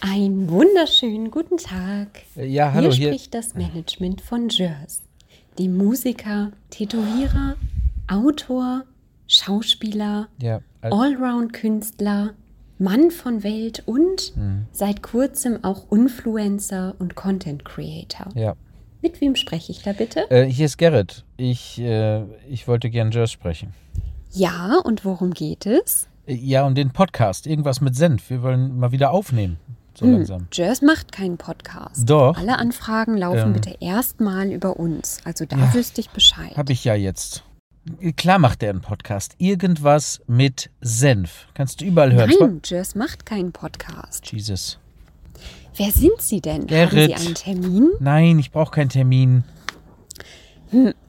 [0.00, 2.08] Einen wunderschönen guten Tag.
[2.36, 5.02] Ja, hallo, hier hier- spricht das Management von Jörs.
[5.58, 7.56] Die Musiker, Tätowierer,
[8.08, 8.84] Autor,
[9.26, 12.30] Schauspieler, Ja, al- Allround-Künstler,
[12.78, 14.66] Mann von Welt und Mhm.
[14.72, 18.28] seit kurzem auch Influencer und Content Creator.
[18.34, 18.54] ja.
[19.02, 20.30] Mit wem spreche ich da bitte?
[20.30, 21.24] Äh, hier ist Gerrit.
[21.38, 23.72] Ich, äh, ich wollte gern Jers sprechen.
[24.30, 26.06] Ja, und worum geht es?
[26.26, 27.46] Äh, Ja, um den Podcast.
[27.46, 28.28] Irgendwas mit Senf.
[28.28, 29.56] Wir wollen mal wieder aufnehmen.
[30.00, 30.46] So Hm, langsam.
[30.50, 32.08] Jers macht keinen Podcast.
[32.08, 32.34] Doch.
[32.38, 33.52] Alle Anfragen laufen Ähm.
[33.52, 35.18] bitte erstmal über uns.
[35.24, 35.74] Also da Ja.
[35.74, 36.56] wüsste ich Bescheid.
[36.56, 37.44] Hab ich ja jetzt.
[38.16, 39.34] Klar macht er einen Podcast.
[39.36, 41.48] Irgendwas mit Senf.
[41.52, 42.32] Kannst du überall hören.
[42.40, 44.32] Nein, Jers macht keinen Podcast.
[44.32, 44.78] Jesus.
[45.76, 46.62] Wer sind Sie denn?
[46.62, 47.18] Haben Gerrit.
[47.18, 47.90] Sie einen Termin?
[48.00, 49.44] Nein, ich brauche keinen Termin.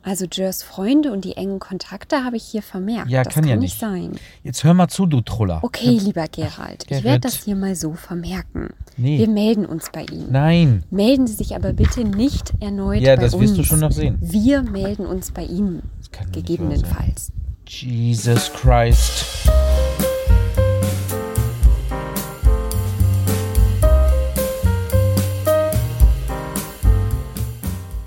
[0.04, 3.10] Also Jers Freunde und die engen Kontakte habe ich hier vermerkt.
[3.10, 3.80] Ja, das kann ja nicht nicht.
[3.80, 4.14] sein.
[4.44, 5.60] Jetzt hör mal zu, du Troller.
[5.64, 8.70] Okay, lieber Gerald, ich werde das hier mal so vermerken.
[8.98, 9.20] Nee.
[9.20, 10.32] Wir melden uns bei Ihnen.
[10.32, 10.84] Nein.
[10.90, 13.44] Melden Sie sich aber bitte nicht erneut Ja, bei das uns.
[13.44, 14.18] wirst du schon noch sehen.
[14.20, 15.84] Wir melden uns bei Ihnen.
[16.12, 16.32] Das.
[16.32, 17.32] Gegebenenfalls.
[17.68, 19.26] Jesus Christ.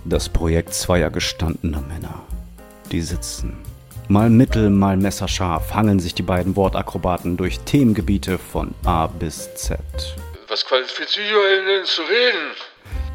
[0.06, 2.20] Das Projekt zweier gestandener Männer.
[2.92, 3.56] Die sitzen.
[4.08, 9.80] Mal mittel, mal messerscharf hangeln sich die beiden Wortakrobaten durch Themengebiete von A bis Z.
[10.50, 12.50] Was qualifiziert euch denn zu reden?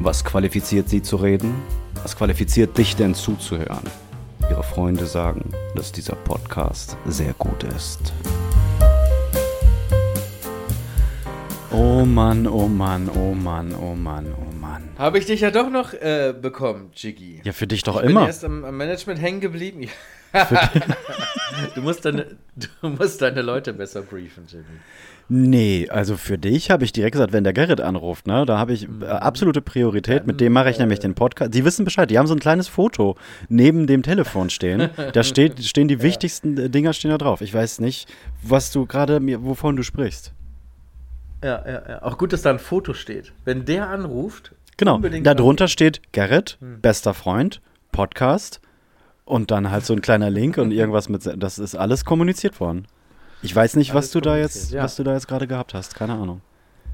[0.00, 1.62] Was qualifiziert sie zu reden?
[2.02, 3.84] Was qualifiziert dich denn zuzuhören?
[4.50, 8.12] Ihre Freunde sagen, dass dieser Podcast sehr gut ist.
[11.70, 14.59] Oh Mann, oh Mann, oh Mann, oh Mann, oh Mann.
[14.98, 17.40] Habe ich dich ja doch noch äh, bekommen, Jiggy.
[17.44, 18.26] Ja, für dich doch ich bin immer.
[18.26, 19.88] erst am, am Management hängen geblieben.
[21.74, 22.36] du, musst deine,
[22.82, 24.64] du musst deine Leute besser briefen, Jiggy.
[25.32, 28.72] Nee, also für dich habe ich direkt gesagt, wenn der Gerrit anruft, ne, da habe
[28.72, 30.26] ich äh, absolute Priorität.
[30.26, 31.54] Mit dem mache ich nämlich den Podcast.
[31.54, 32.10] Die wissen Bescheid.
[32.10, 33.16] Die haben so ein kleines Foto
[33.48, 34.90] neben dem Telefon stehen.
[35.12, 37.42] Da steht, stehen die wichtigsten äh, Dinger stehen da drauf.
[37.42, 38.12] Ich weiß nicht,
[38.42, 40.32] was du gerade mir, wovon du sprichst.
[41.44, 42.02] Ja, ja, ja.
[42.02, 43.32] Auch gut, dass da ein Foto steht.
[43.44, 44.96] Wenn der anruft, Genau.
[44.96, 47.60] unbedingt Da drunter steht Gerrit, bester Freund,
[47.92, 48.62] Podcast
[49.26, 51.22] und dann halt so ein kleiner Link und irgendwas mit.
[51.36, 52.86] Das ist alles kommuniziert worden.
[53.42, 54.82] Ich weiß nicht, was du da jetzt, ja.
[54.82, 55.94] was du da jetzt gerade gehabt hast.
[55.94, 56.40] Keine Ahnung.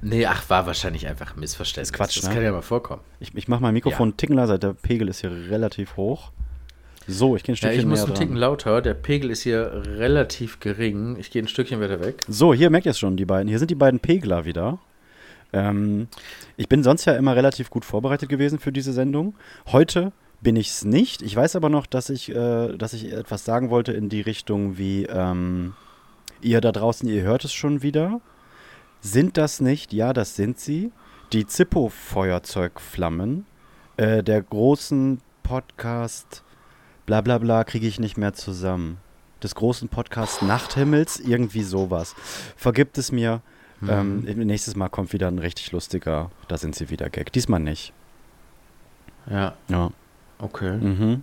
[0.02, 1.90] Nee, ach, war wahrscheinlich einfach ein Missverständnis.
[1.90, 2.34] Ist Quatsch, das ne?
[2.34, 3.02] kann ja mal vorkommen.
[3.20, 4.58] Ich, ich mache mein Mikrofon einen Ticken leiser.
[4.58, 6.32] Der Pegel ist hier relativ hoch.
[7.06, 8.18] So, ich gehe ein Ja, Stückchen ich muss einen dran.
[8.18, 8.82] Ticken lauter.
[8.82, 11.16] Der Pegel ist hier relativ gering.
[11.20, 12.24] Ich gehe ein Stückchen weiter weg.
[12.26, 13.48] So, hier merkt ihr es schon, die beiden.
[13.48, 14.80] Hier sind die beiden Pegler wieder.
[15.56, 16.08] Ähm,
[16.56, 19.34] ich bin sonst ja immer relativ gut vorbereitet gewesen für diese Sendung.
[19.72, 21.22] Heute bin ich es nicht.
[21.22, 24.78] Ich weiß aber noch, dass ich, äh, dass ich etwas sagen wollte in die Richtung
[24.78, 25.74] wie, ähm,
[26.40, 28.20] ihr da draußen, ihr hört es schon wieder.
[29.00, 30.92] Sind das nicht, ja, das sind sie,
[31.32, 33.46] die Zippo-Feuerzeugflammen
[33.96, 36.44] äh, der großen Podcast
[37.06, 38.98] bla bla bla kriege ich nicht mehr zusammen.
[39.42, 42.14] Des großen Podcasts Nachthimmels, irgendwie sowas.
[42.56, 43.42] Vergibt es mir.
[43.86, 47.32] Ähm, nächstes Mal kommt wieder ein richtig lustiger, da sind sie wieder Gag.
[47.32, 47.92] Diesmal nicht.
[49.30, 49.90] Ja, Ja.
[50.38, 50.76] okay.
[50.78, 51.22] Mhm.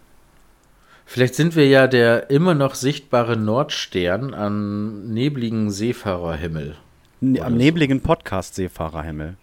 [1.06, 6.76] Vielleicht sind wir ja der immer noch sichtbare Nordstern am nebligen Seefahrerhimmel.
[7.22, 7.58] Ne- Am so.
[7.58, 9.36] nebligen Podcast-Seefahrerhimmel.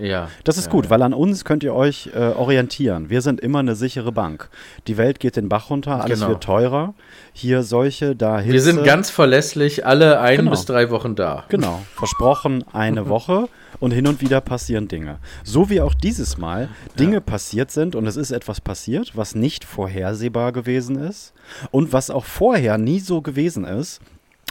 [0.00, 0.28] Ja.
[0.44, 0.90] Das ist ja, gut, ja.
[0.90, 3.10] weil an uns könnt ihr euch äh, orientieren.
[3.10, 4.48] Wir sind immer eine sichere Bank.
[4.86, 6.30] Die Welt geht den Bach runter, alles Genau.
[6.30, 6.94] wird teurer.
[7.32, 8.52] Hier solche, da Hitze.
[8.52, 10.50] Wir sind ganz verlässlich alle ein Genau.
[10.50, 11.44] bis drei Wochen da.
[11.48, 13.48] Genau, versprochen eine Woche
[13.80, 15.18] und hin und wieder passieren Dinge.
[15.44, 16.68] So wie auch dieses Mal
[16.98, 21.34] Dinge passiert sind und es ist etwas passiert, was nicht vorhersehbar gewesen ist
[21.70, 24.00] und was auch vorher nie so gewesen ist.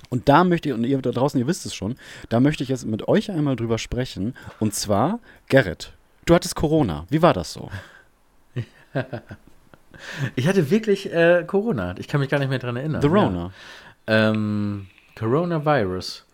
[0.09, 1.95] Und da möchte ich, und ihr da draußen, ihr wisst es schon,
[2.29, 4.35] da möchte ich jetzt mit euch einmal drüber sprechen.
[4.59, 5.93] Und zwar, Gerrit,
[6.25, 7.05] du hattest Corona.
[7.09, 7.69] Wie war das so?
[10.35, 11.95] Ich hatte wirklich äh, Corona.
[11.97, 13.01] Ich kann mich gar nicht mehr dran erinnern.
[13.01, 13.51] The Rona.
[14.07, 14.29] Ja.
[14.31, 16.25] Ähm, Coronavirus.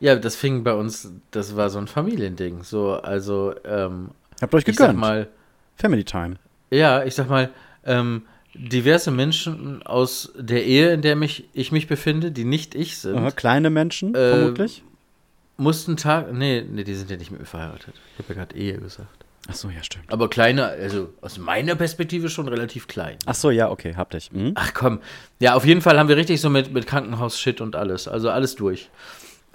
[0.00, 2.62] Ja, das fing bei uns, das war so ein Familiending.
[2.62, 4.10] So, also, ähm,
[4.40, 5.00] Habt ihr euch ich sag gegönnt?
[5.00, 5.28] mal,
[5.76, 6.36] Family Time.
[6.70, 7.50] ja, ich sag mal,
[7.84, 8.22] ähm,
[8.58, 13.16] diverse Menschen aus der Ehe, in der mich, ich mich befinde, die nicht ich sind,
[13.16, 14.82] Aha, kleine Menschen, Äh, vermutlich.
[15.56, 16.32] mussten Tag.
[16.32, 17.94] Nee, nee, die sind ja nicht mit mir verheiratet.
[18.14, 19.08] Ich habe ja gerade Ehe gesagt.
[19.48, 20.04] Ach so, ja, stimmt.
[20.12, 23.16] Aber kleine, also aus meiner Perspektive schon relativ klein.
[23.26, 24.30] Ach so, ja, okay, habt ich.
[24.32, 24.52] Hm?
[24.56, 24.98] Ach komm.
[25.38, 28.08] Ja, auf jeden Fall haben wir richtig so mit, mit Krankenhaus-Shit und alles.
[28.08, 28.90] Also alles durch.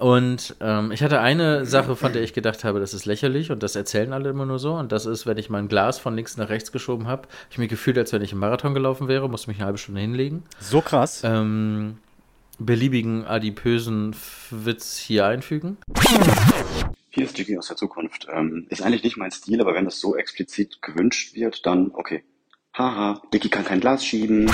[0.02, 3.62] Und ähm, ich hatte eine Sache, von der ich gedacht habe, das ist lächerlich und
[3.62, 4.74] das erzählen alle immer nur so.
[4.74, 7.70] Und das ist, wenn ich mein Glas von links nach rechts geschoben habe, ich mich
[7.70, 10.42] gefühlt, als wenn ich im Marathon gelaufen wäre, musste mich eine halbe Stunde hinlegen.
[10.60, 11.22] So krass.
[11.24, 12.00] Ähm,
[12.58, 14.16] beliebigen adipösen
[14.50, 15.78] Witz hier einfügen.
[17.12, 18.26] Hier ist Jiggy aus der Zukunft.
[18.34, 22.24] Ähm, ist eigentlich nicht mein Stil, aber wenn das so explizit gewünscht wird, dann okay.
[22.76, 24.52] Haha, Dicky kann kein Glas schieben.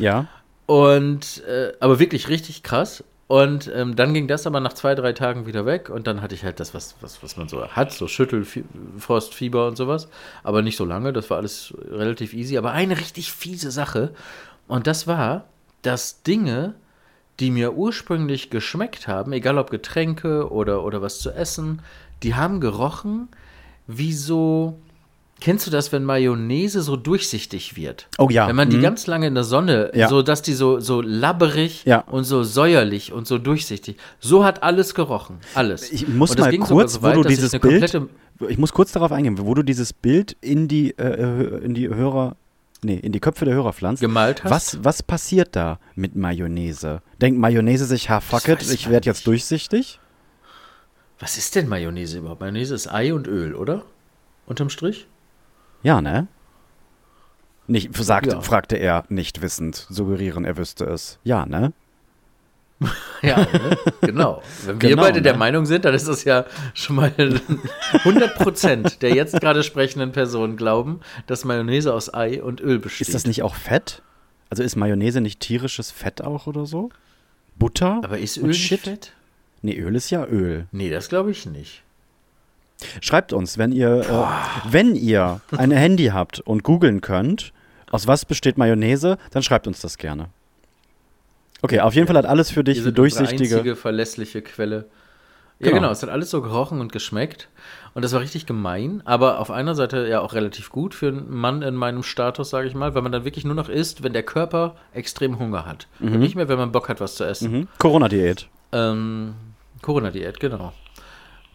[0.00, 0.26] Ja.
[0.66, 3.04] Und, äh, aber wirklich richtig krass.
[3.28, 5.90] Und ähm, dann ging das aber nach zwei, drei Tagen wieder weg.
[5.90, 9.68] Und dann hatte ich halt das, was, was, was man so hat, so Schüttelfrost, Fieber
[9.68, 10.08] und sowas.
[10.42, 12.56] Aber nicht so lange, das war alles relativ easy.
[12.56, 14.14] Aber eine richtig fiese Sache.
[14.66, 15.44] Und das war,
[15.82, 16.74] dass Dinge,
[17.38, 21.82] die mir ursprünglich geschmeckt haben, egal ob Getränke oder, oder was zu essen,
[22.22, 23.28] die haben gerochen
[23.86, 24.78] wie so.
[25.40, 28.08] Kennst du das, wenn Mayonnaise so durchsichtig wird?
[28.18, 28.48] Oh ja.
[28.48, 28.82] Wenn man die Mhm.
[28.82, 30.08] ganz lange in der Sonne, Ja.
[30.08, 32.00] so dass die so, so labberig Ja.
[32.00, 33.96] und so säuerlich und so durchsichtig.
[34.18, 35.38] So hat alles gerochen.
[35.54, 35.92] Alles.
[35.92, 38.00] Ich muss mal kurz, so wo weit, du dass ich dieses eine Bild,
[38.48, 42.34] ich muss kurz darauf eingehen, wo du dieses Bild in die, äh, in die Hörer,
[42.82, 44.00] nee, in die Köpfe der Hörer pflanzt.
[44.00, 44.50] Gemalt hast?
[44.50, 47.00] Was, was passiert da mit Mayonnaise?
[47.20, 50.00] Denkt Mayonnaise sich, ha, fuck it, ich werde jetzt durchsichtig?
[51.20, 52.40] Was ist denn Mayonnaise überhaupt?
[52.40, 53.82] Mayonnaise ist Ei und Öl, oder?
[54.46, 55.06] Unterm Strich?
[55.82, 56.26] Ja, ne?
[57.66, 58.40] Nicht, sagte, Ja.
[58.40, 61.18] fragte er, nicht wissend, suggerieren, er wüsste es.
[61.24, 61.72] Ja, ne?
[63.22, 63.76] Ja, ne?
[64.00, 64.42] genau.
[64.64, 65.38] Wenn wir Genau, beide der ne?
[65.38, 66.44] Meinung sind, dann ist das ja
[66.74, 67.12] schon mal
[67.92, 73.08] 100 Prozent der jetzt gerade sprechenden Personen glauben, dass Mayonnaise aus Ei und Öl besteht.
[73.08, 74.02] Ist das nicht auch Fett?
[74.50, 76.90] Also ist Mayonnaise nicht tierisches Fett auch oder so?
[77.56, 78.00] Butter?
[78.04, 78.54] Aber ist Öl?
[78.54, 79.12] Fett?
[79.62, 80.68] Nee, Öl ist ja Öl.
[80.70, 81.82] Nee, das glaube ich nicht.
[83.00, 87.52] Schreibt uns, wenn ihr, äh, wenn ihr ein Handy habt und googeln könnt,
[87.90, 90.26] aus was besteht Mayonnaise, dann schreibt uns das gerne.
[91.62, 93.56] Okay, auf jeden Fall hat alles für dich eine durchsichtige.
[93.56, 94.86] einzige verlässliche Quelle.
[95.58, 95.80] Ja, Genau.
[95.80, 95.90] genau.
[95.90, 97.48] Es hat alles so gerochen und geschmeckt.
[97.94, 101.34] Und das war richtig gemein, aber auf einer Seite ja auch relativ gut für einen
[101.34, 104.12] Mann in meinem Status, sage ich mal, weil man dann wirklich nur noch isst, wenn
[104.12, 105.88] der Körper extrem Hunger hat.
[105.98, 107.50] Und nicht mehr, wenn man Bock hat, was zu essen.
[107.50, 107.68] Mhm.
[107.78, 108.48] Corona-Diät.
[108.70, 109.34] Ähm,
[109.82, 110.72] Corona-Diät, genau.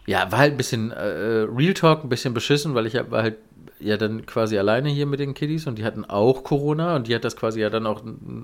[0.06, 3.36] Ja, war halt ein bisschen äh, Real Talk, ein bisschen beschissen, weil ich war halt
[3.80, 7.14] ja dann quasi alleine hier mit den Kiddies und die hatten auch Corona und die
[7.14, 8.02] hat das quasi ja dann auch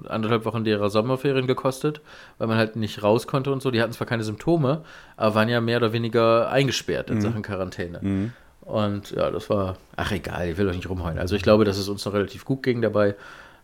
[0.08, 2.00] anderthalb Wochen derer Sommerferien gekostet,
[2.38, 3.70] weil man halt nicht raus konnte und so.
[3.70, 4.82] Die hatten zwar keine Symptome,
[5.16, 8.00] aber waren ja mehr oder weniger eingesperrt in Sachen Quarantäne.
[8.62, 11.18] Und ja, das war, ach egal, ich will euch nicht rumheulen.
[11.18, 13.14] Also ich glaube, dass es uns noch relativ gut ging dabei.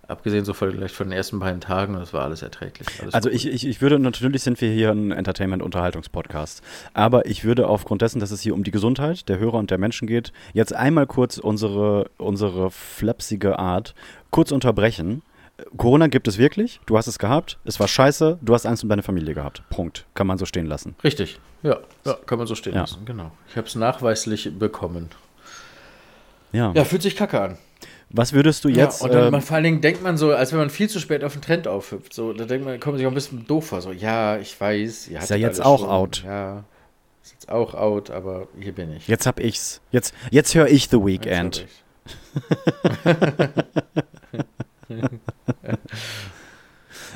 [0.08, 2.86] Abgesehen so vielleicht von den ersten beiden Tagen, das war alles erträglich.
[3.02, 6.62] Alles Also ich, ich, ich würde, natürlich sind wir hier ein Entertainment-Unterhaltungspodcast,
[6.94, 9.78] aber ich würde aufgrund dessen, dass es hier um die Gesundheit der Hörer und der
[9.78, 13.94] Menschen geht, jetzt einmal kurz unsere, unsere flapsige Art
[14.30, 15.22] kurz unterbrechen.
[15.76, 18.88] Corona gibt es wirklich, du hast es gehabt, es war scheiße, du hast Angst um
[18.88, 19.62] deine Familie gehabt.
[19.70, 20.04] Punkt.
[20.14, 20.94] Kann man so stehen lassen.
[21.02, 22.82] Richtig, ja, ja kann man so stehen Ja.
[22.82, 23.32] lassen, genau.
[23.48, 25.08] Ich habe es nachweislich bekommen.
[26.52, 26.72] Ja.
[26.74, 27.58] Ja, fühlt sich kacke an.
[28.10, 29.00] Was würdest du jetzt.
[29.00, 30.88] ja, und dann ähm, man, vor allen Dingen denkt man so, als wenn man viel
[30.88, 32.14] zu spät auf den Trend aufhüpft.
[32.14, 33.80] So, da denkt man, kommt man sich auch ein bisschen doof vor.
[33.82, 35.08] So, ja, ich weiß.
[35.08, 35.88] Ihr Ist ja jetzt auch schon.
[35.88, 36.22] out.
[36.24, 36.64] Ja,
[37.22, 39.08] ist jetzt auch out, aber hier bin ich.
[39.08, 39.80] jetzt hab ich's.
[39.90, 41.66] Jetzt, jetzt höre ich The Weekend.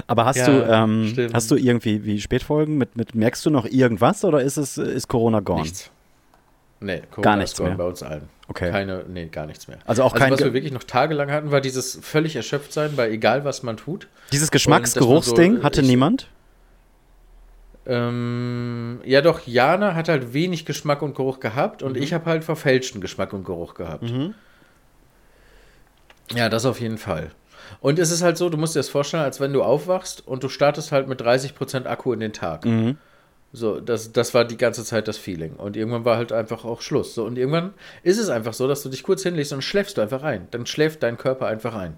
[0.06, 1.34] Aber hast Ja, du, ähm, stimmt.
[1.34, 5.08] hast du irgendwie wie Spätfolgen mit, mit, merkst du noch irgendwas oder ist es, ist
[5.08, 5.62] Corona gone?
[5.62, 5.90] Nichts.
[6.80, 7.78] Nee, Corona Gar ist nichts gone mehr.
[7.78, 8.28] bei uns allen.
[8.50, 8.72] Okay.
[8.72, 9.78] Keine, nee, gar nichts mehr.
[9.86, 13.08] Also auch kein was wir wirklich noch tagelang hatten, war dieses völlig erschöpft sein, bei
[13.08, 14.08] egal was man tut.
[14.32, 16.26] Dieses Geschmacksgeruchsding so, hatte ich- niemand?
[17.86, 22.42] Ähm, ja, doch, Jana hat halt wenig Geschmack und Geruch gehabt und ich habe halt
[22.42, 24.12] verfälschten Geschmack und Geruch gehabt.
[26.34, 27.30] Ja, das auf jeden Fall.
[27.80, 30.42] Und es ist halt so, du musst dir das vorstellen, als wenn du aufwachst und
[30.42, 32.64] du startest halt mit 30% Akku in den Tag.
[33.52, 35.54] So, das, das war die ganze Zeit das Feeling.
[35.54, 37.14] Und irgendwann war halt einfach auch Schluss.
[37.14, 40.02] So, und irgendwann ist es einfach so, dass du dich kurz hinlegst und schläfst du
[40.02, 40.46] einfach ein.
[40.52, 41.96] Dann schläft dein Körper einfach ein.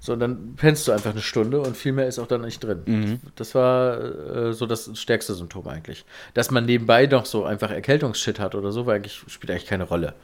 [0.00, 2.62] So, und dann pennst du einfach eine Stunde und viel mehr ist auch dann nicht
[2.62, 3.20] drin.
[3.34, 6.04] Das war äh, so das stärkste Symptom eigentlich.
[6.34, 9.84] Dass man nebenbei noch so einfach Erkältungsshit hat oder so, war eigentlich, spielt eigentlich keine
[9.84, 10.14] Rolle.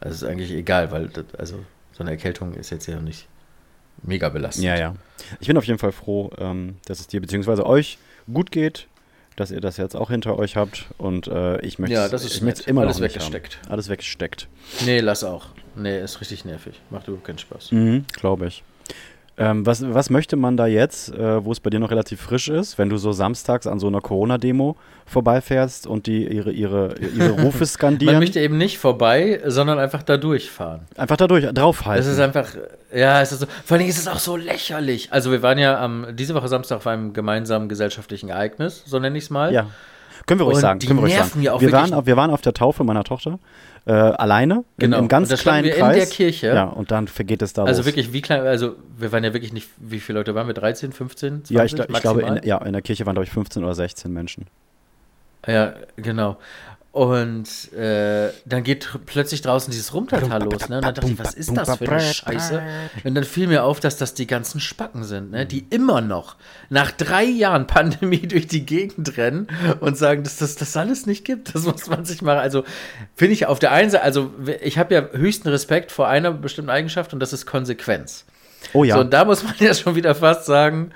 [0.00, 1.56] Also ist eigentlich egal, weil das, also
[1.92, 3.26] so eine Erkältung ist jetzt ja nicht
[4.02, 4.64] mega belastend.
[4.64, 4.94] Ja, ja.
[5.40, 7.62] Ich bin auf jeden Fall froh, ähm, dass es dir bzw.
[7.62, 7.98] euch
[8.32, 8.86] gut geht,
[9.38, 12.34] dass ihr das jetzt auch hinter euch habt und äh, ich möchte Ja, das ist
[12.36, 12.60] ich nett.
[12.66, 13.58] immer Alles noch weggesteckt.
[13.68, 14.48] Alles weggesteckt.
[14.84, 15.46] Nee, lass auch.
[15.76, 16.80] Nee, ist richtig nervig.
[16.90, 17.70] Macht überhaupt keinen Spaß.
[17.72, 18.62] Mhm, Glaube ich.
[19.38, 22.48] Ähm, was, was möchte man da jetzt, äh, wo es bei dir noch relativ frisch
[22.48, 24.76] ist, wenn du so samstags an so einer Corona-Demo
[25.06, 28.18] vorbeifährst und die ihre, ihre, ihre Rufe Man skandieren?
[28.18, 30.80] möchte eben nicht vorbei, sondern einfach da durchfahren.
[30.96, 32.04] Einfach dadurch draufhalten.
[32.04, 32.48] Es ist einfach,
[32.92, 35.12] ja, es ist so, vor allen Dingen ist es auch so lächerlich.
[35.12, 39.16] Also wir waren ja am, diese Woche Samstag auf einem gemeinsamen gesellschaftlichen Ereignis, so nenne
[39.18, 39.52] ich es mal.
[39.52, 39.68] Ja.
[40.28, 40.78] Können wir ruhig Und sagen.
[40.78, 41.42] die Können wir ruhig nerven sagen.
[41.42, 43.40] ja auch wir, waren, auf- wir waren auf der Taufe meiner Tochter
[43.86, 44.96] äh, alleine Genau.
[44.98, 45.96] in einem ganz Und kleinen wir in Kreis.
[45.96, 46.46] der Kirche.
[46.48, 47.86] Ja, und dann vergeht es da Also los.
[47.86, 50.54] wirklich, wie klein, also wir waren ja wirklich nicht, wie viele Leute waren wir?
[50.54, 51.56] 13, 15, 20?
[51.56, 54.12] ja, ich, ich glaube, in, ja, in der Kirche waren, glaube ich, 15 oder 16
[54.12, 54.46] Menschen.
[55.46, 56.36] Ja, genau.
[56.98, 60.68] Und äh, dann geht plötzlich draußen dieses Rumtata los.
[60.68, 60.78] Ne?
[60.78, 62.60] Und dann dachte ich, was ist das für eine Scheiße?
[63.04, 65.46] Und dann fiel mir auf, dass das die ganzen Spacken sind, ne?
[65.46, 66.34] die immer noch
[66.70, 69.46] nach drei Jahren Pandemie durch die Gegend rennen
[69.78, 71.54] und sagen, dass das das alles nicht gibt.
[71.54, 72.36] Das muss man sich mal.
[72.36, 72.64] Also
[73.14, 76.70] finde ich auf der einen Seite, also ich habe ja höchsten Respekt vor einer bestimmten
[76.70, 78.24] Eigenschaft und das ist Konsequenz.
[78.72, 78.96] Oh ja.
[78.96, 80.90] So, und da muss man ja schon wieder fast sagen,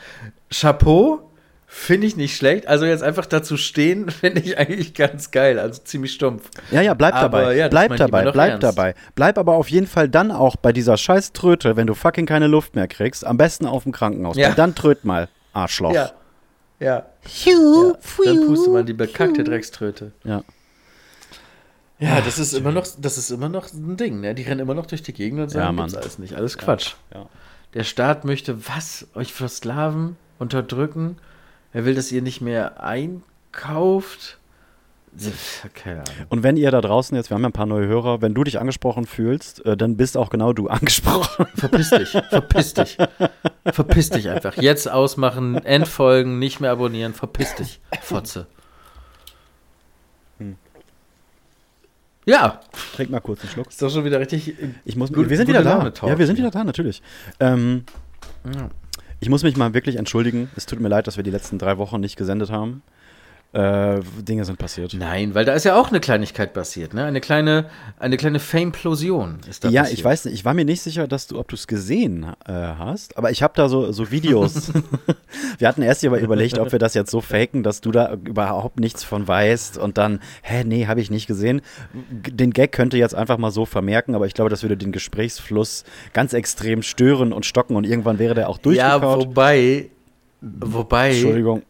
[0.51, 1.31] Chapeau,
[1.75, 2.69] finde ich nicht schlecht.
[2.69, 5.59] Also jetzt einfach dazu stehen, finde ich eigentlich ganz geil.
[5.59, 6.51] Also ziemlich stumpf.
[6.71, 7.57] Ja, ja, bleib Aber dabei.
[7.57, 8.63] ja, bleib dabei, bleib ernst.
[8.63, 8.95] dabei.
[9.15, 12.47] Bleib aber auf jeden Fall dann auch bei dieser scheiß Tröte, wenn du fucking keine
[12.47, 14.37] Luft mehr kriegst, am besten auf dem Krankenhaus.
[14.37, 14.53] Ja.
[14.53, 15.95] Dann tröt mal, Arschloch.
[15.95, 16.13] Ja.
[16.79, 17.07] Ja.
[17.25, 17.93] ja.
[18.25, 20.13] Dann puste man die bekackte Dreckströte.
[20.25, 20.43] Ja.
[21.99, 24.35] Ja, das ist immer noch, das ist immer noch ein Ding, ne?
[24.35, 25.95] Die rennen immer noch durch die Gegend und sagen, Ja, Mann.
[25.95, 26.35] alles nicht.
[26.35, 26.95] Alles Quatsch.
[27.15, 27.27] ja.
[27.75, 29.07] Der Staat möchte was?
[29.15, 31.17] Euch versklaven, unterdrücken?
[31.73, 34.39] Er will, dass ihr nicht mehr einkauft?
[35.75, 36.27] Keine Ahnung.
[36.31, 38.45] Und wenn ihr da draußen jetzt, wir haben ja ein paar neue Hörer, wenn du
[38.45, 41.47] dich angesprochen fühlst, äh, dann bist auch genau du angesprochen.
[41.55, 42.97] Verpiss dich, verpiss dich.
[43.67, 44.57] Verpiss dich einfach.
[44.57, 48.47] Jetzt ausmachen, entfolgen, nicht mehr abonnieren, verpiss dich, Fotze.
[50.39, 50.57] Hm.
[52.25, 52.61] Ja,
[52.97, 53.69] Trink mal kurz einen Schluck.
[53.69, 54.55] ist doch schon wieder richtig.
[54.87, 55.93] Ich muss, Gut- wir sind wieder da.
[56.07, 57.03] Ja, wir sind wieder da, natürlich.
[57.39, 57.85] Ähm,
[58.47, 58.71] Ja.
[59.23, 60.51] Ich muss mich mal wirklich entschuldigen.
[60.57, 62.83] Es tut mir leid, dass wir die letzten drei Wochen nicht gesendet haben.
[63.55, 64.95] Äh, Dinge sind passiert.
[64.95, 67.05] Nein, weil da ist ja auch eine Kleinigkeit passiert, ne?
[67.05, 67.67] Eine kleine,
[67.99, 69.99] eine kleine Fameplosion ist da Ja, passiert.
[69.99, 70.35] ich weiß nicht.
[70.35, 73.43] Ich war mir nicht sicher, dass du, ob du es gesehen äh, hast, aber ich
[73.43, 74.73] habe da so, so Videos.
[75.59, 78.81] wir hatten erst aber überlegt, ob wir das jetzt so faken, dass du da überhaupt
[78.81, 81.61] nichts von weißt und dann, hä, nee, habe ich nicht gesehen.
[81.93, 85.85] Den Gag könnte jetzt einfach mal so vermerken, aber ich glaube, das würde den Gesprächsfluss
[86.15, 89.27] ganz extrem stören und stocken und irgendwann wäre der auch Ja, durchgekaut.
[89.27, 89.91] wobei,
[90.41, 91.63] wobei, Entschuldigung.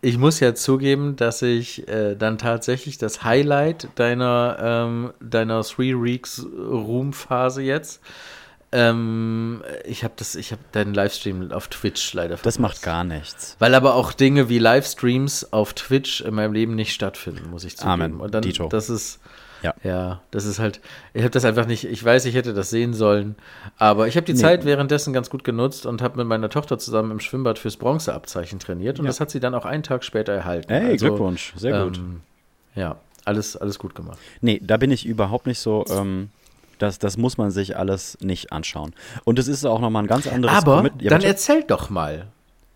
[0.00, 5.94] Ich muss ja zugeben, dass ich äh, dann tatsächlich das Highlight deiner, ähm, deiner Three
[5.94, 8.00] Weeks Room-Phase jetzt,
[8.70, 12.46] ähm, ich habe das, ich habe deinen Livestream auf Twitch leider verpasst.
[12.46, 13.56] Das macht gar nichts.
[13.58, 17.76] Weil aber auch Dinge wie Livestreams auf Twitch in meinem Leben nicht stattfinden, muss ich
[17.76, 17.92] zugeben.
[17.92, 18.20] Amen.
[18.20, 18.68] Und dann, Dito.
[18.68, 19.20] das ist,
[19.62, 19.74] Ja.
[19.82, 20.80] ja, das ist halt,
[21.14, 23.34] ich habe das einfach nicht, ich weiß, ich hätte das sehen sollen,
[23.76, 24.38] aber ich habe die Nee.
[24.40, 28.58] Zeit währenddessen ganz gut genutzt und habe mit meiner Tochter zusammen im Schwimmbad fürs Bronzeabzeichen
[28.60, 30.72] trainiert und das hat sie dann auch einen Tag später erhalten.
[30.72, 31.54] Hey, Also, Glückwunsch.
[31.56, 31.98] Sehr gut.
[31.98, 32.20] Ähm,
[32.74, 34.18] ja, alles, alles gut gemacht.
[34.40, 35.84] Nee, da bin ich überhaupt nicht so.
[35.90, 36.30] Ähm,
[36.78, 38.94] das, das muss man sich alles nicht anschauen.
[39.24, 42.28] Und es ist auch nochmal ein ganz anderes Aber Ja, dann erzähl doch mal.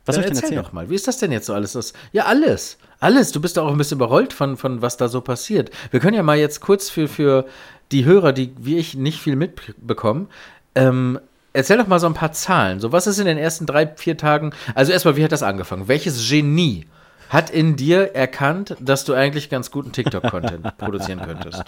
[0.04, 0.64] Was soll ich denn erzähl erzählen?
[0.64, 0.90] doch mal.
[0.90, 1.74] Wie ist das denn jetzt so alles?
[1.74, 2.78] Das, ja, alles.
[3.02, 3.32] Alles.
[3.32, 5.72] Du bist auch ein bisschen überrollt von, von was da so passiert.
[5.90, 7.46] Wir können ja mal jetzt kurz für, für
[7.90, 10.28] die Hörer, die wie ich nicht viel mitbekommen,
[10.76, 11.18] ähm,
[11.52, 12.78] erzähl doch mal so ein paar Zahlen.
[12.78, 14.52] So, was ist in den ersten drei, vier Tagen?
[14.76, 15.88] Also erstmal, wie hat das angefangen?
[15.88, 16.86] Welches Genie
[17.28, 21.64] hat in dir erkannt, dass du eigentlich ganz guten TikTok-Content produzieren könntest?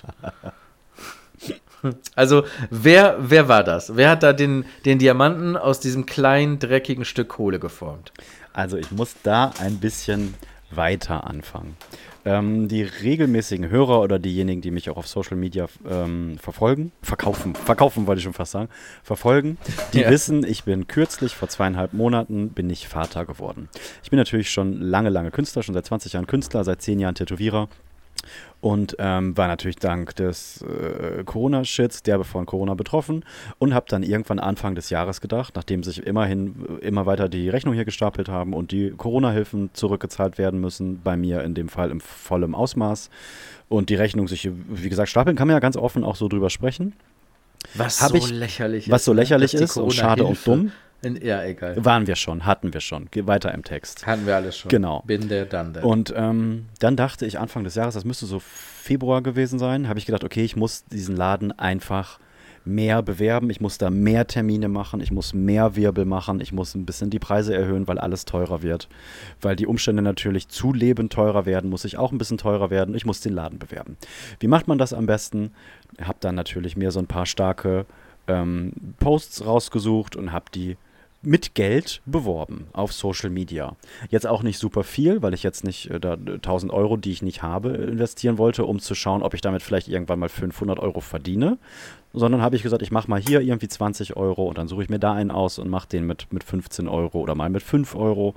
[2.15, 3.97] Also, wer, wer war das?
[3.97, 8.13] Wer hat da den, den Diamanten aus diesem kleinen, dreckigen Stück Kohle geformt?
[8.55, 10.35] Also ich muss da ein bisschen
[10.77, 11.77] weiter anfangen.
[12.27, 17.55] Ähm, die regelmäßigen Hörer oder diejenigen, die mich auch auf Social Media ähm, verfolgen, verkaufen,
[17.55, 18.71] verkaufen wollte ich schon fast sagen,
[19.03, 19.59] verfolgen,
[19.93, 20.11] die Ja.
[20.11, 23.69] wissen, ich bin kürzlich, vor zweieinhalb Monaten, bin ich Vater geworden.
[24.03, 27.15] Ich bin natürlich schon lange, lange Künstler, schon seit 20 Jahren Künstler, seit 10 Jahren
[27.15, 27.69] Tätowierer.
[28.61, 33.25] Und ähm, war natürlich dank des äh, Corona-Shits derbe von Corona betroffen
[33.59, 37.51] und habe dann irgendwann Anfang des Jahres gedacht, nachdem sich immerhin äh, immer weiter die
[37.51, 41.91] Rechnung hier gestapelt haben und die Corona-Hilfen zurückgezahlt werden müssen, bei mir in dem Fall
[41.91, 43.11] im vollem Ausmaß
[43.69, 46.49] und die Rechnung sich, wie gesagt, stapeln, kann man ja ganz offen auch so drüber
[46.49, 46.95] sprechen.
[47.75, 49.21] Was so ich- lächerlich was so ne?
[49.21, 50.73] lächerlich Dass die ist und schade und dumm.
[51.05, 51.85] In, ja, egal.
[51.85, 53.09] Waren wir schon, hatten wir schon.
[53.11, 54.07] Geh weiter im Text.
[54.07, 54.69] Hatten wir alles schon.
[54.69, 55.03] Genau.
[55.07, 55.85] Bin der, dann der.
[55.85, 59.99] Und ähm, dann dachte ich Anfang des Jahres, das müsste so Februar gewesen sein, habe
[59.99, 62.19] ich gedacht, okay, ich muss diesen Laden einfach
[62.65, 66.75] mehr bewerben, ich muss da mehr Termine machen, ich muss mehr Wirbel machen, ich muss
[66.75, 68.89] ein bisschen die Preise erhöhen, weil alles teurer wird.
[69.41, 73.05] Weil die Umstände natürlich zulebend teurer werden, muss ich auch ein bisschen teurer werden, ich
[73.05, 73.97] muss den Laden bewerben.
[74.41, 75.53] Wie macht man das am besten?
[76.01, 77.85] Habe dann natürlich mir so ein paar starke
[78.27, 80.77] ähm, Posts rausgesucht und habe die
[81.27, 83.77] mit Geld beworben auf Social Media.
[84.11, 87.23] Jetzt auch nicht super viel, weil ich jetzt nicht äh, da 1000 Euro, die ich
[87.23, 91.01] nicht habe, investieren wollte, um zu schauen, ob ich damit vielleicht irgendwann mal 500 Euro
[91.01, 91.59] verdiene,
[92.13, 94.89] sondern habe ich gesagt, ich mache mal hier irgendwie 20 Euro und dann suche ich
[94.89, 97.97] mir da einen aus und mache den mit, mit 15 Euro oder mal mit 5
[97.97, 98.35] Euro.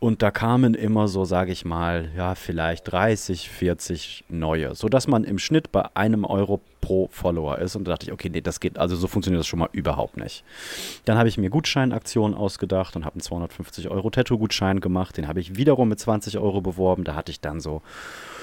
[0.00, 5.24] Und da kamen immer so, sage ich mal, ja, vielleicht 30, 40 neue, sodass man
[5.24, 7.76] im Schnitt bei einem Euro pro Follower ist.
[7.76, 10.18] Und da dachte ich, okay, nee, das geht, also so funktioniert das schon mal überhaupt
[10.18, 10.44] nicht.
[11.06, 15.16] Dann habe ich mir Gutscheinaktionen ausgedacht und habe einen 250 Euro Tattoo-Gutschein gemacht.
[15.16, 17.04] Den habe ich wiederum mit 20 Euro beworben.
[17.04, 17.80] Da hatte ich dann so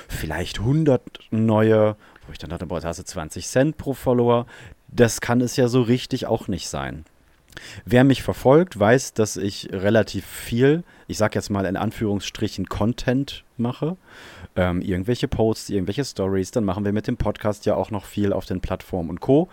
[0.10, 1.95] vielleicht 100 neue,
[2.25, 4.48] wo ich dann dachte, boah, da hast du 20 Cent pro Follower.
[4.88, 7.05] Das kann es ja so richtig auch nicht sein.
[7.86, 13.43] Wer mich verfolgt, weiß, dass ich relativ viel, ich sag jetzt mal in Anführungsstrichen, Content
[13.58, 13.98] mache.
[14.55, 16.51] Ähm, irgendwelche Posts, irgendwelche Stories.
[16.51, 19.50] Dann machen wir mit dem Podcast ja auch noch viel auf den Plattformen und Co.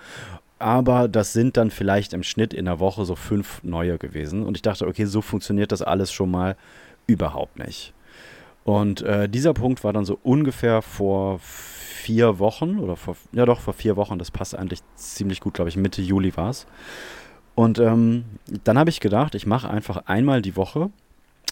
[0.59, 4.45] Aber das sind dann vielleicht im Schnitt in der Woche so fünf neue gewesen.
[4.45, 6.57] Und ich dachte, okay, so funktioniert das alles schon mal
[7.07, 7.95] überhaupt nicht.
[8.65, 13.61] Und äh, dieser Punkt war dann so ungefähr vor vier Wochen oder vor, ja doch,
[13.61, 14.19] vor vier Wochen.
[14.19, 15.77] Das passt eigentlich ziemlich gut, glaube ich.
[15.77, 16.67] Mitte Juli war es.
[17.59, 18.23] Und ähm,
[18.63, 20.91] dann habe ich gedacht, ich mache einfach einmal die Woche,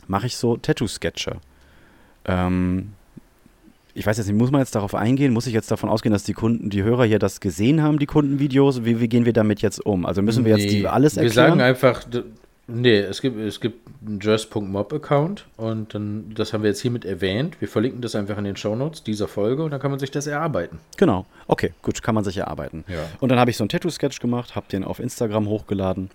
[0.07, 1.39] mache ich so Tattoo-Sketche.
[2.27, 2.93] Ähm,
[3.93, 5.33] ich weiß jetzt nicht, muss man jetzt darauf eingehen?
[5.33, 8.07] Muss ich jetzt davon ausgehen, dass die Kunden, die Hörer hier das gesehen haben, die
[8.07, 8.85] Kundenvideos?
[8.85, 10.07] Wie, wie gehen wir damit jetzt um?
[10.07, 11.35] Also müssen wir jetzt die alles erklären?
[11.35, 12.05] Wir sagen einfach,
[12.67, 17.61] nee, es gibt, es gibt einen just.mob-Account und dann, das haben wir jetzt hiermit erwähnt.
[17.61, 20.27] Wir verlinken das einfach in den Shownotes dieser Folge und dann kann man sich das
[20.27, 20.79] erarbeiten.
[20.97, 21.27] Genau.
[21.47, 22.85] Okay, gut, kann man sich erarbeiten.
[22.89, 23.09] Ja.
[23.21, 26.11] Und dann habe ich so einen Tattoo-Sketch gemacht, habe den auf Instagram hochgeladen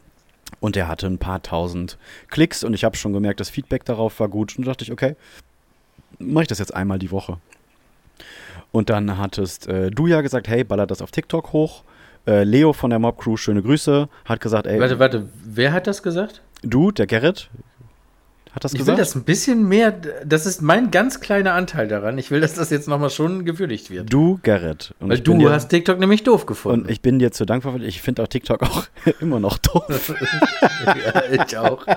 [0.59, 1.97] und der hatte ein paar tausend
[2.29, 5.15] Klicks und ich habe schon gemerkt, das Feedback darauf war gut und dachte ich, okay,
[6.19, 7.37] mache ich das jetzt einmal die Woche.
[8.71, 11.83] Und dann hattest äh, du ja gesagt, hey, baller das auf TikTok hoch.
[12.27, 15.87] Äh, Leo von der Mob Crew, schöne Grüße, hat gesagt, ey, Warte, warte, wer hat
[15.87, 16.41] das gesagt?
[16.63, 17.49] du, der Gerrit,
[18.53, 18.99] hat das Ich will gesagt?
[18.99, 19.91] das ein bisschen mehr,
[20.25, 22.17] das ist mein ganz kleiner Anteil daran.
[22.19, 24.11] Ich will, dass das jetzt nochmal schon gewürdigt wird.
[24.13, 24.93] du, Gerrit.
[24.99, 26.81] Und Weil ich du dir- hast TikTok nämlich doof gefunden.
[26.85, 27.79] Und ich bin dir zu dankbar.
[27.81, 28.83] Ich finde auch TikTok auch
[29.21, 30.13] immer noch doof.
[30.85, 31.85] ja, ich auch.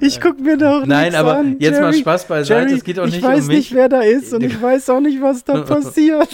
[0.00, 2.00] Ich gucke mir doch Nein, aber an, jetzt mal Jerry.
[2.00, 3.56] Spaß beiseite, Jerry, es geht auch ich nicht weiß um mich.
[3.56, 6.28] nicht, wer da ist und ich weiß auch nicht, was da passiert.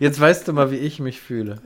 [0.00, 1.58] Jetzt weißt du mal, wie ich mich fühle.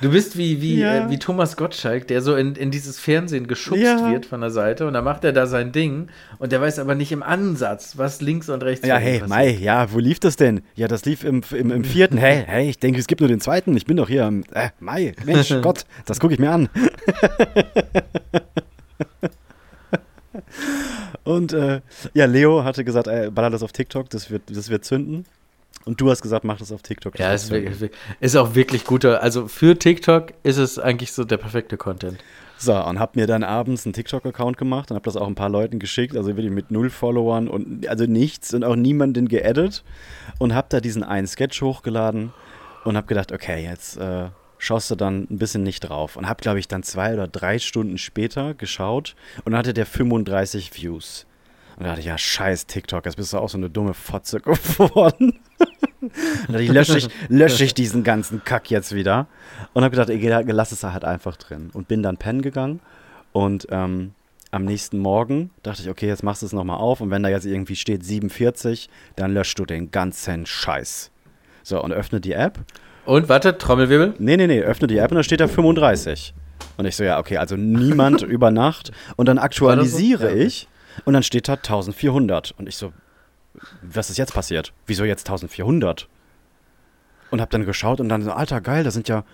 [0.00, 1.06] Du bist wie, wie, Ja.
[1.06, 4.10] äh, wie Thomas Gottschalk, der so in, in dieses Fernsehen geschubst Ja.
[4.10, 6.08] wird von der Seite und dann macht er da sein Ding
[6.38, 9.22] und der weiß aber nicht im Ansatz, was links und rechts Ja, hey.
[9.26, 10.62] Mai, ja, wo lief das denn?
[10.76, 12.16] Ja, das lief im, im, im vierten.
[12.16, 13.76] Hey, hey, ich denke, es gibt nur den zweiten.
[13.76, 14.44] Ich bin doch hier am.
[14.54, 16.70] Äh, Mai, Mensch, Gott, das gucke ich mir an.
[21.24, 21.80] Und äh,
[22.12, 25.24] ja, Leo hatte gesagt, ey, baller das auf TikTok, das wird, das wird zünden.
[25.84, 27.12] Und du hast gesagt, mach das auf TikTok.
[27.12, 29.22] das Ja, ist, wirklich, ist auch wirklich guter.
[29.22, 32.18] Also für TikTok ist es eigentlich so der perfekte Content.
[32.56, 35.50] So, und hab mir dann abends einen TikTok-Account gemacht und hab das auch ein paar
[35.50, 39.84] Leuten geschickt, also wirklich mit null Followern und also nichts und auch niemanden geaddet
[40.38, 42.32] und hab da diesen einen Sketch hochgeladen
[42.84, 46.40] und hab gedacht, okay, jetzt äh, schaust du dann ein bisschen nicht drauf und hab,
[46.40, 51.26] glaube ich, dann zwei oder drei Stunden später geschaut und dann hatte der 35 Views.
[51.76, 54.40] Und da dachte ich, ja, scheiß TikTok, jetzt bist du auch so eine dumme Fotze
[54.40, 55.40] geworden.
[56.48, 59.26] Dachte ich, lösche ich, lösche ich diesen ganzen Kack jetzt wieder.
[59.72, 61.70] Und habe gedacht, ey, lass es halt einfach drin.
[61.72, 62.80] Und bin dann pennen gegangen.
[63.32, 64.12] Und ähm,
[64.50, 67.00] am nächsten Morgen dachte ich, okay, jetzt machst du es nochmal auf.
[67.00, 71.10] Und wenn da jetzt irgendwie steht 47, dann löschst du den ganzen Scheiß.
[71.64, 72.60] So, und öffne die App.
[73.04, 74.14] Und warte, Trommelwirbel.
[74.18, 76.34] Nee, nee, nee, öffne die App und dann steht da 35.
[76.76, 78.92] Und ich so, ja, okay, also niemand über Nacht.
[79.16, 80.44] Und dann aktualisiere Ja, okay.
[80.44, 80.68] ich
[81.04, 82.52] und dann steht da 1400.
[82.52, 82.92] Und ich so,
[83.82, 84.72] was ist jetzt passiert?
[84.86, 86.08] Wieso jetzt 1400?
[87.30, 89.24] Und hab dann geschaut und dann so, alter, geil, da sind ja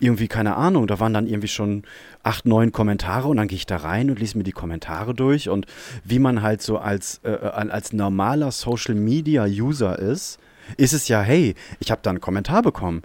[0.00, 1.82] irgendwie, keine Ahnung, da waren dann irgendwie schon
[2.22, 5.48] acht, neun Kommentare und dann gehe ich da rein und lese mir die Kommentare durch
[5.48, 5.66] und
[6.04, 10.38] wie man halt so als, äh, als normaler Social Media User ist,
[10.76, 13.02] ist es ja, hey, ich habe da einen Kommentar bekommen.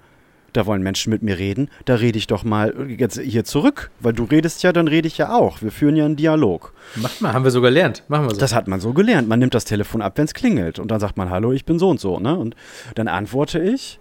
[0.54, 4.13] Da wollen Menschen mit mir reden, da rede ich doch mal jetzt hier zurück, weil
[4.13, 5.62] du redest ja, dann rede ich ja auch.
[5.62, 6.74] Wir führen ja einen Dialog.
[6.96, 8.04] Mach mal, haben wir so gelernt.
[8.08, 8.39] Machen wir so.
[8.39, 9.28] Das hat man so gelernt.
[9.28, 10.78] Man nimmt das Telefon ab, wenn es klingelt.
[10.78, 12.20] Und dann sagt man, hallo, ich bin so und so.
[12.20, 12.38] Ne?
[12.38, 12.56] Und
[12.96, 14.00] dann antworte ich.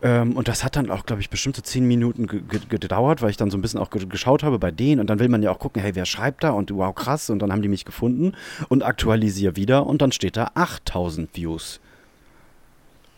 [0.00, 3.20] Ähm, und das hat dann auch, glaube ich, bestimmt so zehn Minuten ge ge gedauert,
[3.20, 5.00] weil ich dann so ein bisschen auch ge geschaut habe bei denen.
[5.00, 6.50] Und dann will man ja auch gucken, hey, wer schreibt da?
[6.50, 7.30] Und wow, krass.
[7.30, 8.32] Und dann haben die mich gefunden
[8.68, 9.86] und aktualisiere wieder.
[9.86, 11.80] Und dann steht da 8000 Views.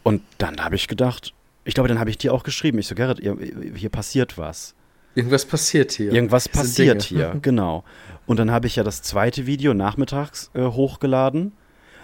[0.03, 2.79] Und dann habe ich gedacht, ich glaube, dann habe ich dir auch geschrieben.
[2.79, 4.75] Ich so, Gerrit, hier passiert was.
[5.15, 6.13] Irgendwas passiert hier.
[6.13, 7.31] Irgendwas passiert Dinge.
[7.33, 7.85] hier, genau.
[8.27, 11.53] Und dann habe ich ja das zweite Video nachmittags äh, hochgeladen.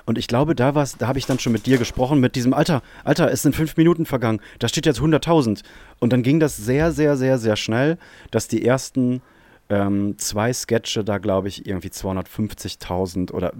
[0.07, 2.55] Und ich glaube, da war's, da habe ich dann schon mit dir gesprochen, mit diesem
[2.55, 5.63] Alter, Alter, es sind fünf Minuten vergangen, da steht jetzt 100.000.
[5.99, 7.99] Und dann ging das sehr, sehr, sehr, sehr schnell,
[8.31, 9.21] dass die ersten
[9.69, 13.53] ähm, zwei Sketche da, glaube ich, irgendwie 250.000 oder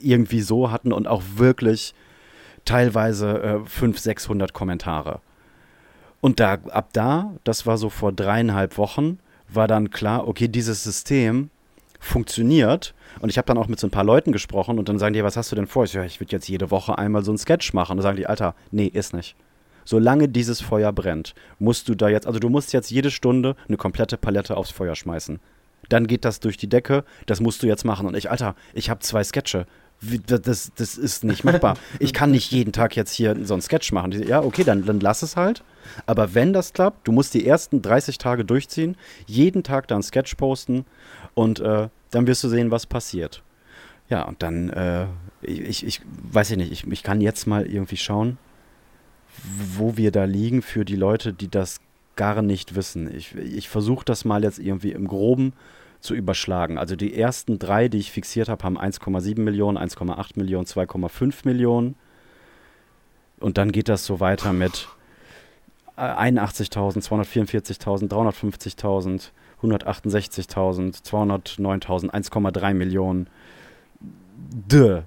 [0.00, 1.94] irgendwie so hatten und auch wirklich
[2.64, 5.20] teilweise äh, 500, 600 Kommentare.
[6.20, 10.82] Und da, ab da, das war so vor dreieinhalb Wochen, war dann klar, okay, dieses
[10.82, 11.50] System
[12.00, 12.94] funktioniert.
[13.20, 15.24] Und ich habe dann auch mit so ein paar Leuten gesprochen und dann sagen die,
[15.24, 15.84] was hast du denn vor?
[15.84, 17.92] Ich ja, ich würde jetzt jede Woche einmal so einen Sketch machen.
[17.92, 19.36] Und dann sagen die, Alter, nee, ist nicht.
[19.84, 23.78] Solange dieses Feuer brennt, musst du da jetzt, also du musst jetzt jede Stunde eine
[23.78, 25.40] komplette Palette aufs Feuer schmeißen.
[25.88, 28.06] Dann geht das durch die Decke, das musst du jetzt machen.
[28.06, 29.66] Und ich, Alter, ich habe zwei Sketche.
[30.00, 31.76] Das, das ist nicht machbar.
[31.98, 34.12] Ich kann nicht jeden Tag jetzt hier so einen Sketch machen.
[34.12, 35.64] Ja, okay, dann, dann lass es halt.
[36.06, 40.04] Aber wenn das klappt, du musst die ersten 30 Tage durchziehen, jeden Tag da einen
[40.04, 40.84] Sketch posten
[41.34, 43.42] und äh, dann wirst du sehen, was passiert.
[44.08, 45.06] Ja, und dann, äh,
[45.42, 46.00] ich, ich
[46.32, 48.38] weiß ich nicht, ich, ich kann jetzt mal irgendwie schauen,
[49.76, 51.80] wo wir da liegen für die Leute, die das
[52.16, 53.14] gar nicht wissen.
[53.14, 55.52] Ich, ich versuche das mal jetzt irgendwie im Groben
[56.00, 56.78] zu überschlagen.
[56.78, 61.96] Also die ersten drei, die ich fixiert habe, haben 1,7 Millionen, 1,8 Millionen, 2,5 Millionen.
[63.40, 64.88] Und dann geht das so weiter mit
[65.96, 69.30] 81.000, 244.000, 350.000,
[69.62, 73.28] 168.000, 209.000, 1,3 Millionen.
[74.00, 75.02] Dö.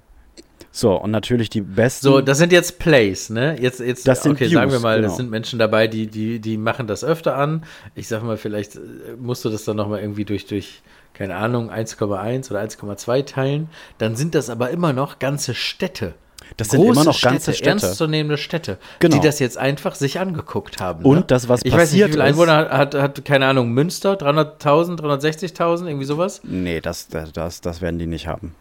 [0.70, 2.06] So, und natürlich die besten.
[2.06, 3.56] So, das sind jetzt Plays, ne?
[3.60, 5.08] Jetzt, jetzt Das sind okay, Views, sagen wir mal, genau.
[5.08, 7.64] das sind Menschen dabei, die, die, die machen das öfter an.
[7.94, 8.80] Ich sag mal, vielleicht äh,
[9.18, 10.82] musst du das dann nochmal irgendwie durch, durch,
[11.14, 13.68] keine Ahnung, 1,1 oder 1,2 teilen.
[13.98, 16.14] Dann sind das aber immer noch ganze Städte.
[16.56, 17.70] Das sind immer noch ganze Städte.
[17.70, 19.16] ernstzunehmende Städte, Genau.
[19.16, 21.04] die das jetzt einfach sich angeguckt haben.
[21.04, 21.24] Und ne?
[21.26, 25.00] das, was ich weiß nicht, wie passiert viele Einwohner hat, hat, keine Ahnung, Münster, 300.000,
[25.00, 26.40] 360.000, irgendwie sowas?
[26.44, 28.54] Nee, das, das, das werden die nicht haben.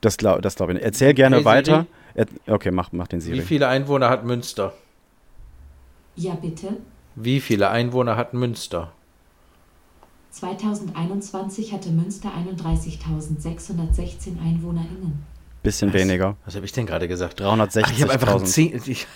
[0.00, 0.84] Das glaube das glaub ich nicht.
[0.84, 1.86] Erzähl gerne Hey, weiter.
[2.14, 3.42] Er, okay, mach, mach den Wie Siri.
[3.42, 4.72] viele Einwohner hat Münster?
[6.16, 6.76] Ja, bitte.
[7.14, 8.92] Wie viele Einwohner hat Münster?
[10.32, 15.24] 2021 hatte Münster 31.616 EinwohnerInnen.
[15.62, 16.36] Bisschen weniger.
[16.44, 17.40] Was habe ich denn gerade gesagt?
[17.40, 17.82] 360.000.
[17.84, 18.80] Ach, ich habe einfach 10.
[18.86, 19.06] Ich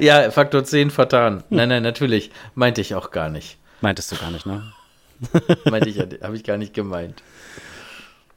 [0.00, 1.44] ja, Faktor 10 vertan.
[1.48, 2.32] Nein, nein, natürlich.
[2.56, 3.56] Meinte ich auch gar nicht.
[3.80, 4.64] Meintest du gar nicht, ne?
[5.70, 7.22] Meinte ich, habe ich gar nicht gemeint.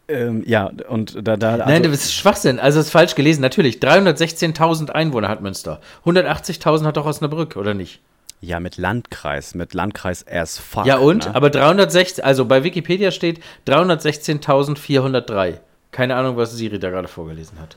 [0.10, 2.60] Ähm, ja, und da, da also, Nein, das ist Schwachsinn.
[2.60, 3.41] Also, es ist falsch gelesen.
[3.41, 3.78] Natürlich.
[3.78, 5.80] 316.000 Einwohner hat Münster.
[6.06, 8.02] 180.000 hat doch Osnabrück, oder nicht?
[8.41, 10.86] ja, mit Landkreis, mit Landkreis as fuck.
[10.86, 11.26] ja, und?
[11.26, 11.36] Ne?
[11.36, 15.60] Aber 360, also bei Wikipedia steht 316.403.
[15.91, 17.76] Keine Ahnung, was Siri da gerade vorgelesen hat.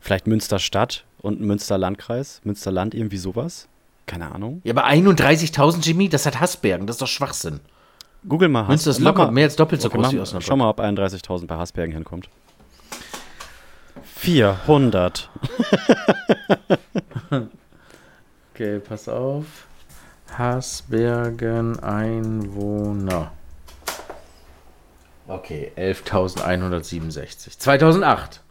[0.00, 3.68] Vielleicht Münsterstadt und Münsterlandkreis, Münsterland, irgendwie sowas.
[4.06, 4.62] Keine Ahnung.
[4.64, 6.86] Ja, aber 31.000 Jimmy, das hat Hasbergen.
[6.86, 7.60] Das ist doch Schwachsinn.
[8.28, 8.66] Google mal.
[8.68, 10.46] Münster ist locker mehr als doppelt so Okay, groß wie Osnabrück.
[10.46, 12.28] Schau mal, ob 31.000 bei Hasbergen hinkommt.
[14.16, 15.30] 400.
[18.54, 19.46] Okay, pass auf.
[20.36, 23.32] Hasbergen Einwohner.
[25.26, 27.58] Okay, 11.167.
[27.58, 28.42] 2008.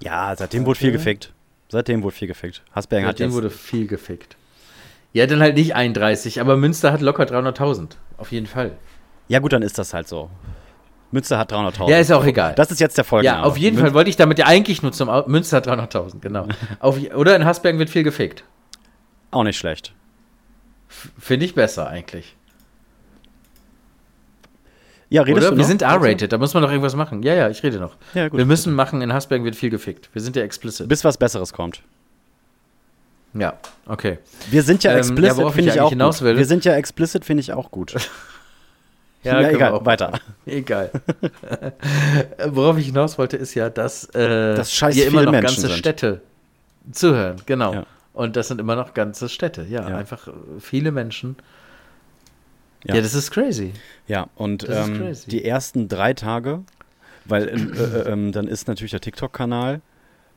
[0.00, 1.32] Ja, seitdem wurde viel gefickt.
[1.68, 2.62] Seitdem wurde viel gefickt.
[2.72, 4.36] Hasbergen hat Seitdem jetzt wurde viel gefickt.
[5.12, 7.96] Ja, dann halt nicht 31, aber Münster hat locker 300.000.
[8.18, 8.78] Auf jeden Fall.
[9.32, 10.28] Ja, gut, dann ist das halt so.
[11.10, 11.88] Münster hat 300.000.
[11.88, 12.54] Ja, ist auch egal.
[12.54, 13.26] Das ist jetzt der Folge.
[13.26, 16.20] Ja, auf jeden Fall wollte ich damit ja eigentlich nur zum Au Münster hat 300.000,
[16.20, 16.46] genau.
[16.80, 18.44] auf, oder in Hasbergen wird viel gefickt.
[19.30, 19.94] Auch nicht schlecht.
[21.18, 22.36] Finde ich besser eigentlich.
[25.08, 25.50] Ja, redest Oder?
[25.50, 25.68] du Wir noch?
[25.68, 27.22] sind R-rated, da muss man doch irgendwas machen.
[27.22, 27.96] Ja, ja, ich rede noch.
[28.14, 28.38] Ja, gut.
[28.38, 30.08] Wir müssen machen, in Hasbergen wird viel gefickt.
[30.14, 30.88] Wir sind ja explicit.
[30.88, 31.82] Bis was Besseres kommt.
[33.34, 33.54] ja,
[33.86, 34.18] okay.
[34.50, 36.28] Wir sind ja Ähm, explicit, ja, worauf finde ich ich auch hinaus gut.
[36.28, 37.94] will- Wir sind ja explicit, finde ich auch gut.
[39.22, 40.18] Ja, Ja, egal, auch weiter.
[40.46, 40.90] Egal.
[42.48, 45.60] Worauf ich hinaus wollte, ist ja, dass äh, Dass scheiß hier immer noch Menschen ganze
[45.68, 45.78] sind.
[45.78, 46.20] Städte
[46.90, 47.36] zuhören.
[47.46, 47.72] Genau.
[47.74, 47.86] Ja.
[48.14, 49.62] Und das sind immer noch ganze Städte.
[49.68, 49.96] Ja, Ja.
[49.96, 51.36] einfach äh, viele Menschen.
[52.84, 53.00] Ja.
[53.00, 53.72] Das ist crazy.
[54.08, 55.28] Ja, und Das ähm, crazy.
[55.30, 56.62] die ersten drei Tage,
[57.24, 59.80] weil äh, äh, ähm, dann ist natürlich der TikTok-Kanal,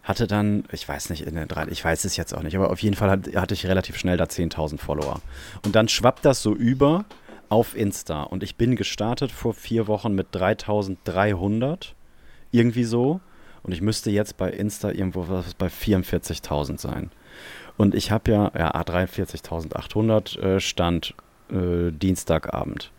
[0.04, 2.70] hatte dann, ich weiß nicht, in den drei, ich weiß es jetzt auch nicht, aber
[2.70, 5.20] auf jeden Fall hat, hatte ich relativ schnell da 10.000 Follower.
[5.66, 7.06] Und dann schwappt das so über
[7.50, 8.24] auf Insta.
[8.24, 11.94] Und ich bin gestartet vor vier Wochen mit 3.300,
[12.52, 13.20] irgendwie so.
[13.64, 17.12] Und ich müsste jetzt bei Insta irgendwo was bei 44.000 sein.
[17.78, 21.14] Und ich habe ja, ja, 43.800 äh, Stand
[21.50, 22.92] äh, Dienstagabend.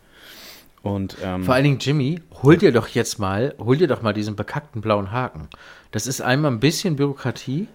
[0.83, 4.13] Und ähm, Vor allen Dingen, Jimmy, hol dir doch jetzt mal, hol dir doch mal
[4.13, 5.49] diesen bekackten blauen Haken.
[5.91, 7.67] Das ist einmal ein bisschen Bürokratie,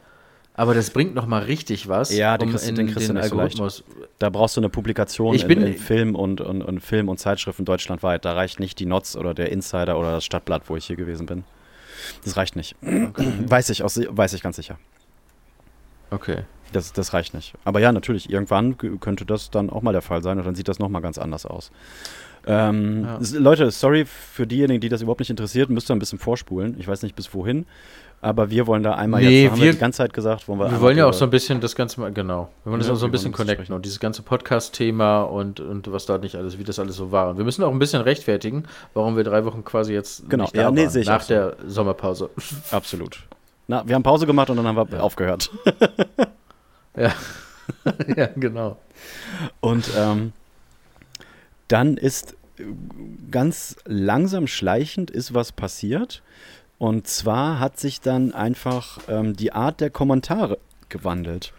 [0.55, 3.25] aber das bringt noch mal richtig was, Ja, den kriegst du- den kriegst du nicht
[3.29, 3.55] so leicht.
[3.61, 3.85] Algorithmus.
[4.19, 7.19] da brauchst du eine Publikation Ich bin- in, in Film und, und, und Film und
[7.19, 8.25] Zeitschriften deutschlandweit.
[8.25, 11.27] Da reicht nicht die Notz oder der Insider oder das Stadtblatt, wo ich hier gewesen
[11.27, 11.45] bin.
[12.25, 12.77] Das reicht nicht.
[12.83, 14.79] Weiß ich, aus, weiß ich ganz sicher.
[16.11, 16.43] Okay.
[16.73, 17.55] Das, das reicht nicht.
[17.65, 20.69] Aber ja, natürlich, irgendwann könnte das dann auch mal der Fall sein und dann sieht
[20.69, 21.71] das nochmal ganz anders aus.
[22.47, 23.19] Ähm, Ja.
[23.39, 26.77] Leute, sorry für diejenigen, die das überhaupt nicht interessiert, müsst ihr ein bisschen vorspulen.
[26.79, 27.67] Ich weiß nicht bis wohin,
[28.23, 30.61] aber wir wollen da einmal Nee, jetzt, haben wir wir- die ganze Zeit gesagt, wollen
[30.61, 32.49] wir Wir wollen ja auch so ein bisschen das Ganze mal, genau.
[32.65, 33.75] Wir wollen das Ja, auch so ein bisschen connecten sprechen.
[33.75, 37.31] und dieses ganze Podcast-Thema und, und was da nicht alles, wie das alles so war.
[37.31, 38.63] Und wir müssen auch ein bisschen rechtfertigen,
[38.95, 41.35] warum wir drei Wochen quasi jetzt Genau, ja, nee, waren, nach auch so.
[41.35, 42.31] der Sommerpause.
[42.71, 43.19] Absolut.
[43.69, 45.51] Na, wir haben Pause gemacht und dann haben wir aufgehört.
[46.97, 47.13] ja.
[48.17, 48.77] ja, genau.
[49.61, 50.33] Und ähm,
[51.69, 52.65] dann ist äh,
[53.31, 56.23] ganz langsam schleichend ist was passiert.
[56.83, 61.53] Und zwar hat sich dann einfach ähm, die Art der Kommentare gewandelt.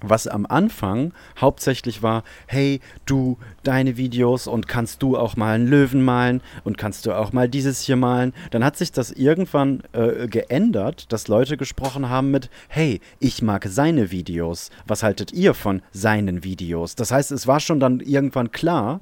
[0.00, 5.68] Was am Anfang hauptsächlich war, hey, du, deine Videos und kannst du auch mal einen
[5.68, 8.34] Löwen malen und kannst du auch mal dieses hier malen.
[8.50, 13.66] Dann hat sich das irgendwann äh, geändert, dass Leute gesprochen haben mit, hey, ich mag
[13.68, 14.70] seine Videos.
[14.88, 16.96] Was haltet ihr von seinen Videos?
[16.96, 18.98] Das heißt, es war schon dann irgendwann klar,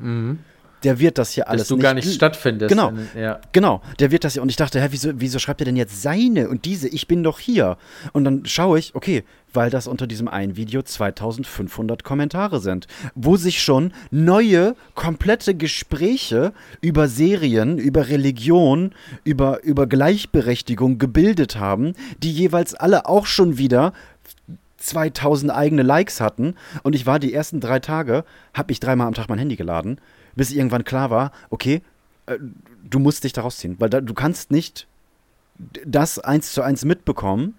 [0.85, 1.63] der wird das hier alles.
[1.63, 2.69] Dass du gar nicht stattfindest.
[2.69, 2.89] Genau.
[2.89, 3.41] In, ja.
[3.53, 4.43] Genau, der wird das ja.
[4.43, 6.89] Und ich dachte, hä, wieso, wieso schreibt er denn jetzt seine und diese?
[6.89, 7.77] Ich bin doch hier.
[8.13, 13.37] Und dann schaue ich, okay, weil das unter diesem einen Video 2500 Kommentare sind, wo
[13.37, 18.93] sich schon neue, komplette Gespräche über Serien, über Religion,
[19.25, 23.93] über, über Gleichberechtigung gebildet haben, die jeweils alle auch schon wieder
[24.79, 29.15] 2000 eigene Likes hatten und ich war die ersten drei Tage, habe ich dreimal am
[29.15, 29.99] Tag mein Handy geladen,
[30.35, 31.83] bis irgendwann klar war, okay,
[32.27, 32.39] äh,
[32.83, 34.87] du musst dich daraus ziehen, weil da, du kannst nicht
[35.85, 37.55] das eins zu eins mitbekommen,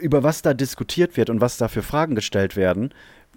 [0.00, 2.92] über was da diskutiert wird und was da für Fragen gestellt werden,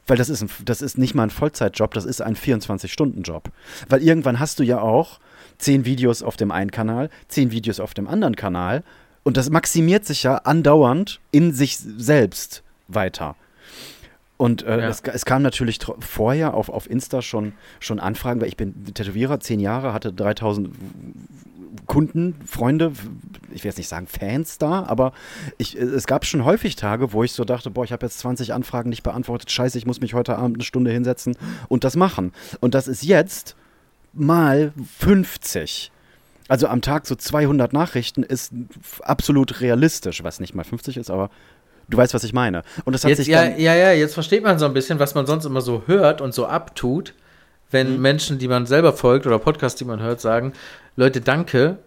[0.07, 3.49] weil das ist, ein, das ist nicht mal ein Vollzeitjob, das ist ein 24-Stunden-Job.
[3.87, 5.19] Weil irgendwann hast du ja auch
[5.57, 8.83] zehn Videos auf dem einen Kanal, zehn Videos auf dem anderen Kanal
[9.23, 13.35] und das maximiert sich ja andauernd in sich selbst weiter.
[14.43, 14.89] Und äh, Ja.
[14.89, 19.39] es, es kam natürlich vorher auf, auf Insta schon, schon Anfragen, weil ich bin Tätowierer,
[19.39, 20.69] zehn Jahre, hatte 3000
[21.85, 22.91] Kunden, Freunde,
[23.53, 25.13] ich will jetzt nicht sagen Fans da, aber
[25.57, 28.53] ich, es gab schon häufig Tage, wo ich so dachte, boah, ich habe jetzt 20
[28.53, 31.37] Anfragen nicht beantwortet, scheiße, ich muss mich heute Abend eine Stunde hinsetzen
[31.69, 32.33] und das machen.
[32.59, 33.55] Und das ist jetzt
[34.11, 35.89] mal 50.
[36.49, 38.51] Also am Tag so 200 Nachrichten ist
[39.03, 41.29] absolut realistisch, was nicht mal 50 ist, aber
[41.93, 42.63] du weißt, was ich meine.
[42.85, 45.15] Und das hat Jetzt, sich ja, ja, ja, jetzt versteht man so ein bisschen, was
[45.15, 47.13] man sonst immer so hört und so abtut,
[47.71, 48.01] wenn Mhm.
[48.01, 50.53] Menschen, die man selber folgt oder Podcasts, die man hört, sagen,
[50.95, 51.77] Leute, danke,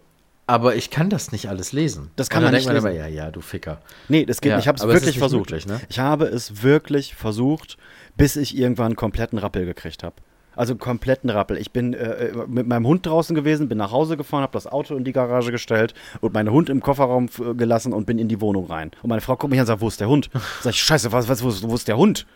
[0.48, 2.10] aber ich kann das nicht alles lesen.
[2.16, 3.80] Das kann man nicht man immer, ja, ja, du Ficker.
[4.08, 4.64] Nee, das geht Ja, nicht.
[4.64, 5.50] Ich habe es aber wirklich versucht.
[5.50, 5.80] möglich, ne?
[5.88, 7.76] Ich habe es wirklich versucht,
[8.16, 10.14] bis ich irgendwann einen kompletten Rappel gekriegt habe.
[10.56, 11.58] Also kompletten Rappel.
[11.58, 14.96] Ich bin äh, mit meinem Hund draußen gewesen, bin nach Hause gefahren, habe das Auto
[14.96, 18.40] in die Garage gestellt und meinen Hund im Kofferraum äh, gelassen und bin in die
[18.40, 18.90] Wohnung rein.
[19.02, 20.30] Und meine Frau guckt mich an und sagt, wo ist der Hund?
[20.62, 22.26] Sag ich, scheiße, was, was, wo, ist, wo ist der Hund?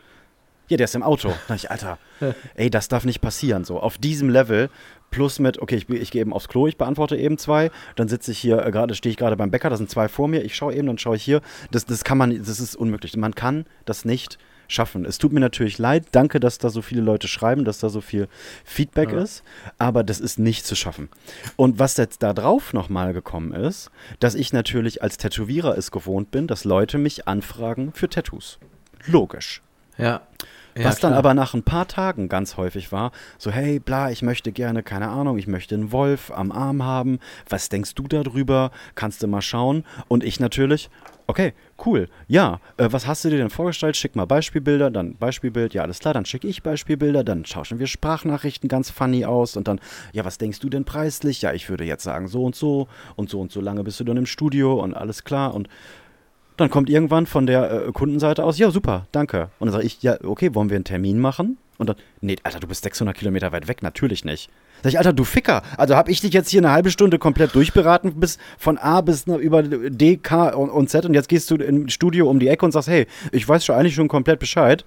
[0.68, 1.32] Ja, der ist im Auto.
[1.48, 1.98] Da ich, Alter,
[2.54, 3.64] ey, das darf nicht passieren.
[3.64, 4.70] So, auf diesem Level,
[5.10, 8.30] plus mit, okay, ich, ich gehe eben aufs Klo, ich beantworte eben zwei, dann sitze
[8.30, 10.54] ich hier, äh, gerade stehe ich gerade beim Bäcker, da sind zwei vor mir, ich
[10.54, 11.40] schaue eben, dann schaue ich hier.
[11.72, 13.16] Das, das kann man, das ist unmöglich.
[13.16, 14.38] Man kann das nicht
[14.70, 15.04] schaffen.
[15.04, 18.00] Es tut mir natürlich leid, danke, dass da so viele Leute schreiben, dass da so
[18.00, 18.28] viel
[18.64, 19.42] Feedback ist,
[19.78, 21.08] aber das ist nicht zu schaffen.
[21.56, 26.30] Und was jetzt da drauf nochmal gekommen ist, dass ich natürlich als Tätowierer es gewohnt
[26.30, 28.58] bin, dass Leute mich anfragen für Tattoos.
[29.06, 29.62] Logisch.
[29.98, 30.22] Ja.
[30.76, 31.18] ja Was dann klar.
[31.18, 35.08] aber nach ein paar Tagen ganz häufig war, so hey, bla, ich möchte gerne, keine
[35.08, 37.18] Ahnung, ich möchte einen Wolf am Arm haben.
[37.48, 38.70] Was denkst du darüber?
[38.94, 39.84] Kannst du mal schauen?
[40.08, 40.90] Und ich natürlich,
[41.30, 41.54] okay,
[41.86, 43.96] cool, ja, äh, was hast du dir denn vorgestellt?
[43.96, 47.86] Schick mal Beispielbilder, dann Beispielbild, ja, alles klar, dann schicke ich Beispielbilder, dann tauschen wir
[47.86, 49.80] Sprachnachrichten ganz funny aus und dann,
[50.12, 51.42] ja, was denkst du denn preislich?
[51.42, 54.04] Ja, ich würde jetzt sagen so und so und so und so lange bist du
[54.04, 55.68] dann im Studio und alles klar und
[56.56, 59.50] dann kommt irgendwann von der äh, Kundenseite aus, ja, super, danke.
[59.58, 61.56] Und dann sage ich, ja, okay, wollen wir einen Termin machen?
[61.78, 64.50] Und dann, nee, Alter, du bist 600 Kilometer weit weg, natürlich nicht.
[64.82, 67.54] Sag ich, Alter, du Ficker, also habe ich dich jetzt hier eine halbe Stunde komplett
[67.54, 71.50] durchberaten, bis von A bis na, über D, K und, und Z und jetzt gehst
[71.50, 74.38] du im Studio um die Ecke und sagst, hey, ich weiß schon eigentlich schon komplett
[74.38, 74.84] Bescheid.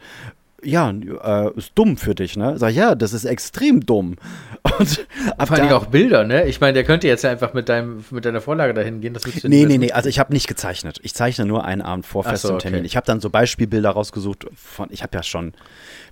[0.64, 2.58] Ja, äh, ist dumm für dich, ne?
[2.58, 4.16] Sag ich, ja, das ist extrem dumm.
[4.80, 5.06] Und
[5.38, 6.46] ab Vor allem auch Bilder, ne?
[6.48, 9.14] Ich meine, der könnte jetzt ja einfach mit, deinem, mit deiner Vorlage dahin gehen.
[9.14, 11.00] Das Nee, nicht nee, nee, also ich habe nicht gezeichnet.
[11.04, 12.70] Ich zeichne nur einen Abend vor festem so, okay.
[12.70, 12.86] Termin.
[12.86, 15.54] Ich habe dann so Beispielbilder rausgesucht von, ich habe ja schon,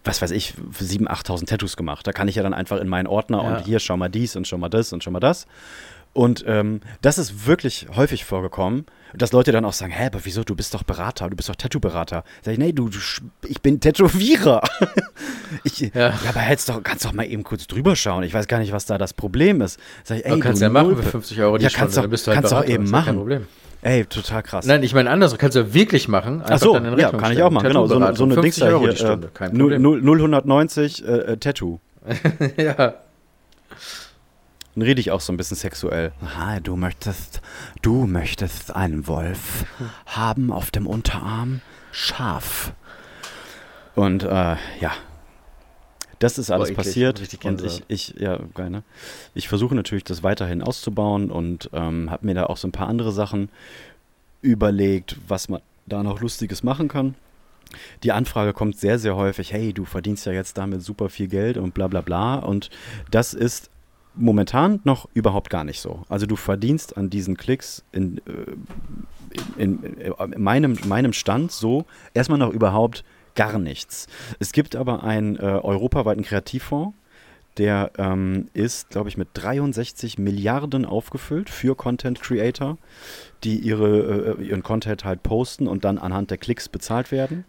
[0.04, 2.06] was weiß ich, 7.000, 8.000 Tattoos gemacht.
[2.06, 3.58] Da kann ich ja dann einfach in meinen Ordner Ja.
[3.58, 5.48] und hier schau mal dies und schau mal das und schau mal das.
[6.14, 10.44] Und ähm, das ist wirklich häufig vorgekommen, dass Leute dann auch sagen, hä, aber wieso,
[10.44, 12.24] du bist doch Berater, du bist doch Tattoo-Berater.
[12.44, 12.98] Sag ich, nee, du, du
[13.48, 14.62] ich bin Tätowierer.
[15.64, 15.90] ich, ja.
[15.94, 16.14] Ja.
[16.30, 18.24] aber hättest doch, kannst doch mal eben kurz drüber schauen.
[18.24, 19.80] Ich weiß gar nicht, was da das Problem ist.
[20.04, 21.98] Sag ich, ey, Aber kannst du ja machen für 50 Euro die ja, Stunde, kannst
[21.98, 23.18] doch, dann bist du halt kannst doch Berater, eben ja kein machen.
[23.18, 23.48] Problem.
[23.84, 24.66] Ey, total krass.
[24.68, 26.44] Nein, ich meine anders, kannst du ja wirklich machen.
[26.46, 27.42] Ach so, ja, kann ich stellen.
[27.42, 27.68] auch machen.
[27.68, 28.92] Genau, so, eine- so eine 50 Dings Euro hier.
[28.92, 30.04] die Stunde, äh, kein 0, Problem.
[30.04, 31.80] 0, 090 äh, äh, Tattoo.
[32.58, 32.94] ja.
[34.76, 36.14] Dann rede ich auch so ein bisschen sexuell.
[36.38, 37.42] Ah, du möchtest,
[37.82, 39.66] du möchtest einen Wolf
[40.06, 42.74] haben auf dem Unterarm, scharf.
[43.96, 44.94] Und äh, ja,
[46.20, 47.20] das ist alles eklig, passiert.
[47.20, 48.84] richtig Und ich, ich, ja, geil, ne?
[49.34, 52.88] Ich versuche natürlich, das weiterhin auszubauen und ähm, habe mir da auch so ein paar
[52.88, 53.50] andere Sachen
[54.42, 57.16] überlegt, was man da noch Lustiges machen kann.
[58.04, 61.58] Die Anfrage kommt sehr, sehr häufig, hey, du verdienst ja jetzt damit super viel Geld
[61.58, 62.36] und bla bla bla.
[62.36, 62.70] Und
[63.10, 63.70] das ist
[64.16, 66.04] momentan noch überhaupt gar nicht so.
[66.10, 68.22] Also du verdienst an diesen Klicks in, äh,
[69.58, 73.04] in, in, in meinem, meinem Stand so erstmal noch überhaupt
[73.36, 74.08] gar nichts.
[74.40, 76.96] Es gibt aber einen äh, europaweiten Kreativfonds,
[77.58, 82.78] der ähm, ist, glaube ich, mit 63 Milliarden aufgefüllt für Content Creator,
[83.44, 87.46] die ihre, äh, ihren Content halt posten und dann anhand der Klicks bezahlt werden.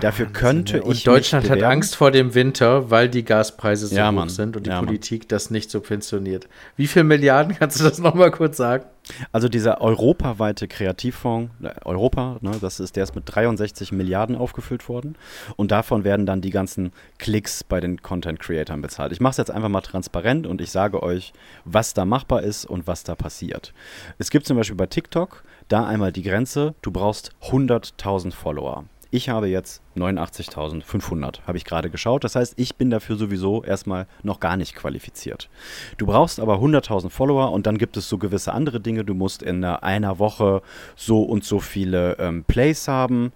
[0.00, 1.62] Dafür könnte ich Und Deutschland mich hat.
[1.62, 4.28] Angst vor dem Winter, weil die Gaspreise so Ja, hoch Mann.
[4.28, 4.86] sind und die Ja, Mann.
[4.86, 6.48] Politik das nicht subventioniert.
[6.76, 8.84] Wie viel Milliarden kannst du das nochmal kurz sagen?
[9.30, 14.88] Also dieser europaweite Kreativfonds, äh, Europa, ne, das ist, der ist mit 63 Milliarden aufgefüllt
[14.88, 15.14] worden
[15.54, 19.12] und davon werden dann die ganzen Klicks bei den Content-Creatern bezahlt.
[19.12, 21.32] Ich mache es jetzt einfach mal transparent und ich sage euch,
[21.64, 23.72] was da machbar ist und was da passiert.
[24.18, 25.35] Es gibt zum Beispiel bei TikTok
[25.68, 28.84] da einmal die Grenze, du brauchst 100.000 Follower.
[29.12, 32.24] Ich habe jetzt 89.500, habe ich gerade geschaut.
[32.24, 35.48] Das heißt, ich bin dafür sowieso erstmal noch gar nicht qualifiziert.
[35.96, 39.04] Du brauchst aber 100.000 Follower und dann gibt es so gewisse andere Dinge.
[39.04, 40.60] Du musst in einer- Woche
[40.96, 43.32] so und so viele ähm, Plays haben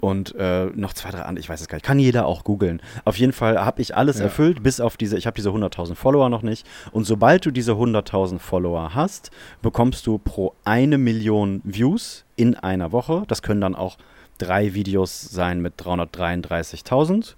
[0.00, 1.84] und äh, noch zwei, drei andere, ich weiß es gar nicht.
[1.84, 2.82] Kann jeder auch googeln.
[3.04, 4.24] Auf jeden Fall habe ich alles Ja.
[4.24, 6.66] erfüllt, bis auf diese, ich habe diese 100.000 Follower noch nicht.
[6.92, 9.30] Und sobald du diese 100.000 Follower hast,
[9.62, 13.22] bekommst du pro eine Million Views in einer Woche.
[13.28, 13.96] Das können dann auch
[14.38, 17.34] drei Videos sein mit 333.000.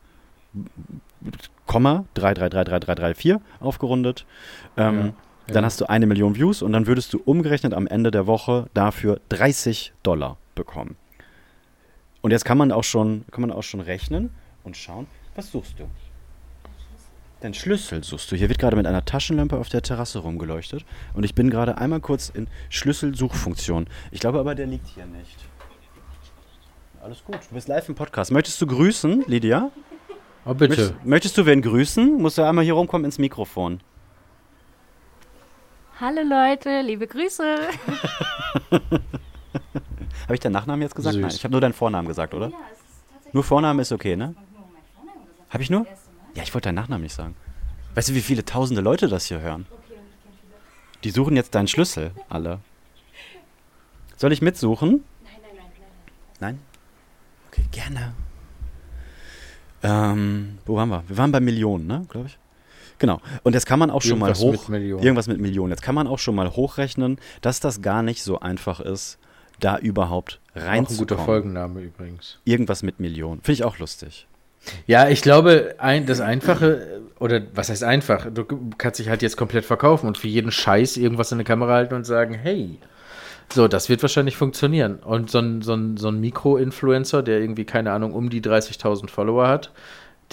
[1.66, 4.24] Komma 3333334 aufgerundet.
[4.76, 4.96] Ähm,
[5.48, 5.66] Ja, Dann ja.
[5.66, 9.20] hast du eine Million Views und dann würdest du umgerechnet am Ende der Woche dafür
[9.28, 10.96] 30 Dollar bekommen.
[12.26, 14.30] Und jetzt kann man auch schon, kann man auch schon rechnen
[14.64, 15.84] und schauen, was suchst du?
[17.38, 18.34] Dein Schlüssel suchst du.
[18.34, 20.84] Hier wird gerade mit einer Taschenlampe auf der Terrasse rumgeleuchtet.
[21.14, 23.86] Und ich bin gerade einmal kurz in Schlüsselsuchfunktion.
[24.10, 25.36] Ich glaube aber, der liegt hier nicht.
[27.00, 27.38] Alles gut.
[27.48, 28.32] Du bist live im Podcast.
[28.32, 29.70] Möchtest du grüßen, Lydia?
[30.44, 30.68] Oh, bitte.
[30.68, 32.20] Möchtest, möchtest du wen grüßen?
[32.20, 33.78] Musst du einmal hier rumkommen ins Mikrofon.
[36.00, 37.56] Hallo Leute, liebe Grüße.
[40.26, 41.14] Habe ich deinen Nachnamen jetzt gesagt?
[41.14, 41.22] Süß.
[41.22, 42.50] Nein, ich habe nur deinen Vornamen gesagt, oder?
[43.32, 44.34] Nur Vorname ist okay, ne?
[45.50, 45.86] Habe ich nur?
[46.34, 47.36] Ja, ich wollte deinen Nachnamen nicht sagen.
[47.94, 49.66] Weißt du, wie viele tausende Leute das hier hören?
[51.04, 52.58] Die suchen jetzt deinen Schlüssel, alle.
[54.16, 55.04] Soll ich mitsuchen?
[55.22, 55.52] Nein, nein,
[56.40, 56.56] nein.
[56.56, 56.60] Nein?
[57.48, 58.14] Okay, gerne.
[59.82, 61.04] Ähm, wo waren wir?
[61.06, 62.38] Wir waren bei Millionen, ne, glaube ich.
[62.98, 63.20] Genau.
[63.42, 64.68] Und jetzt kann man auch schon Irgendwas mal mit hoch.
[64.68, 65.02] Millionen.
[65.02, 65.70] Irgendwas mit Millionen.
[65.70, 69.18] Jetzt kann man auch schon mal hochrechnen, dass das gar nicht so einfach ist,
[69.60, 71.24] da überhaupt Auch ein guter reinzukommen.
[71.24, 72.38] Folgenname übrigens.
[72.44, 73.40] Irgendwas mit Millionen.
[73.42, 74.26] Finde ich auch lustig.
[74.86, 78.26] Ja, ich glaube, ein, das Einfache, oder was heißt einfach?
[78.32, 78.44] Du
[78.78, 81.94] kannst dich halt jetzt komplett verkaufen und für jeden Scheiß irgendwas in eine Kamera halten
[81.94, 82.78] und sagen, hey.
[83.52, 84.96] So, das wird wahrscheinlich funktionieren.
[84.96, 89.08] Und so ein, so ein, so ein Mikro-Influencer, der irgendwie, keine Ahnung, um die 30.000
[89.08, 89.70] Follower hat,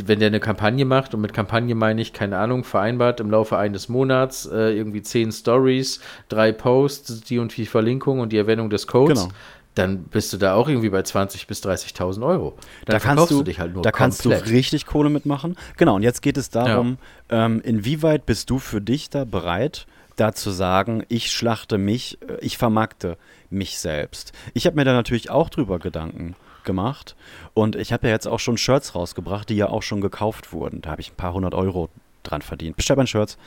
[0.05, 3.57] wenn der eine Kampagne macht, und mit Kampagne meine ich, keine Ahnung, vereinbart im Laufe
[3.57, 8.69] eines Monats äh, irgendwie 10 Stories, drei Posts, die und die Verlinkung und die Erwähnung
[8.69, 9.33] des Codes, Genau.
[9.75, 12.55] dann bist du da auch irgendwie bei 20.000 bis 30.000 Euro.
[12.85, 14.47] Dann da kannst verkaufst du, dich halt nur da kannst komplett.
[14.47, 15.55] du richtig Kohle mitmachen.
[15.77, 16.97] Genau, und jetzt geht es darum,
[17.29, 22.37] ähm, inwieweit bist du für dich da bereit, da zu sagen, ich schlachte mich, äh,
[22.41, 23.17] ich vermarkte
[23.49, 24.31] mich selbst.
[24.55, 27.15] Ich habe mir da natürlich auch drüber Gedanken gemacht
[27.53, 30.81] und ich habe ja jetzt auch schon Shirts rausgebracht, die ja auch schon gekauft wurden.
[30.81, 31.89] Da habe ich ein paar hundert Euro
[32.23, 32.77] dran verdient.
[32.77, 33.37] Bestell mal Shirts.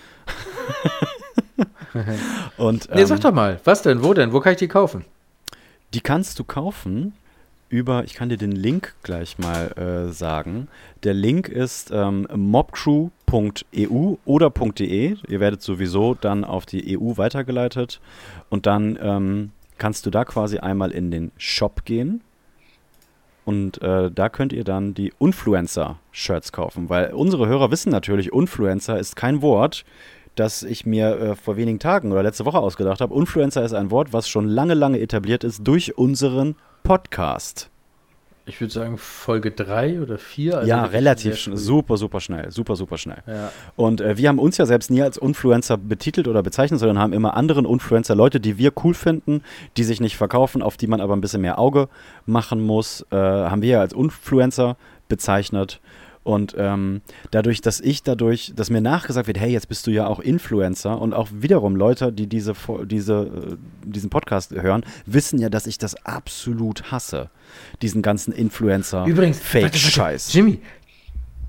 [2.56, 5.04] und, Nee, ähm, sag doch mal, was denn, wo denn, wo kann ich die kaufen?
[5.94, 7.14] Die kannst du kaufen
[7.68, 10.68] über, ich kann dir den Link gleich mal äh, sagen.
[11.02, 15.16] Der Link ist ähm, mobcrew.eu oder .de.
[15.28, 18.00] Ihr werdet sowieso dann auf die EU weitergeleitet
[18.50, 22.20] und dann ähm, kannst du da quasi einmal in den Shop gehen
[23.46, 28.98] und äh, da könnt ihr dann die Influencer-Shirts kaufen, weil unsere Hörer wissen natürlich, Influencer
[28.98, 29.84] ist kein Wort,
[30.34, 33.14] das ich mir äh, vor wenigen Tagen oder letzte Woche ausgedacht habe.
[33.14, 37.70] Influencer ist ein Wort, was schon lange, lange etabliert ist durch unseren Podcast.
[38.48, 40.62] Ich würde sagen Folge 3 oder 4.
[40.66, 41.56] ja, relativ schnell.
[41.56, 42.52] Super, super schnell.
[42.52, 43.20] Super, super schnell.
[43.26, 43.50] Ja.
[43.74, 47.12] Und äh, wir haben uns ja selbst nie als Influencer betitelt oder bezeichnet, sondern haben
[47.12, 49.42] immer anderen Influencer, Leute, die wir cool finden,
[49.76, 51.88] die sich nicht verkaufen, auf die man aber ein bisschen mehr Auge
[52.24, 54.76] machen muss, äh, haben wir ja als Influencer
[55.08, 55.80] bezeichnet.
[56.26, 60.08] Und ähm, dadurch, dass ich dadurch, dass mir nachgesagt wird, hey, jetzt bist du ja
[60.08, 62.54] auch Influencer und auch wiederum Leute, die diese,
[62.84, 67.30] diese, äh, diesen Podcast hören, wissen ja, dass ich das absolut hasse.
[67.80, 70.32] Diesen ganzen Influencer Übrigens, warte, warte, Fake-Scheiß.
[70.32, 70.58] Jimmy,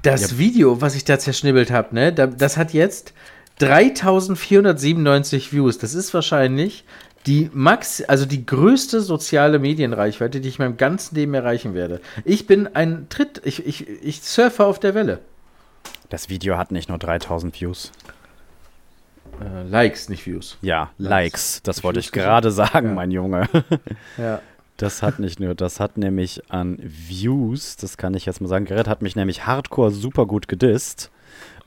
[0.04, 3.16] das Video, was ich da zerschnibbelt habe, ne, da, das hat jetzt
[3.58, 5.80] 3497 Views.
[5.80, 6.86] Das ist wahrscheinlich
[7.28, 12.02] die Max, also die größte soziale Medienreichweite, die ich in meinem ganzen Leben erreichen werde.
[12.26, 15.20] Ich bin ein Tritt, ich, ich, ich surfe auf der Welle.
[16.10, 17.92] Das Video hat nicht nur 3000 Views.
[19.42, 20.58] Äh, Likes, nicht Views.
[20.62, 21.62] Ja, Likes.
[21.64, 22.94] Das wollte ich gerade sagen, Ja.
[22.94, 23.48] mein Junge.
[24.18, 24.42] Ja.
[24.78, 28.66] Das hat nicht nur, das hat nämlich an Views, das kann ich jetzt mal sagen.
[28.66, 31.10] Gerrit hat mich nämlich hardcore super gut gedisst.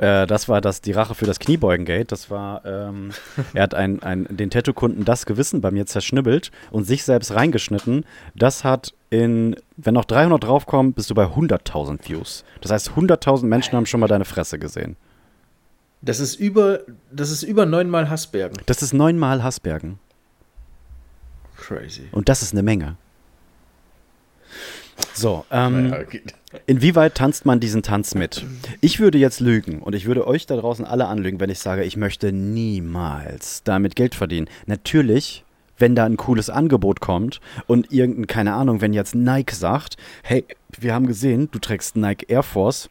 [0.00, 2.06] Äh, das war das, die Rache für das Kniebeugengate.
[2.06, 3.12] Das war, ähm,
[3.54, 8.06] er hat ein, ein, den Tattoo-Kunden das Gewissen bei mir zerschnibbelt und sich selbst reingeschnitten.
[8.34, 12.44] Das hat in, wenn noch 300 draufkommen, bist du bei 100.000 Views.
[12.62, 14.96] Das heißt, 100.000 Menschen haben schon mal deine Fresse gesehen.
[16.00, 16.80] Das ist über,
[17.12, 18.56] das ist über neunmal Hassbergen.
[18.64, 19.98] Das ist neunmal Hassbergen.
[21.58, 22.08] Crazy.
[22.12, 22.96] Und das ist eine Menge.
[25.14, 25.94] So, ähm,
[26.66, 28.44] inwieweit tanzt man diesen Tanz mit?
[28.80, 31.84] Ich würde jetzt lügen und ich würde euch da draußen alle anlügen, wenn ich sage,
[31.84, 34.48] ich möchte niemals damit Geld verdienen.
[34.66, 35.44] Natürlich,
[35.78, 40.44] wenn da ein cooles Angebot kommt und irgendein, keine Ahnung, wenn jetzt Nike sagt, hey,
[40.78, 42.90] wir haben gesehen, du trägst Nike Air Force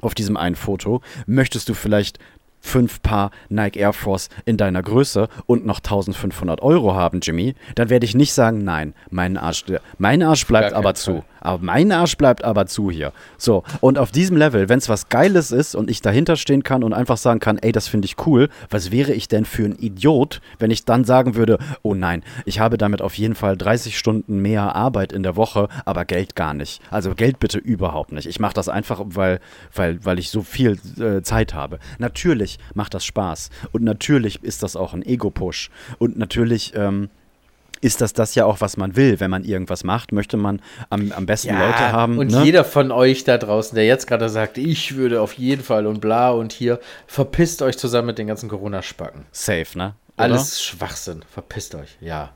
[0.00, 2.18] auf diesem einen Foto, möchtest du vielleicht
[2.60, 7.88] fünf Paar Nike Air Force in deiner Größe und noch 1500 Euro haben, Jimmy, dann
[7.90, 9.64] werde ich nicht sagen, nein, mein Arsch,
[9.98, 11.24] mein Arsch bleibt aber zu.
[11.40, 13.12] Aber mein Arsch bleibt aber zu hier.
[13.38, 16.84] So, und auf diesem Level, wenn es was Geiles ist und ich dahinter stehen kann
[16.84, 19.76] und einfach sagen kann, ey, das finde ich cool, was wäre ich denn für ein
[19.76, 23.98] Idiot, wenn ich dann sagen würde, oh nein, ich habe damit auf jeden Fall 30
[23.98, 26.80] Stunden mehr Arbeit in der Woche, aber Geld gar nicht.
[26.90, 28.26] Also Geld bitte überhaupt nicht.
[28.26, 29.40] Ich mache das einfach, weil,
[29.74, 31.78] weil, weil ich so viel äh, Zeit habe.
[31.98, 37.10] Natürlich macht das Spaß und natürlich ist das auch ein Ego-Push und natürlich ähm,
[37.80, 40.60] ist das das ja auch, was man will, wenn man irgendwas macht, möchte man
[40.90, 42.18] am, am besten Leute haben.
[42.18, 42.44] Und ne?
[42.44, 46.00] jeder von euch da draußen, der jetzt gerade sagt, ich würde auf jeden Fall und
[46.00, 49.26] bla und hier, verpisst euch zusammen mit den ganzen Corona-Spacken.
[49.32, 49.94] Safe, ne?
[50.16, 50.24] Oder?
[50.24, 51.24] Alles Schwachsinn.
[51.32, 51.96] Verpisst euch.
[52.00, 52.32] Ja.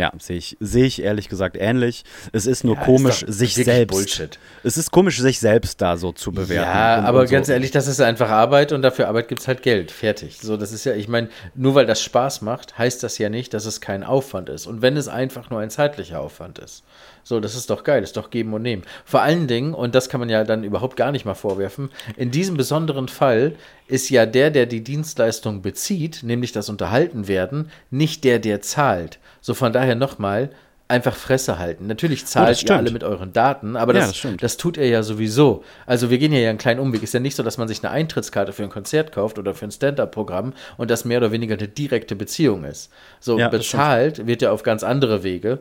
[0.00, 2.04] Ja, sehe ich, sehe ich ehrlich gesagt ähnlich.
[2.32, 3.90] Es ist nur Ja, komisch, ist sich selbst.
[3.92, 4.38] Bullshit.
[4.62, 6.68] Es ist komisch, sich selbst da so zu bewerten.
[6.70, 7.32] Ja, und- aber und so.
[7.32, 9.90] ganz ehrlich, das ist einfach Arbeit und dafür Arbeit gibt es halt Geld.
[9.90, 10.38] Fertig.
[10.40, 13.52] So, das ist ja, ich meine, nur weil das Spaß macht, heißt das ja nicht,
[13.54, 14.68] dass es kein Aufwand ist.
[14.68, 16.84] Und wenn es einfach nur ein zeitlicher Aufwand ist.
[17.24, 18.82] So, das ist doch geil, das ist doch geben und nehmen.
[19.04, 22.30] Vor allen Dingen, und das kann man ja dann überhaupt gar nicht mal vorwerfen, in
[22.30, 23.54] diesem besonderen Fall
[23.86, 29.18] ist ja der, der die Dienstleistung bezieht, nämlich das Unterhalten werden, nicht der, der zahlt.
[29.40, 30.50] So, von daher nochmal,
[30.88, 31.86] einfach Fresse halten.
[31.86, 32.78] Natürlich zahlt ihr stimmt.
[32.78, 35.62] alle mit euren Daten, aber Ja, das, das das tut er ja sowieso.
[35.86, 37.02] Also wir gehen hier ja einen kleinen Umweg.
[37.02, 39.66] Ist ja nicht so, dass man sich eine Eintrittskarte für ein Konzert kauft oder für
[39.66, 42.90] ein Stand-up-Programm und das mehr oder weniger eine direkte Beziehung ist.
[43.20, 45.58] So Ja, das bezahlt wird ja auf ganz andere Wege,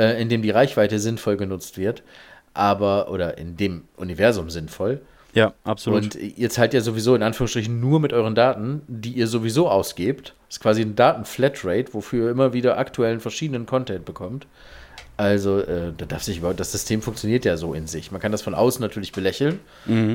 [0.00, 2.02] äh, indem die Reichweite sinnvoll genutzt wird,
[2.54, 5.02] aber oder in dem Universum sinnvoll.
[5.34, 6.02] Ja, absolut.
[6.02, 10.34] Und ihr zahlt ja sowieso in Anführungsstrichen nur mit euren Daten, die ihr sowieso ausgebt.
[10.48, 14.46] Das ist quasi ein Daten-Flatrate, wofür ihr immer wieder aktuellen verschiedenen Content bekommt.
[15.18, 18.10] Also, äh, da darf sich überhaupt, das System funktioniert ja so in sich.
[18.10, 19.60] Man kann das von außen natürlich belächeln,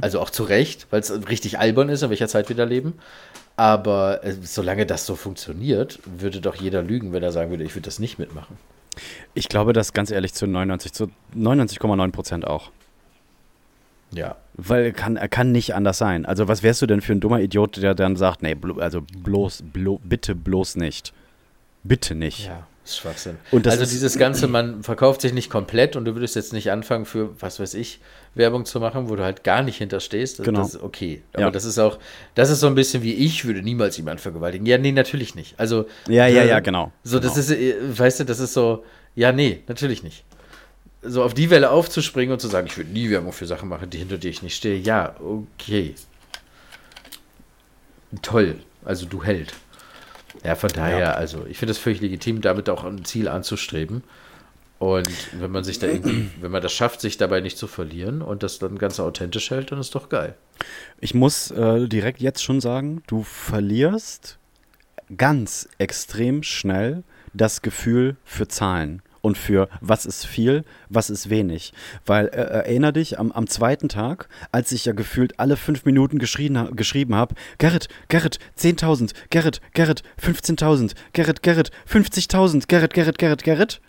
[0.02, 2.94] also auch zu Recht, weil es richtig albern ist, in welcher Zeit wir da leben.
[3.56, 7.76] Aber äh, solange das so funktioniert, würde doch jeder lügen, wenn er sagen würde, ich
[7.76, 8.58] würde das nicht mitmachen.
[9.34, 12.72] Ich glaube das ganz ehrlich zu 99, zu 99,9 Prozent auch.
[14.12, 14.36] Ja.
[14.54, 16.26] Weil er kann, er kann nicht anders sein.
[16.26, 19.02] Also was wärst du denn für ein dummer Idiot, der dann sagt, nee, blo, also
[19.02, 21.14] bloß, blo, bitte bloß nicht.
[21.84, 22.48] Bitte nicht.
[22.48, 23.38] Ja, ist Schwachsinn.
[23.52, 26.72] Das also ist- dieses Ganze, man verkauft sich nicht komplett und du würdest jetzt nicht
[26.72, 28.00] anfangen für, was weiß ich,
[28.36, 30.40] Werbung zu machen, wo du halt gar nicht hinterstehst.
[30.40, 30.60] Das, Genau.
[30.60, 31.24] das ist okay.
[31.34, 31.52] Aber Ja.
[31.52, 31.98] das ist auch,
[32.36, 34.66] das ist so ein bisschen wie ich würde niemals jemanden vergewaltigen.
[34.68, 35.60] Ja, nee, natürlich nicht.
[35.60, 36.92] Also Ja, ja, äh, ja, genau.
[37.04, 37.42] So, das Genau.
[37.46, 38.84] ist, äh, weißt du, das ist so,
[39.16, 40.24] ja, nee, natürlich nicht.
[41.02, 43.90] So auf die Welle aufzuspringen und zu sagen, ich würde nie Werbung für Sachen machen,
[43.90, 44.78] die hinter dir ich nicht stehe.
[44.80, 45.96] Ja, okay.
[48.22, 48.56] Toll.
[48.84, 49.54] Also du Held.
[50.44, 54.04] Ja, von daher, also ich finde es völlig legitim, damit auch ein Ziel anzustreben.
[54.78, 55.10] Und
[55.40, 58.44] wenn man sich da irgendwie, wenn man das schafft, sich dabei nicht zu verlieren und
[58.44, 60.36] das dann ganz authentisch hält, dann ist doch geil.
[61.00, 64.38] Ich muss äh, direkt jetzt schon sagen, du verlierst
[65.18, 71.74] ganz extrem schnell das Gefühl für Zahlen und für was ist viel, was ist wenig.
[72.06, 76.20] Weil, äh, erinner dich, am, am zweiten Tag, als ich ja gefühlt alle fünf Minuten
[76.20, 83.44] geschrien, geschrieben habe, Gerrit, Gerrit, 10.000, Gerrit, Gerrit, 15.000, Gerrit, Gerrit, 50.000, Gerrit, Gerrit, Gerrit,
[83.44, 83.82] Gerrit.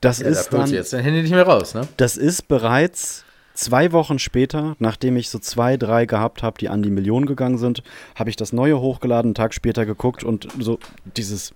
[0.00, 1.86] Das Ja, da ist holst dann, jetzt dein Handy nicht mehr raus, ne?
[1.98, 3.24] das ist bereits
[3.54, 7.58] zwei Wochen später, nachdem ich so zwei, drei gehabt habe, die an die Million gegangen
[7.58, 7.82] sind,
[8.14, 10.78] habe ich das neue hochgeladen, einen Tag später geguckt und so
[11.16, 11.52] dieses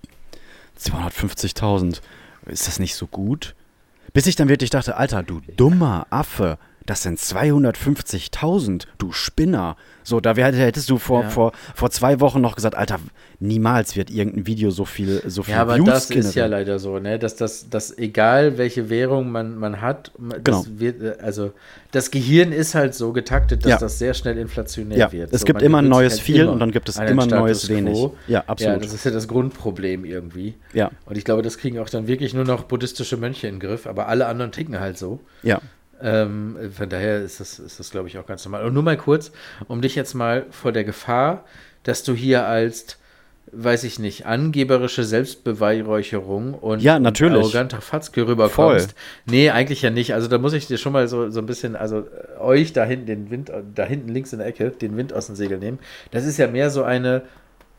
[0.79, 2.01] 250.000,
[2.47, 3.55] ist das nicht so gut?
[4.13, 6.57] Bis ich dann wirklich dachte, Alter, du dummer Affe,
[6.87, 9.75] das sind 250.000, du Spinner.
[10.03, 11.29] So, da wär, hättest du vor, Ja.
[11.29, 12.97] vor, vor zwei Wochen noch gesagt, Alter,
[13.41, 16.51] niemals wird irgendein Video so viel, so viel Ja, aber Views das ist ja generieren.
[16.51, 17.19] leider so, ne?
[17.19, 20.65] Dass das, dass egal welche Währung man, man hat, das Genau.
[20.79, 21.51] wird, äh, also
[21.91, 23.77] das Gehirn ist halt so getaktet, dass Ja.
[23.79, 25.33] das sehr schnell inflationär Ja, wird.
[25.33, 27.67] es So, gibt immer ein neues halt viel und dann gibt es immer ein neues
[27.67, 27.93] wenig.
[27.93, 28.15] quo.
[28.27, 28.75] Ja, absolut.
[28.75, 30.55] Ja, das ist ja das Grundproblem irgendwie.
[30.73, 33.59] Ja, Und ich glaube, das kriegen auch dann wirklich nur noch buddhistische Mönche in den
[33.59, 35.19] Griff, aber alle anderen ticken halt so.
[35.43, 35.59] ja.
[36.01, 38.65] Ähm, von daher ist das, ist das glaube ich, auch ganz normal.
[38.65, 39.31] Und nur mal kurz,
[39.67, 41.43] um dich jetzt mal vor der Gefahr,
[41.83, 42.97] dass du hier als,
[43.51, 47.37] weiß ich nicht, angeberische Selbstbeweihräucherung und, Ja, natürlich.
[47.37, 48.93] arroganter Fatzke rüberkommst.
[49.25, 50.13] Nee, eigentlich ja nicht.
[50.13, 52.83] Also da muss ich dir schon mal so, so ein bisschen, also äh, euch da
[52.85, 55.79] hinten den Wind, da hinten links in der Ecke, den Wind aus dem Segel nehmen.
[56.11, 57.23] Das ist ja mehr so eine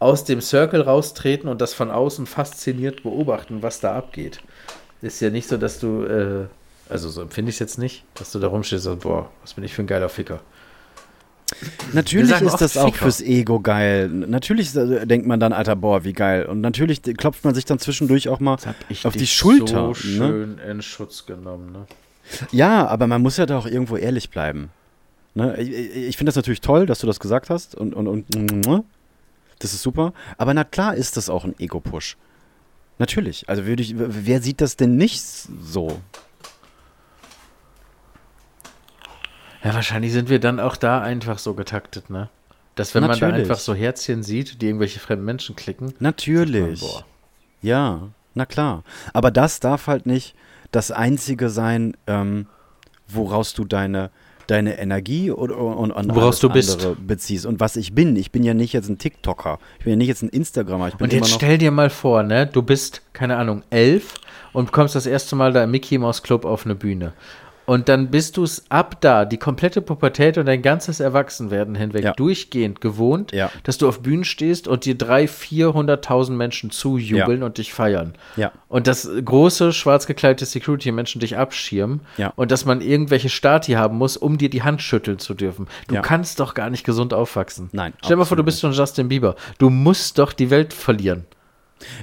[0.01, 4.41] aus dem Circle raustreten und das von außen fasziniert beobachten, was da abgeht.
[5.03, 6.47] Ist ja nicht so, dass du, äh,
[6.89, 9.55] also so empfinde ich es jetzt nicht, dass du da rumstehst und sagst, boah, was
[9.55, 10.41] bin ich für ein geiler Ficker.
[11.93, 13.05] Natürlich ist das auch Ficker.
[13.05, 14.09] fürs Ego geil.
[14.09, 16.45] Natürlich äh, denkt man dann, Alter, boah, wie geil.
[16.45, 19.67] Und natürlich klopft man sich dann zwischendurch auch mal auf die dich Schulter.
[19.67, 19.95] so ne?
[19.95, 21.87] schön in Schutz genommen, ne?
[22.53, 24.69] Ja, aber man muss ja da auch irgendwo ehrlich bleiben.
[25.35, 25.57] Ne?
[25.59, 28.85] Ich, ich ich finde das natürlich toll, dass du das gesagt hast und, und, und
[29.59, 30.13] das ist super.
[30.37, 32.17] Aber na klar ist das auch ein Ego-Push.
[32.99, 33.49] Natürlich.
[33.49, 36.01] Also würde ich, wer sieht das denn nicht so?
[39.65, 42.29] Ja, wahrscheinlich sind wir dann auch da einfach so getaktet, ne?
[42.75, 43.51] Dass wenn man da Natürlich.
[43.51, 46.81] einfach so Herzchen sieht, die irgendwelche fremden Menschen klicken, Natürlich.
[46.81, 47.05] boah.
[47.61, 48.85] Ja, na klar.
[49.13, 50.37] Aber das darf halt nicht
[50.71, 52.47] das Einzige sein, ähm,
[53.09, 54.11] woraus du deine,
[54.47, 56.71] deine Energie und, und, und Woraus du bist.
[56.71, 57.47] andere beziehst.
[57.47, 58.15] Und was ich bin.
[58.15, 59.59] Ich bin ja nicht jetzt ein TikToker.
[59.79, 60.87] Ich bin ja nicht jetzt ein Instagrammer.
[60.89, 64.15] Ich bin Und jetzt stell dir mal vor, ne, du bist, keine Ahnung, elf
[64.53, 67.13] und kommst das erste Mal da im Mickey Mouse Club auf eine Bühne.
[67.69, 72.03] Und dann bist du es ab da, die komplette Pubertät und dein ganzes Erwachsenwerden hinweg
[72.03, 72.13] Ja.
[72.15, 73.51] durchgehend gewohnt, Ja.
[73.65, 77.47] dass du auf Bühnen stehst und dir drei, vierhunderttausend Menschen zujubeln Ja.
[77.47, 78.15] und dich feiern.
[78.37, 78.53] Ja.
[78.69, 82.01] Und dass große, schwarz gekleidete Security-Menschen dich abschirmen
[82.37, 85.67] und dass man irgendwelche Stati haben muss, um dir die Hand schütteln zu dürfen.
[85.89, 87.69] Du kannst doch gar nicht gesund aufwachsen.
[87.73, 89.37] Nein, Stell dir mal vor, du bist schon Justin Bieber.
[89.59, 91.27] Du musst doch die Welt verlieren.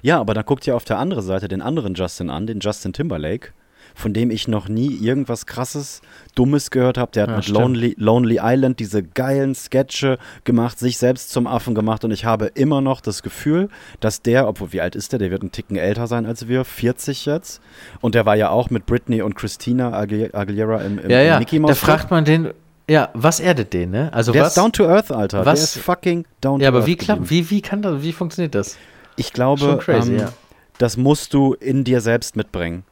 [0.04, 2.94] Ja, aber dann guckt ihr auf der anderen Seite den anderen Justin an, den Justin
[2.94, 3.50] Timberlake,
[3.96, 6.02] von dem ich noch nie irgendwas krasses,
[6.36, 7.12] Dummes gehört habe.
[7.14, 7.48] Der hat Ja, mit.
[7.48, 12.48] Lonely, Lonely Island diese geilen Sketche gemacht, sich selbst zum Affen gemacht und ich habe
[12.54, 13.70] immer noch das Gefühl,
[14.02, 16.66] dass der, obwohl wie alt ist der, der wird einen Ticken älter sein als wir,
[16.66, 17.62] 40 jetzt.
[18.02, 21.28] Und der war ja auch mit Britney und Christina Agu- Aguilera im, im, Ja, im
[21.28, 21.40] ja.
[21.40, 21.80] Mickey Da Mouse.
[21.80, 22.50] fragt man den,
[22.90, 24.12] ja, was erdet den, ne?
[24.14, 24.50] Also der was?
[24.50, 25.46] ist down to earth, Alter.
[25.46, 26.88] was- der ist fucking down ja, to aber earth.
[26.88, 28.78] wie klappt, wie, wie kann das, wie funktioniert das?
[29.16, 30.34] Ich glaube, Schon crazy, ähm, ja.
[30.78, 32.84] das musst du in dir selbst mitbringen.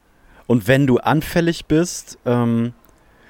[0.54, 2.74] Und wenn du anfällig bist ähm,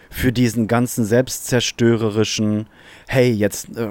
[0.10, 2.68] für diesen ganzen selbstzerstörerischen,
[3.08, 3.88] hey, jetzt äh,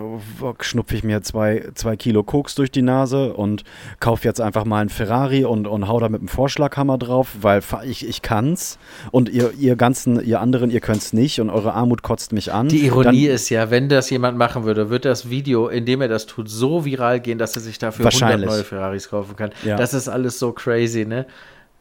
[0.60, 3.64] schnupfe ich mir zwei, zwei Kilo Koks durch die Nase und
[4.00, 7.62] kauf jetzt einfach mal einen Ferrari und, und hau da mit dem Vorschlaghammer drauf, weil
[7.86, 8.78] ich, ich kann's
[9.12, 12.68] und ihr, ihr ganzen, ihr anderen, ihr könnt's nicht und eure Armut kotzt mich an.
[12.68, 16.02] Die Ironie dann, ist ja, wenn das jemand machen würde, wird das Video, in dem
[16.02, 18.50] er das tut, so viral gehen, dass er sich dafür 100 Wahrscheinlich.
[18.50, 19.52] neue Ferraris kaufen kann.
[19.64, 19.78] Ja.
[19.78, 21.24] Das ist alles so crazy, ne?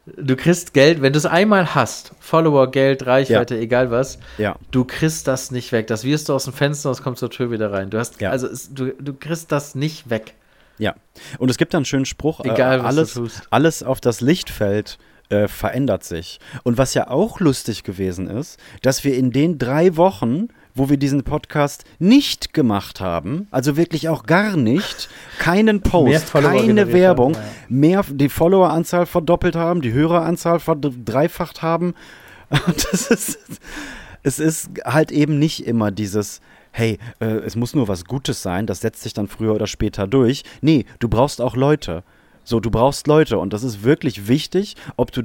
[0.05, 4.55] Du kriegst Geld, wenn du es einmal hast, Follower, Geld, Reichweite, egal was, Ja.
[4.71, 5.87] du kriegst das nicht weg.
[5.87, 7.91] Das wirst du aus dem Fenster und es kommt zur Tür wieder rein.
[7.91, 8.31] Du hast, Ja.
[8.31, 10.33] also es, du, du kriegst das nicht weg.
[10.79, 10.95] Ja,
[11.37, 13.41] und es gibt einen schönen Spruch, Egal, äh, was du alles, tust.
[13.51, 14.97] alles auf das Licht fällt,
[15.29, 16.39] äh, verändert sich.
[16.63, 20.97] Und was ja auch lustig gewesen ist, dass wir in den drei Wochen, wo wir
[20.97, 25.09] diesen Podcast nicht gemacht haben, also wirklich auch gar nicht,
[25.39, 27.65] keinen Post, keine Werbung, haben, ja.
[27.69, 31.93] mehr die Followeranzahl verdoppelt haben, die Höreranzahl verdreifacht haben.
[32.91, 33.39] Das ist,
[34.23, 36.41] es ist halt eben nicht immer dieses,
[36.71, 40.05] hey, äh, es muss nur was Gutes sein, das setzt sich dann früher oder später
[40.05, 40.43] durch.
[40.61, 42.03] Nee, du brauchst auch Leute.
[42.43, 45.21] So, du brauchst Leute und das ist wirklich wichtig, ob du,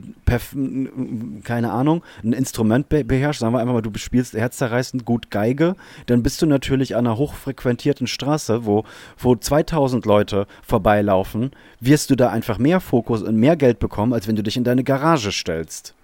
[1.45, 3.41] keine Ahnung, ein Instrument be beherrschst.
[3.41, 7.17] Sagen wir einfach mal, du spielst herzzerreißend gut Geige, dann bist du natürlich an einer
[7.17, 8.85] hochfrequentierten Straße, wo,
[9.19, 14.29] wo 2000 Leute vorbeilaufen, wirst du da einfach mehr Fokus und mehr Geld bekommen, als
[14.29, 15.95] wenn du dich in deine Garage stellst.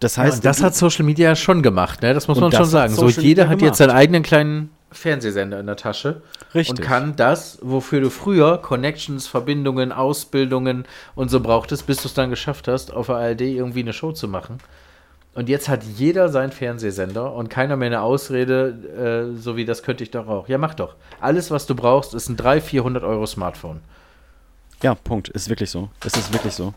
[0.00, 2.12] Das Ja, heißt, und das hat Social Media schon gemacht, ne?
[2.12, 2.94] Das muss man schon sagen.
[2.94, 3.76] So, jeder Media hat jetzt gemacht.
[3.76, 6.22] seinen eigenen kleinen Fernsehsender in der Tasche
[6.54, 6.78] Richtig.
[6.78, 10.84] und kann das, wofür du früher Connections, Verbindungen, Ausbildungen
[11.14, 14.12] und so brauchtest, bis du es dann geschafft hast, auf der ARD irgendwie eine Show
[14.12, 14.58] zu machen.
[15.34, 19.82] Und jetzt hat jeder seinen Fernsehsender und keiner mehr eine Ausrede, äh, so wie das
[19.82, 20.48] könnte ich doch auch.
[20.48, 20.94] Ja, mach doch.
[21.20, 23.80] Alles, was du brauchst, ist ein 300, 400 Euro Smartphone.
[24.82, 25.28] Ja, Punkt.
[25.28, 25.88] Ist wirklich so.
[26.04, 26.74] Es ist wirklich so.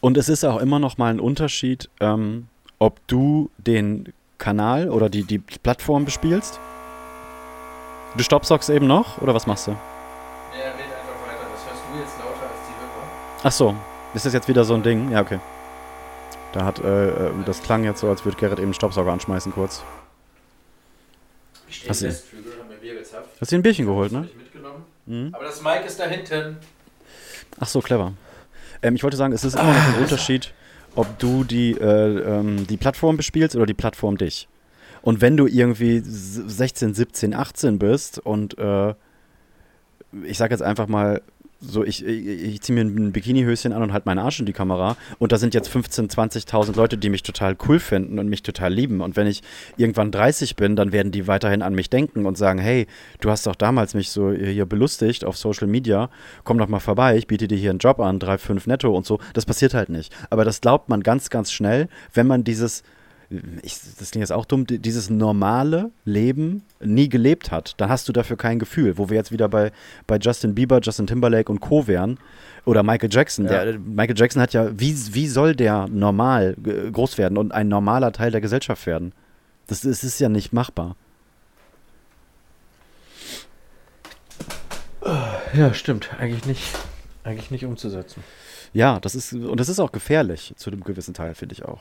[0.00, 2.48] Und es ist auch immer noch mal ein Unterschied, ähm,
[2.78, 6.60] ob du den Kanal oder die, die Plattform bespielst.
[8.16, 9.72] Du staubsaugst eben noch oder was machst du?
[9.72, 11.46] Ja, red einfach weiter.
[11.52, 13.08] Das hörst du jetzt lauter als die Hörer.
[13.42, 13.74] Ach so,
[14.14, 15.10] ist das jetzt wieder so ein Ding?
[15.10, 15.40] Ja, okay.
[16.52, 19.52] Da hat, äh, äh, das klang jetzt so, als würde Gerrit eben einen Staubsauger anschmeißen
[19.52, 19.82] kurz.
[21.68, 22.08] Ich stehe Hast du-.
[23.40, 24.28] Hast dir ein Bierchen geholt, ne?
[25.06, 25.34] Mhm.
[25.34, 26.58] Aber das Mic ist da hinten.
[27.60, 28.12] Ach so, clever.
[28.82, 30.52] Ähm, ich wollte sagen, es ist immer noch ein Unterschied,
[30.94, 34.48] ob du die, äh, ähm, die Plattform bespielst oder die Plattform dich.
[35.02, 38.94] Und wenn du irgendwie s- 16, 17, 18 bist und äh,
[40.24, 41.22] ich sag jetzt einfach mal
[41.60, 44.52] so, ich, ich, ich ziehe mir ein Bikinihöschen an und halt meinen Arsch in die
[44.52, 48.42] Kamera und da sind jetzt 15, 20.000 Leute, die mich total cool finden und mich
[48.42, 49.00] total lieben.
[49.00, 49.42] Und wenn ich
[49.76, 52.86] irgendwann 30 bin, dann werden die weiterhin an mich denken und sagen, hey,
[53.20, 56.10] du hast doch damals mich so hier belustigt auf Social Media,
[56.44, 59.04] komm doch mal vorbei, ich biete dir hier einen Job an, 3, 5 netto und
[59.04, 59.18] so.
[59.32, 60.14] Das passiert halt nicht.
[60.30, 62.82] Aber das glaubt man ganz, ganz schnell, wenn man dieses
[63.62, 68.08] ich, das klingt jetzt auch dumm, di- dieses normale Leben nie gelebt hat, dann hast
[68.08, 68.96] du dafür kein Gefühl.
[68.96, 69.70] Wo wir jetzt wieder bei,
[70.06, 71.86] bei Justin Bieber, Justin Timberlake und Co.
[71.86, 72.18] wären.
[72.64, 73.46] Oder Michael Jackson.
[73.46, 73.64] Ja.
[73.64, 77.68] Der, Michael Jackson hat ja, wie, wie soll der normal äh, groß werden und ein
[77.68, 79.12] normaler Teil der Gesellschaft werden?
[79.66, 80.96] Das, das ist ja nicht machbar.
[85.54, 86.10] Ja, stimmt.
[86.18, 86.62] Eigentlich nicht.
[87.24, 88.22] Eigentlich nicht umzusetzen.
[88.72, 91.80] Ja, das ist, und das ist auch gefährlich zu einem gewissen Teil, finde ich auch.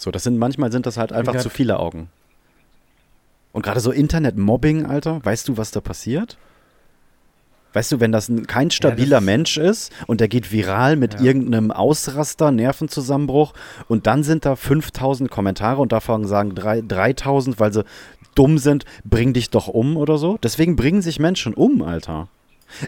[0.00, 2.08] So, das sind, manchmal sind das halt einfach zu viele Augen.
[3.52, 6.38] Und gerade so Internet-Mobbing, Alter, weißt du, was da passiert?
[7.74, 11.14] Weißt du, wenn das ein, kein stabiler ist- Mensch ist und der geht viral mit
[11.14, 11.20] Ja.
[11.20, 13.52] irgendeinem Ausraster, Nervenzusammenbruch
[13.88, 17.84] und dann sind da 5000 Kommentare und davon sagen drei- 3000, weil sie
[18.34, 20.38] dumm sind, bring dich doch um oder so.
[20.42, 22.28] Deswegen bringen sich Menschen um, Alter.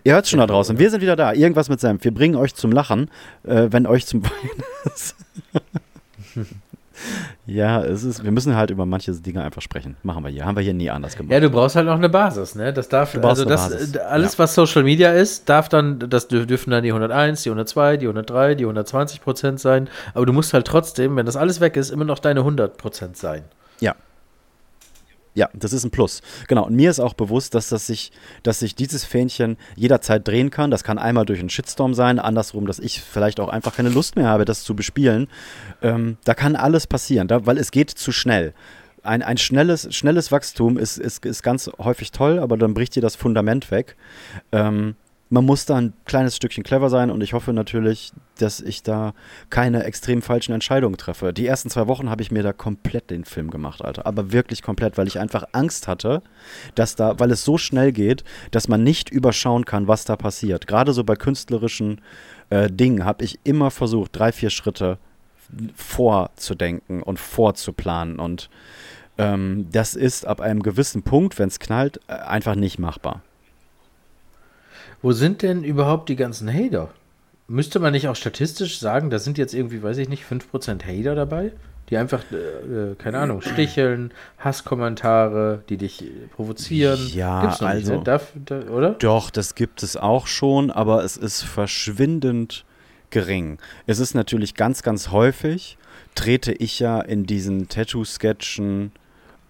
[0.04, 1.34] Ihr hört schon da draußen, wir sind wieder da.
[1.34, 2.04] Irgendwas mit Senf.
[2.04, 3.10] Wir bringen euch zum Lachen,
[3.44, 5.14] äh, wenn euch zum Weinen ist.
[7.46, 9.96] Ja, es ist, wir müssen halt über manche Dinge einfach sprechen.
[10.02, 10.44] Machen wir hier.
[10.44, 11.32] Haben wir hier nie anders gemacht.
[11.32, 12.72] Ja, du brauchst halt noch eine Basis, ne?
[12.72, 14.38] Das darf, also das, Basis, äh, alles, ja.
[14.40, 18.06] was Social Media ist, darf dann, das dür- dürfen dann die 101, die 102, die
[18.06, 19.88] 103, die 120 Prozent sein.
[20.14, 23.16] Aber du musst halt trotzdem, wenn das alles weg ist, immer noch deine 100 Prozent
[23.16, 23.42] sein.
[23.80, 23.94] Ja.
[25.34, 26.20] Ja, das ist ein Plus.
[26.46, 26.66] Genau.
[26.66, 28.12] Und mir ist auch bewusst, dass, das sich,
[28.42, 30.70] dass sich dieses Fähnchen jederzeit drehen kann.
[30.70, 34.16] Das kann einmal durch einen Shitstorm sein, andersrum, dass ich vielleicht auch einfach keine Lust
[34.16, 35.28] mehr habe, das zu bespielen.
[35.80, 38.52] Ähm, da kann alles passieren, da, weil es geht zu schnell.
[39.02, 43.02] Ein, ein schnelles, schnelles Wachstum ist, ist, ist ganz häufig toll, aber dann bricht dir
[43.02, 43.96] das Fundament weg.
[44.52, 44.94] Ähm,
[45.32, 49.14] man muss da ein kleines Stückchen clever sein und ich hoffe natürlich, dass ich da
[49.48, 51.32] keine extrem falschen Entscheidungen treffe.
[51.32, 54.04] Die ersten zwei Wochen habe ich mir da komplett den Film gemacht, Alter.
[54.04, 56.22] Aber wirklich komplett, weil ich einfach Angst hatte,
[56.74, 60.66] dass da, weil es so schnell geht, dass man nicht überschauen kann, was da passiert.
[60.66, 62.02] Gerade so bei künstlerischen
[62.50, 64.98] äh, Dingen habe ich immer versucht, drei, vier Schritte
[65.74, 68.18] vorzudenken und vorzuplanen.
[68.18, 68.50] Und
[69.16, 73.22] ähm, das ist ab einem gewissen Punkt, wenn es knallt, äh, einfach nicht machbar.
[75.02, 76.90] Wo sind denn überhaupt die ganzen Hater?
[77.48, 81.14] Müsste man nicht auch statistisch sagen, da sind jetzt irgendwie, weiß ich nicht, 5% Hater
[81.14, 81.52] dabei?
[81.90, 86.98] Die einfach, äh, äh, keine Ahnung, sticheln, Hasskommentare, die dich äh, provozieren.
[87.12, 88.04] Ja, Gibt's noch also- Nicht, ne?
[88.04, 88.90] Darf, da, oder?
[88.92, 92.64] Doch, das gibt es auch schon, aber es ist verschwindend
[93.10, 93.58] gering.
[93.86, 95.76] Es ist natürlich ganz, ganz häufig,
[96.14, 98.92] trete ich ja in diesen Tattoo-Sketchen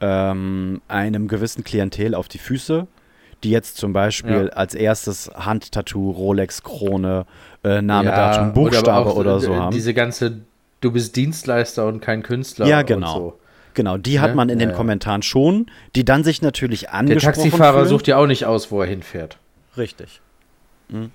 [0.01, 2.87] ähm, einem gewissen Klientel auf die Füße,
[3.45, 4.57] die jetzt zum Beispiel Ja.
[4.57, 7.27] als erstes Handtattoo, Rolex-Krone,
[7.65, 9.73] äh, Name, Ja, Datum, Buchstabe auch, oder äh, so haben.
[9.75, 10.39] Diese ganze,
[10.81, 12.67] du bist Dienstleister und kein Künstler.
[12.67, 13.15] Ja, genau.
[13.15, 13.39] so.
[13.75, 14.37] Genau, die hat Ne?
[14.37, 14.73] man in den.
[14.75, 15.67] Kommentaren schon,
[15.97, 17.89] die dann sich natürlich Der angesprochen Taxifahrer fühlen.
[17.89, 19.39] sucht ja auch nicht aus, wo er hinfährt.
[19.77, 20.21] Richtig.
[20.89, 21.11] Mhm.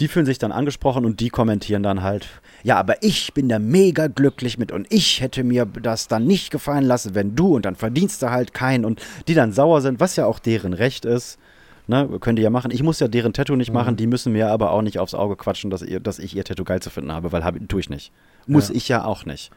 [0.00, 2.28] die fühlen sich dann angesprochen und die kommentieren dann halt,
[2.64, 6.50] ja, aber ich bin da mega glücklich mit und ich hätte mir das dann nicht
[6.50, 10.00] gefallen lassen, wenn du und dann verdienst du halt keinen und die dann sauer sind,
[10.00, 11.38] was ja auch deren Recht ist.
[11.90, 12.70] Ne, könnt ihr ja machen.
[12.70, 15.36] Ich muss ja deren Tattoo nicht machen, die müssen mir aber auch nicht aufs Auge
[15.36, 17.88] quatschen, dass, ihr, dass ich ihr Tattoo geil zu finden habe, weil hab, tue ich
[17.88, 18.12] nicht.
[18.46, 18.74] Muss Ja.
[18.74, 19.50] ich ja auch nicht.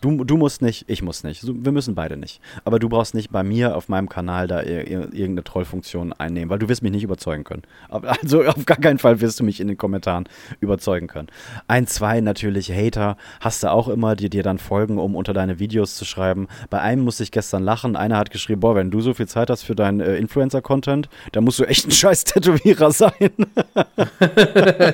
[0.00, 1.42] Du, du musst nicht, ich muss nicht.
[1.44, 2.40] Wir müssen beide nicht.
[2.64, 6.50] Aber du brauchst nicht bei mir auf meinem Kanal da ir ir irgendeine Trollfunktion einnehmen,
[6.50, 7.62] weil du wirst mich nicht überzeugen können.
[8.24, 10.28] Also auf gar keinen Fall wirst du mich in den Kommentaren
[10.60, 11.28] überzeugen können.
[11.68, 15.58] Ein, zwei natürlich Hater hast du auch immer, die dir dann folgen, um unter deine
[15.58, 16.48] Videos zu schreiben.
[16.70, 17.96] Bei einem musste ich gestern lachen.
[17.96, 21.44] Einer hat geschrieben, boah, wenn du so viel Zeit hast für deinen äh, Influencer-Content, dann
[21.44, 23.12] musst du echt ein scheiß Tätowierer sein.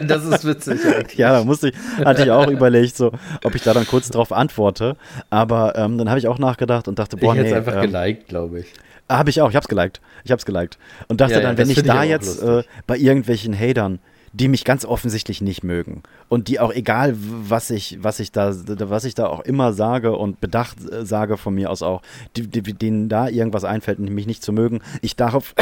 [0.06, 0.80] das ist witzig.
[0.84, 1.18] eigentlich.
[1.18, 1.74] Ja, da musste ich,
[2.04, 3.12] hatte ich auch überlegt, so,
[3.44, 4.89] ob ich da dann kurz drauf antworte.
[5.30, 7.50] Aber ähm, dann habe ich auch nachgedacht und dachte, Ich boah, hätte nee.
[7.50, 8.66] es einfach ähm, geliked, glaube ich.
[9.08, 10.00] Habe ich auch, ich hab's geliked.
[10.24, 10.78] Ich hab's geliked.
[11.08, 13.58] Und dachte Ja, ja, dann, wenn das ich ich da auch jetzt äh, bei irgendwelchen
[13.58, 13.98] Hatern,
[14.32, 18.54] die mich ganz offensichtlich nicht mögen und die auch egal, was ich, was ich da,
[18.54, 22.02] was ich da auch immer sage und bedacht äh, sage von mir aus auch,
[22.36, 25.54] die, die, denen da irgendwas einfällt mich nicht zu mögen, ich darf,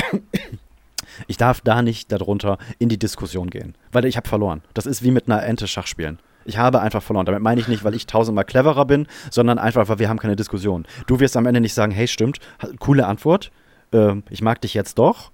[1.26, 4.62] ich darf da nicht darunter in die Diskussion gehen, weil ich habe verloren.
[4.74, 6.18] Das ist wie mit einer Ente Schach spielen.
[6.48, 7.26] Ich habe einfach verloren.
[7.26, 10.36] Damit meine ich nicht, weil ich tausendmal cleverer bin, sondern einfach, weil wir haben keine
[10.36, 10.86] Diskussion.
[11.06, 12.38] Du wirst am Ende nicht sagen, hey, stimmt,
[12.78, 13.50] coole Antwort,
[13.92, 15.30] ähm, ich mag dich jetzt doch.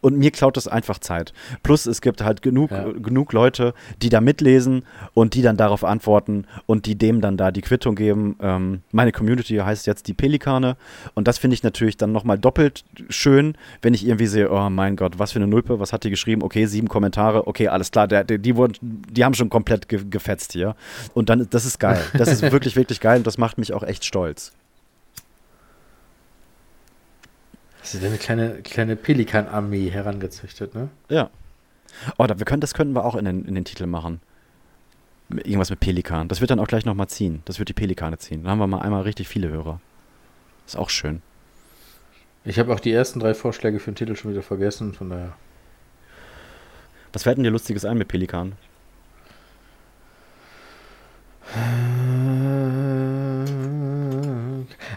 [0.00, 1.32] Und mir klaut das einfach Zeit.
[1.62, 2.84] Plus es gibt halt genug, Ja.
[2.92, 4.84] genug Leute, die da mitlesen
[5.14, 8.36] und die dann darauf antworten und die dem dann da die Quittung geben.
[8.40, 10.76] Ähm, meine Community heißt jetzt die Pelikane.
[11.14, 14.96] Und das finde ich natürlich dann nochmal doppelt schön, wenn ich irgendwie sehe, oh mein
[14.96, 16.42] Gott, was für eine Nulpe, was hat die geschrieben?
[16.42, 20.00] Okay, sieben Kommentare, okay, alles klar, der, der, die, wurden, die haben schon komplett ge
[20.08, 20.76] gefetzt hier.
[21.14, 22.00] Und dann, das ist geil.
[22.16, 24.52] Das ist wirklich, wirklich geil und das macht mich auch echt stolz.
[27.86, 30.88] Das ist eine kleine, kleine Pelikan-Armee herangezüchtet, ne?
[31.08, 31.30] Ja.
[32.18, 34.20] Oh, da, wir können, das könnten wir auch in den, in den Titel machen.
[35.30, 36.26] Irgendwas mit Pelikan.
[36.26, 37.42] Das wird dann auch gleich nochmal ziehen.
[37.44, 38.42] Das wird die Pelikane ziehen.
[38.42, 39.80] Dann haben wir mal einmal richtig viele Hörer.
[40.66, 41.22] Ist auch schön.
[42.44, 45.36] Ich habe auch die ersten drei Vorschläge für den Titel schon wieder vergessen, von daher.
[47.12, 48.54] Was fällt denn dir Lustiges ein mit Pelikan?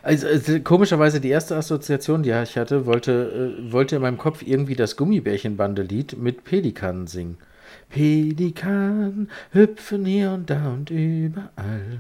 [0.09, 4.41] Also, also komischerweise die erste Assoziation, die ich hatte, wollte, äh, wollte in meinem Kopf
[4.41, 7.37] irgendwie das Gummibärchenbande-Lied mit Pelikanen singen.
[7.89, 11.99] Pelikan hüpfen hier und da und überall.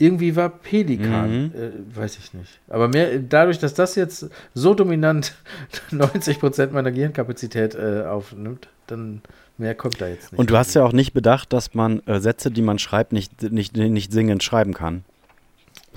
[0.00, 1.52] Irgendwie war Pelikan, Mhm.
[1.54, 2.60] äh, weiß ich nicht.
[2.68, 5.34] Aber mehr, dadurch, dass das jetzt so dominant
[5.92, 9.22] 90% meiner Gehirnkapazität äh, aufnimmt, dann
[9.58, 10.38] mehr kommt da jetzt nicht.
[10.38, 13.42] Und du hast ja auch nicht bedacht, dass man äh, Sätze, die man schreibt, nicht,
[13.42, 15.04] nicht, nicht singend schreiben kann.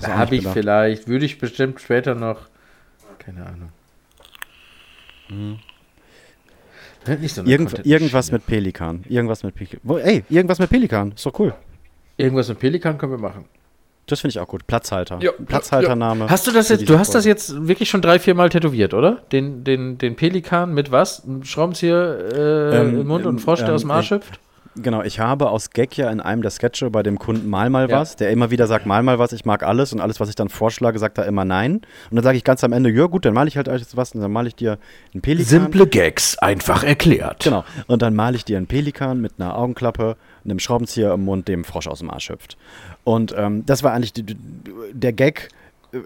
[0.06, 2.40] Habe ich vielleicht, würde ich bestimmt später noch.
[3.18, 3.68] Keine Ahnung.
[5.28, 5.58] Mhm.
[7.20, 9.04] Nicht so Irgend, irgendwas mit Pelikan.
[9.08, 9.80] Irgendwas mit Pelikan.
[9.98, 11.12] Ey, irgendwas mit Pelikan.
[11.12, 11.52] Ist doch cool.
[12.16, 13.44] Irgendwas mit Pelikan können wir machen.
[14.06, 14.66] Das finde ich auch gut.
[14.66, 15.18] Platzhalter.
[15.20, 16.28] Ja, Platzhaltername.
[16.28, 17.28] Hast du das jetzt, du hast das Folge.
[17.30, 19.22] jetzt wirklich schon drei, vier Mal tätowiert, oder?
[19.32, 21.24] Den, den, den Pelikan mit was?
[21.24, 24.06] Ein Schraubenzieher äh, Ähm, im Mund und ähm, ein Frosch, der ähm, aus dem Arsch
[24.06, 24.40] ich- hüpft?
[24.74, 27.90] Genau, ich habe aus Gag ja in einem der Sketche bei dem Kunden mal mal
[27.90, 28.00] Ja.
[28.00, 30.34] was, der immer wieder sagt mal mal was, ich mag alles und alles, was ich
[30.34, 31.76] dann vorschlage, sagt er immer nein.
[32.10, 34.12] Und dann sage ich ganz am Ende, ja gut, dann male ich halt jetzt was
[34.14, 34.78] und dann male ich dir
[35.12, 35.70] einen Pelikan.
[35.90, 37.44] Gags, einfach erklärt.
[37.44, 37.64] Genau.
[37.86, 41.64] Und dann male ich dir einen Pelikan mit einer Augenklappe, einem Schraubenzieher im Mund, dem
[41.64, 42.56] Frosch aus dem Arsch hüpft.
[43.04, 44.36] Und ähm, das war eigentlich die, die,
[44.92, 45.48] der Gag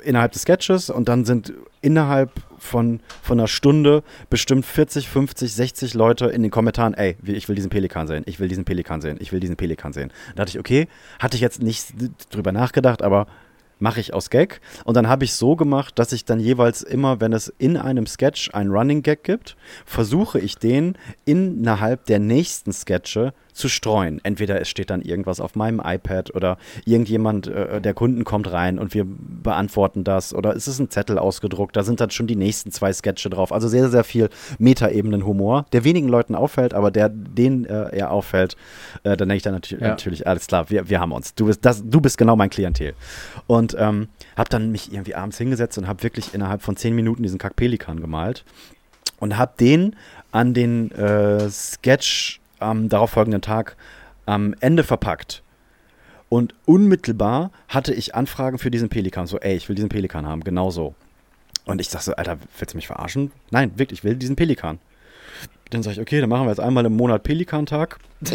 [0.04, 5.94] innerhalb des Sketches und dann sind innerhalb von, von einer Stunde bestimmt 40, 50, 60
[5.94, 9.16] Leute in den Kommentaren, ey, ich will diesen Pelikan sehen, ich will diesen Pelikan sehen,
[9.20, 10.12] ich will diesen Pelikan sehen.
[10.34, 11.94] Da dachte ich, okay, hatte ich jetzt nicht
[12.30, 13.26] drüber nachgedacht, aber
[13.78, 14.60] mache ich aus Gag.
[14.84, 18.06] Und dann habe ich so gemacht, dass ich dann jeweils immer, wenn es in einem
[18.06, 24.20] Sketch einen Running Gag gibt, versuche ich den innerhalb der nächsten Sketche zu streuen.
[24.22, 28.78] Entweder es steht dann irgendwas auf meinem iPad oder irgendjemand, äh, der Kunden kommt rein
[28.78, 32.36] und wir beantworten das oder es ist ein Zettel ausgedruckt, da sind dann schon die
[32.36, 33.52] nächsten zwei Sketche drauf.
[33.52, 34.28] Also sehr, sehr viel
[34.58, 38.56] Metaebenen-Humor, der wenigen Leuten auffällt, aber der denen äh, er auffällt,
[39.02, 39.88] äh, dann denke ich dann natürlich, Ja.
[39.88, 41.34] natürlich, alles klar, wir, wir haben uns.
[41.34, 42.94] Du bist, das, du bist genau mein Klientel.
[43.46, 47.22] Und ähm, habe dann mich irgendwie abends hingesetzt und habe wirklich innerhalb von zehn Minuten
[47.22, 48.44] diesen Kack-Pelikan gemalt
[49.18, 49.96] und habe den
[50.32, 53.76] an den äh, Sketch am darauffolgenden Tag
[54.26, 55.42] am Ende verpackt.
[56.28, 59.26] Und unmittelbar hatte ich Anfragen für diesen Pelikan.
[59.26, 60.94] So, ey, ich will diesen Pelikan haben, genau so.
[61.64, 63.32] Und ich dachte so, Alter, willst du mich verarschen?
[63.50, 64.78] Nein, wirklich, ich will diesen Pelikan.
[65.70, 67.98] Dann sage ich, okay, dann machen wir jetzt einmal im Monat Pelikan-Tag.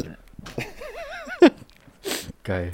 [2.43, 2.71] Geil.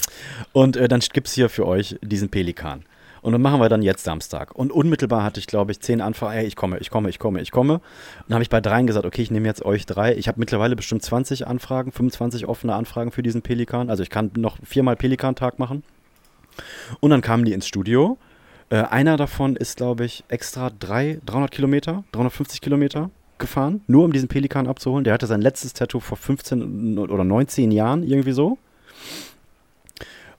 [0.53, 2.85] Und äh, dann gibt es hier für euch diesen Pelikan.
[3.21, 4.55] Und dann machen wir dann jetzt Samstag.
[4.55, 6.37] Und unmittelbar hatte ich, glaube ich, zehn Anfragen.
[6.37, 7.75] Ey, ich komme, ich komme, ich komme, ich komme.
[7.75, 7.81] Und
[8.27, 10.15] dann habe ich bei dreien gesagt, okay, ich nehme jetzt euch drei.
[10.15, 13.89] Ich habe mittlerweile bestimmt 20 Anfragen, 25 offene Anfragen für diesen Pelikan.
[13.89, 15.83] Also ich kann noch viermal Pelikan-Tag machen.
[16.99, 18.17] Und dann kamen die ins Studio.
[18.69, 24.11] Äh, einer davon ist, glaube ich, extra drei, 300 Kilometer, 350 Kilometer gefahren, nur um
[24.11, 25.03] diesen Pelikan abzuholen.
[25.03, 28.57] Der hatte sein letztes Tattoo vor 15 oder 19 Jahren, irgendwie so.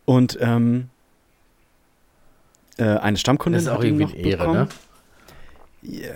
[0.05, 0.91] Und ähm,
[2.79, 4.59] äh, eine Stammkundin Das ist auch irgendwie noch Ehre, bekommen.
[4.61, 4.69] ne?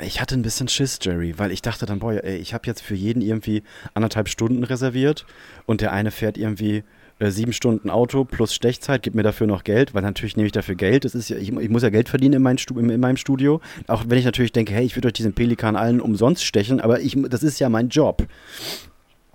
[0.03, 2.83] Ich hatte ein bisschen Schiss, Jerry, weil ich dachte dann, boah, ey, ich habe jetzt
[2.83, 3.63] für jeden irgendwie
[3.95, 5.25] anderthalb Stunden reserviert
[5.67, 6.83] und der eine fährt irgendwie
[7.21, 10.53] äh, sieben Stunden Auto plus Stechzeit, gibt mir dafür noch Geld, weil natürlich nehme ich
[10.53, 11.05] dafür Geld.
[11.05, 13.61] Das ist ja, ich, ich muss ja Geld verdienen in, mein in meinem Studio.
[13.87, 17.01] Auch wenn ich natürlich denke, hey, ich würde euch diesen Pelikan allen umsonst stechen, aber
[17.01, 18.27] ich, das ist ja mein Job.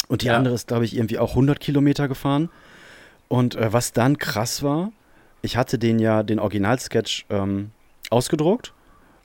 [0.09, 0.35] Und die Ja.
[0.37, 2.49] andere ist, glaube ich, irgendwie auch 100 Kilometer gefahren.
[3.29, 4.91] Und äh, was dann krass war,
[5.47, 7.71] ich hatte den ja, den Originalsketch ähm,
[8.09, 8.73] ausgedruckt.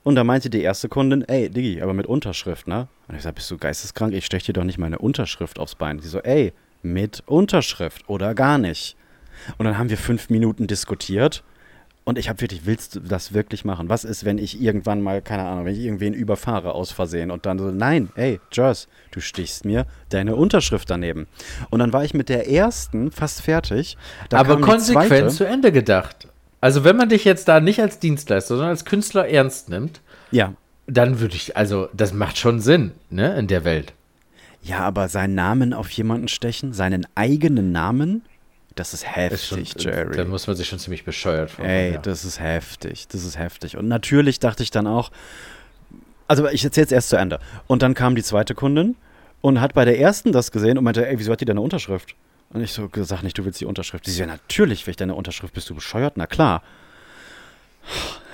[0.04, 2.88] Und da meinte die erste Kundin, ey, Diggi, aber mit Unterschrift, ne?
[3.08, 4.14] Und ich sag, bist du geisteskrank?
[4.14, 5.98] Ich stech dir doch nicht meine Unterschrift aufs Bein.
[5.98, 6.52] Sie so, ey,
[6.82, 8.96] mit Unterschrift oder gar nicht.
[9.58, 11.42] Und dann haben wir fünf Minuten diskutiert.
[12.04, 13.88] Und ich habe wirklich, willst du das wirklich machen?
[13.88, 17.46] Was ist, wenn ich irgendwann mal, keine Ahnung, wenn ich irgendwen überfahre aus Versehen und
[17.46, 21.28] dann so, nein, ey, Jers, du stichst mir deine Unterschrift daneben.
[21.70, 23.96] Und dann war ich mit der ersten fast fertig.
[24.30, 26.26] Da Aber konsequent zu Ende gedacht.
[26.60, 30.00] Also wenn man dich jetzt da nicht als Dienstleister, sondern als Künstler ernst nimmt,
[30.32, 30.54] Ja,
[30.86, 33.92] dann würde ich, also das macht schon Sinn, ne, in der Welt.
[34.62, 38.22] Ja, aber seinen Namen auf jemanden stechen, seinen eigenen Namen,
[38.74, 40.16] das ist Ist heftig, schon, Jerry.
[40.16, 41.70] Da muss man sich schon ziemlich bescheuert vorkommen.
[41.70, 41.98] Ey, ja.
[41.98, 43.76] das ist heftig, das ist heftig.
[43.76, 45.10] Und natürlich dachte ich dann auch,
[46.28, 47.38] also ich erzähle jetzt erst zu Ende.
[47.66, 48.96] Und dann kam die zweite Kundin
[49.40, 52.14] und hat bei der ersten das gesehen und meinte, ey, wieso hat die deine Unterschrift?
[52.50, 54.04] Und ich so, sag nicht, du willst die Unterschrift.
[54.04, 55.54] Sie so, ja, natürlich will ich deine Unterschrift.
[55.54, 56.14] Bist du bescheuert?
[56.16, 56.62] Na klar.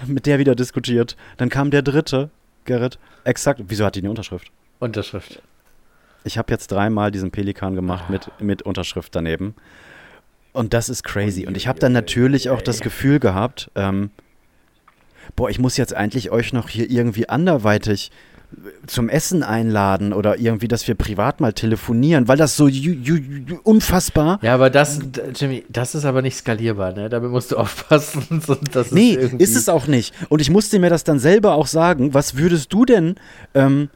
[0.06, 1.16] Mit der wieder diskutiert.
[1.36, 2.30] Dann kam der dritte,
[2.64, 4.50] Gerrit, exakt, wieso hat die eine Unterschrift?
[4.78, 5.40] Unterschrift.
[6.24, 9.54] Ich habe jetzt dreimal diesen Pelikan gemacht mit, mit Unterschrift daneben.
[10.58, 11.46] Und das ist crazy.
[11.46, 14.10] Und ich habe dann natürlich auch das Gefühl gehabt, ähm,
[15.36, 18.10] boah, ich muss jetzt eigentlich euch noch hier irgendwie anderweitig
[18.86, 22.68] zum Essen einladen oder irgendwie, dass wir privat mal telefonieren, weil das so
[23.62, 24.38] unfassbar.
[24.42, 25.00] Ja, aber das,
[25.36, 27.08] Jimmy, das ist aber nicht skalierbar, ne?
[27.08, 28.40] Damit musst du aufpassen.
[28.44, 30.14] so, dass Nee, irgendwie- ist es auch nicht.
[30.30, 33.16] Und ich musste mir das dann selber auch sagen, was würdest du denn
[33.54, 33.90] ähm,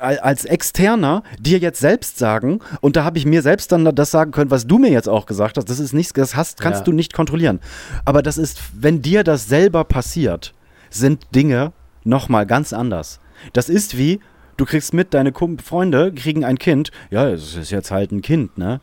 [0.00, 2.60] als Externer dir jetzt selbst sagen?
[2.80, 5.26] Und da habe ich mir selbst dann das sagen können, was du mir jetzt auch
[5.26, 5.68] gesagt hast.
[5.70, 6.84] Das ist nichts, das hast, kannst Ja.
[6.84, 7.60] du nicht kontrollieren.
[8.04, 10.54] Aber das ist, wenn dir das selber passiert,
[10.90, 11.72] sind Dinge
[12.04, 13.20] nochmal ganz anders.
[13.52, 14.20] Das ist wie,
[14.56, 16.90] du kriegst mit, deine Freunde kriegen ein Kind.
[17.10, 18.80] Ja, es ist jetzt halt ein Kind, ne?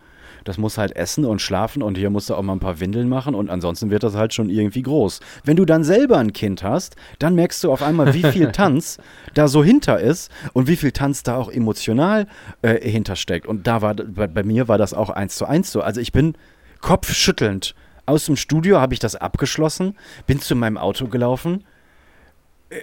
[0.47, 3.09] Das muss halt essen und schlafen und hier musst du auch mal ein paar Windeln
[3.09, 5.19] machen und ansonsten wird das halt schon irgendwie groß.
[5.43, 8.97] Wenn du dann selber ein Kind hast, dann merkst du auf einmal, wie viel Tanz
[9.33, 12.27] da so hinter ist und wie viel Tanz da auch emotional
[12.61, 13.45] äh, hintersteckt.
[13.45, 15.81] Und da war, bei, bei mir war das auch eins zu eins so.
[15.81, 16.35] Also ich bin
[16.79, 17.75] kopfschüttelnd
[18.05, 19.95] aus dem Studio, habe ich das abgeschlossen,
[20.27, 21.65] bin zu meinem Auto gelaufen,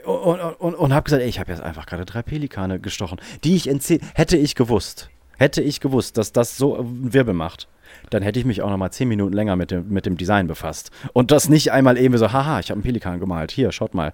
[0.04, 3.54] und, und, und habe gesagt, ey, ich habe jetzt einfach gerade drei Pelikane gestochen, die
[3.54, 7.68] ich in zehn, hätte ich gewusst, hätte ich gewusst, dass das so Wirbel macht,
[8.10, 10.46] dann hätte ich mich auch noch mal zehn Minuten länger mit dem, mit dem Design
[10.46, 13.94] befasst und das nicht einmal eben so, haha, ich habe einen Pelikan gemalt, hier, schaut
[13.94, 14.12] mal.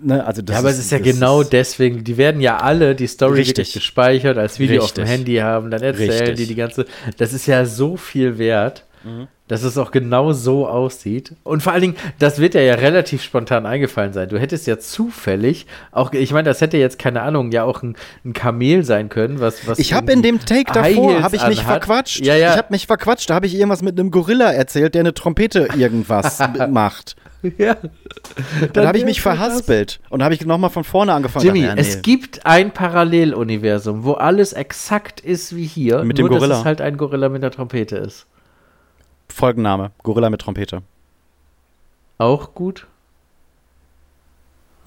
[0.00, 2.94] Ne, also das Ja, aber es ist ja genau ist- deswegen, die werden ja alle
[2.94, 3.72] die Story Richtig.
[3.72, 5.18] gespeichert, als Video auf dem Richtig.
[5.20, 6.36] Handy haben, dann erzählen Richtig.
[6.36, 6.84] die die ganze,
[7.16, 9.28] das ist ja so viel wert, Mhm.
[9.48, 11.32] Dass es auch genau so aussieht.
[11.44, 14.28] Und vor allen Dingen, das wird ja, ja relativ spontan eingefallen sein.
[14.28, 17.96] Du hättest ja zufällig, auch, ich meine, das hätte jetzt, keine Ahnung, ja auch ein,
[18.24, 21.60] ein Kamel sein können, was, was Ich habe in dem Take davor, habe ich mich
[21.60, 21.84] anhat.
[21.84, 22.24] verquatscht.
[22.24, 22.52] Ja, ja.
[22.52, 25.68] Ich habe mich verquatscht, da habe ich irgendwas mit einem Gorilla erzählt, der eine Trompete
[25.76, 26.40] irgendwas
[26.70, 27.14] macht.
[27.58, 27.76] ja.
[28.72, 29.38] Dann habe ich mich so das.
[29.38, 31.44] verhaspelt und habe ich nochmal von vorne angefangen.
[31.46, 31.80] Jimmy, Ja, nee.
[31.80, 36.48] es gibt ein Paralleluniversum, wo alles exakt ist wie hier, Mit dem nur Gorilla.
[36.48, 38.26] dass es halt ein Gorilla mit einer Trompete ist.
[39.28, 40.82] Folgenname, Gorilla mit Trompete.
[42.18, 42.86] Auch gut?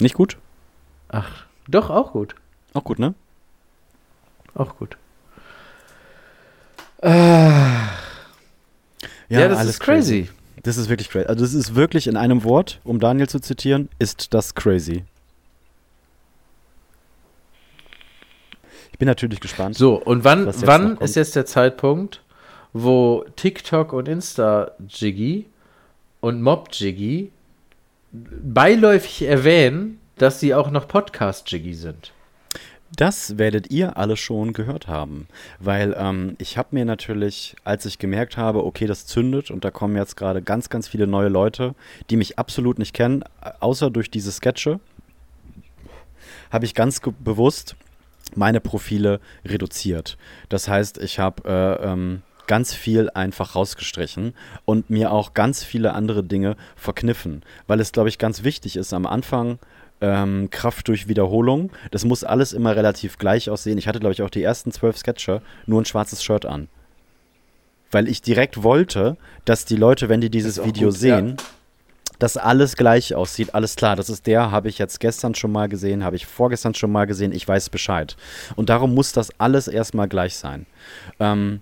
[0.00, 0.36] Nicht gut?
[1.08, 2.34] Ach, doch, auch gut.
[2.72, 3.14] Auch gut, ne?
[4.54, 4.96] Auch gut.
[7.02, 7.88] Ja,
[9.28, 10.28] Ja, das alles ist crazy.
[10.62, 11.26] Das ist wirklich crazy.
[11.26, 15.04] Also das ist wirklich in einem Wort, um Daniel zu zitieren, ist das crazy.
[18.92, 19.78] Ich bin natürlich gespannt.
[19.78, 22.22] So, und wann, wann ist jetzt der Zeitpunkt,
[22.72, 25.46] wo TikTok und Insta-Jiggy
[26.20, 27.32] und Mob-Jiggy
[28.12, 32.12] beiläufig erwähnen, dass sie auch noch Podcast-Jiggy sind?
[32.96, 35.28] Das werdet ihr alle schon gehört haben,
[35.60, 39.70] weil ähm, ich habe mir natürlich, als ich gemerkt habe, okay, das zündet und da
[39.70, 41.76] kommen jetzt gerade ganz, ganz viele neue Leute,
[42.10, 43.22] die mich absolut nicht kennen,
[43.60, 44.80] außer durch diese Sketche,
[46.50, 47.76] habe ich ganz bewusst
[48.34, 50.18] meine Profile reduziert.
[50.48, 54.34] Das heißt, ich habe äh, ähm, ganz viel einfach rausgestrichen
[54.64, 58.92] und mir auch ganz viele andere Dinge verkniffen, weil es, glaube ich, ganz wichtig ist
[58.92, 59.60] am Anfang.
[60.00, 61.70] Ähm, Kraft durch Wiederholung.
[61.92, 63.78] Das muss alles immer relativ gleich aussehen.
[63.78, 66.68] Ich hatte, glaube ich, auch die ersten zwölf Sketche nur ein schwarzes Shirt an.
[67.92, 71.18] Weil ich direkt wollte, dass die Leute, wenn die dieses Video gut, ja.
[71.18, 71.36] sehen,
[72.18, 73.54] dass alles gleich aussieht.
[73.54, 76.74] Alles klar, das ist der, habe ich jetzt gestern schon mal gesehen, habe ich vorgestern
[76.74, 78.16] schon mal gesehen, ich weiß Bescheid.
[78.56, 80.66] Und darum muss das alles erstmal gleich sein.
[81.20, 81.60] Ähm,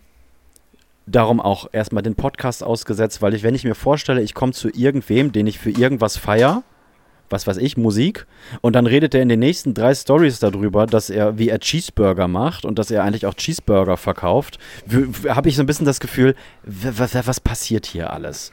[1.11, 4.69] darum auch erstmal den Podcast ausgesetzt, weil ich, wenn ich mir vorstelle, ich komme zu
[4.69, 6.63] irgendwem, den ich für irgendwas feier,
[7.31, 8.27] was weiß ich, Musik,
[8.61, 12.29] und dann redet er in den nächsten drei Stories darüber, dass er, wie er Cheeseburger
[12.29, 14.59] macht und dass er eigentlich auch Cheeseburger verkauft,
[15.29, 18.53] habe ich so ein bisschen das Gefühl, was passiert hier alles?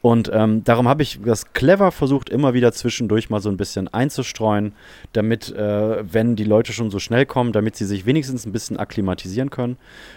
[0.00, 3.88] Und ähm, darum habe ich das clever versucht, immer wieder zwischendurch mal so ein bisschen
[3.88, 4.72] einzustreuen,
[5.12, 8.76] damit, äh, wenn die Leute schon so schnell kommen, damit sie sich wenigstens ein bisschen
[8.76, 9.76] akklimatisieren können.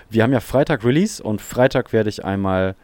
[0.09, 2.75] Wir haben ja Freitag Release und Freitag werde ich einmal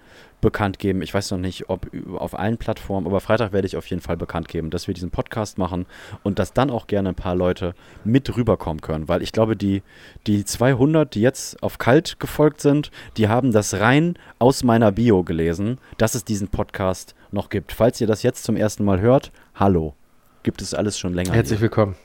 [0.41, 1.01] bekannt geben.
[1.01, 4.17] Ich weiß noch nicht, ob auf allen Plattformen, aber Freitag werde ich auf jeden Fall
[4.17, 5.85] bekannt geben, dass wir diesen Podcast machen
[6.23, 7.73] und dass dann auch gerne ein paar Leute
[8.03, 9.81] mit rüberkommen können, weil ich glaube, die,
[10.27, 15.23] die 200, die jetzt auf Kalt gefolgt sind, die haben das rein aus meiner Bio
[15.23, 17.71] gelesen, dass es diesen Podcast noch gibt.
[17.71, 19.95] Falls ihr das jetzt zum ersten Mal hört, hallo.
[20.43, 21.33] Gibt es alles schon länger.
[21.33, 21.63] Herzlich hier.
[21.63, 21.95] willkommen.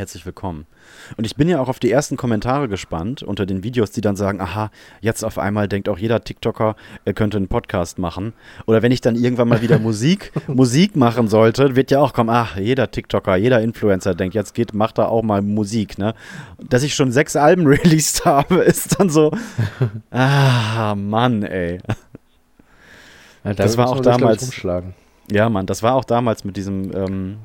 [0.00, 0.64] Herzlich willkommen.
[1.18, 4.16] Und ich bin ja auch auf die ersten Kommentare gespannt unter den Videos, die dann
[4.16, 4.70] sagen, aha,
[5.02, 6.74] jetzt auf einmal denkt auch jeder TikToker,
[7.04, 8.32] er könnte einen Podcast machen.
[8.64, 12.30] Oder wenn ich dann irgendwann mal wieder Musik, Musik machen sollte, wird ja auch kommen,
[12.30, 16.14] ach, jeder TikToker, jeder Influencer denkt, jetzt geht, macht er auch mal Musik, ne?
[16.56, 19.30] Dass ich schon sechs Alben released habe, ist dann so,
[20.10, 21.78] ah, Mann, ey.
[23.44, 24.62] Ja, Das war auch damals-.
[25.30, 27.36] Ja, Mann, das war auch damals mit diesem ähm,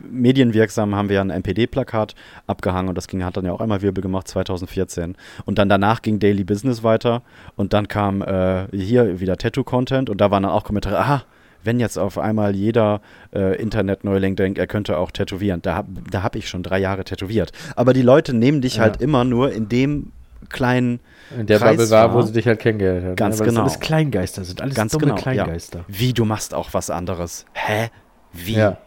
[0.00, 2.14] medienwirksam haben wir ein NPD-Plakat
[2.46, 5.16] abgehangen und das ging, hat dann ja auch einmal Wirbel gemacht 2014.
[5.44, 7.22] Und dann danach ging Daily Business weiter
[7.56, 11.22] und dann kam äh, hier wieder Tattoo-Content und da waren dann auch Kommentare, aha,
[11.62, 13.00] wenn jetzt auf einmal jeder
[13.34, 17.52] äh, Internet-Neuling denkt, er könnte auch tätowieren, da, da habe ich schon drei Jahre tätowiert.
[17.76, 18.82] Aber die Leute nehmen dich Ja.
[18.82, 20.12] halt immer nur in dem
[20.48, 21.00] kleinen
[21.38, 23.16] In der Kreis Bubble war, wo sie dich halt kennengelernt haben.
[23.16, 23.64] Ganz ja, weil genau.
[23.64, 25.22] Das alles Kleingeister sind, alles Ganz dumme genau, ja.
[25.22, 25.84] Kleingeister.
[25.86, 27.44] Wie, du machst auch was anderes.
[27.52, 27.90] Hä?
[28.32, 28.54] Wie?
[28.54, 28.78] Ja.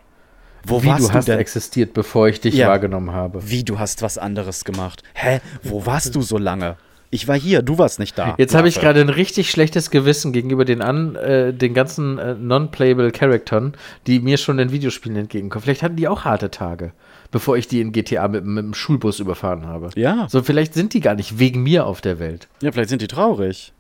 [0.66, 1.40] Wo Wie warst du hast denn?
[1.40, 2.70] existiert, bevor ich dich Ja.
[2.70, 3.50] wahrgenommen habe.
[3.50, 5.04] Wie, du hast was anderes gemacht?
[5.14, 5.42] Hä?
[5.62, 6.78] Wo warst du so lange?
[7.10, 8.34] Ich war hier, du warst nicht da.
[8.40, 12.18] Jetzt du habe ich gerade ein richtig schlechtes Gewissen gegenüber den, an, äh, den ganzen
[12.18, 13.76] äh, non-playable Charaktern,
[14.08, 15.62] die mir schon in Videospielen entgegenkommen.
[15.62, 16.92] Vielleicht hatten die auch harte Tage,
[17.30, 19.90] bevor ich die in GTA mit, mit dem Schulbus überfahren habe.
[19.96, 20.28] Ja.
[20.28, 22.48] So, vielleicht sind die gar nicht wegen mir auf der Welt.
[22.62, 23.74] Ja, vielleicht sind die traurig.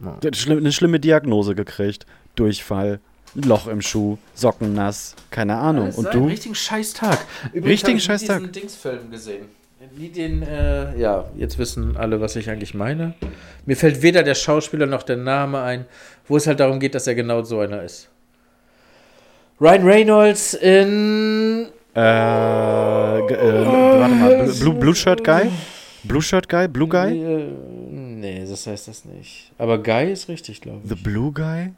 [0.00, 0.18] Ja.
[0.50, 2.04] Eine schlimme Diagnose gekriegt.
[2.34, 3.00] Durchfall,
[3.34, 5.90] Loch im Schuh, Socken nass, keine Ahnung.
[5.92, 6.26] Und du?
[6.26, 7.18] Richtigen Scheißtag.
[7.54, 8.38] Richtigen Scheißtag.
[8.38, 9.46] diesen Dingsfilm gesehen.
[9.96, 13.14] Nie den, äh, ja, jetzt wissen alle, was ich eigentlich meine.
[13.66, 15.84] Mir fällt weder der Schauspieler noch der Name ein,
[16.26, 18.08] wo es halt darum geht, dass er genau so einer ist.
[19.60, 21.66] Ryan Reynolds in.
[21.94, 25.50] Äh, äh, warte mal, Blue, Blue Shirt Guy?
[26.02, 26.66] Blue Shirt Guy?
[26.66, 27.16] Blue Guy?
[27.16, 27.52] Äh,
[27.90, 29.52] nee, das heißt das nicht.
[29.58, 30.88] Aber Guy ist richtig, glaube ich.
[30.88, 31.72] The Blue Guy?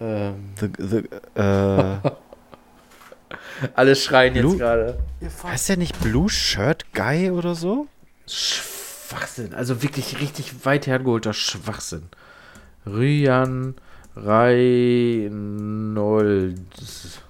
[0.00, 0.96] Ähm, The, the,
[1.34, 1.96] äh,
[3.74, 4.98] alle schreien Blue- jetzt gerade.
[5.44, 7.86] heißt der nicht Blue Shirt Guy oder so?
[8.26, 9.54] Schwachsinn.
[9.54, 12.08] Also wirklich richtig weit hergeholter Schwachsinn.
[12.86, 13.74] Ryan
[15.88, 17.20] Reynolds.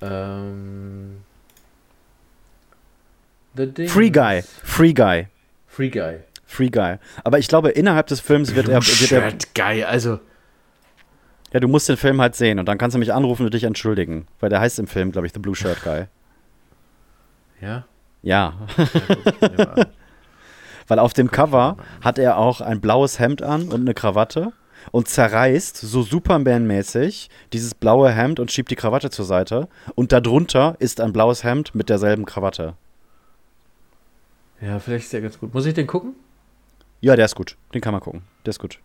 [0.00, 1.22] Ähm.
[3.88, 4.42] Free Guy.
[4.62, 5.26] Free Guy.
[5.66, 6.20] Free Guy.
[6.46, 6.96] Free Guy.
[7.24, 9.30] Aber ich glaube, innerhalb des Films wird er, wird er.
[9.30, 9.82] Shirt Guy.
[9.84, 10.20] Also.
[11.52, 13.64] Ja, du musst den Film halt sehen und dann kannst du mich anrufen und dich
[13.64, 14.26] entschuldigen.
[14.40, 16.06] Weil der heißt im Film, glaube ich, The Blue Shirt Guy.
[17.60, 17.84] Ja.
[18.22, 18.54] Ja.
[19.58, 19.86] ja.
[20.88, 24.52] Weil auf dem Cover hat er auch ein blaues Hemd an und eine Krawatte
[24.90, 29.68] und zerreißt so Superman-mäßig dieses blaue Hemd und schiebt die Krawatte zur Seite.
[29.94, 32.74] Und darunter ist ein blaues Hemd mit derselben Krawatte.
[34.60, 35.52] ja, vielleicht ist der ganz gut.
[35.52, 36.14] Muss ich den gucken?
[37.00, 37.56] Ja, der ist gut.
[37.74, 38.22] Den kann man gucken.
[38.44, 38.80] Der ist gut.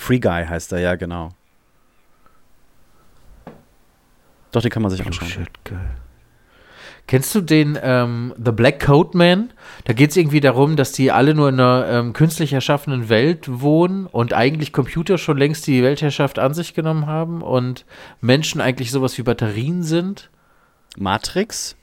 [0.00, 1.28] Free Guy heißt er, ja, genau.
[4.50, 5.28] Doch, den kann man sich anschauen.
[5.28, 5.90] Shit, geil.
[7.06, 9.52] Kennst du den ähm, The Black Coat Man?
[9.84, 13.60] Da geht es irgendwie darum, dass die alle nur in einer ähm, künstlich erschaffenen Welt
[13.60, 17.84] wohnen und eigentlich Computer schon längst die Weltherrschaft an sich genommen haben und
[18.22, 20.30] Menschen eigentlich sowas wie Batterien sind.
[20.96, 21.76] Matrix?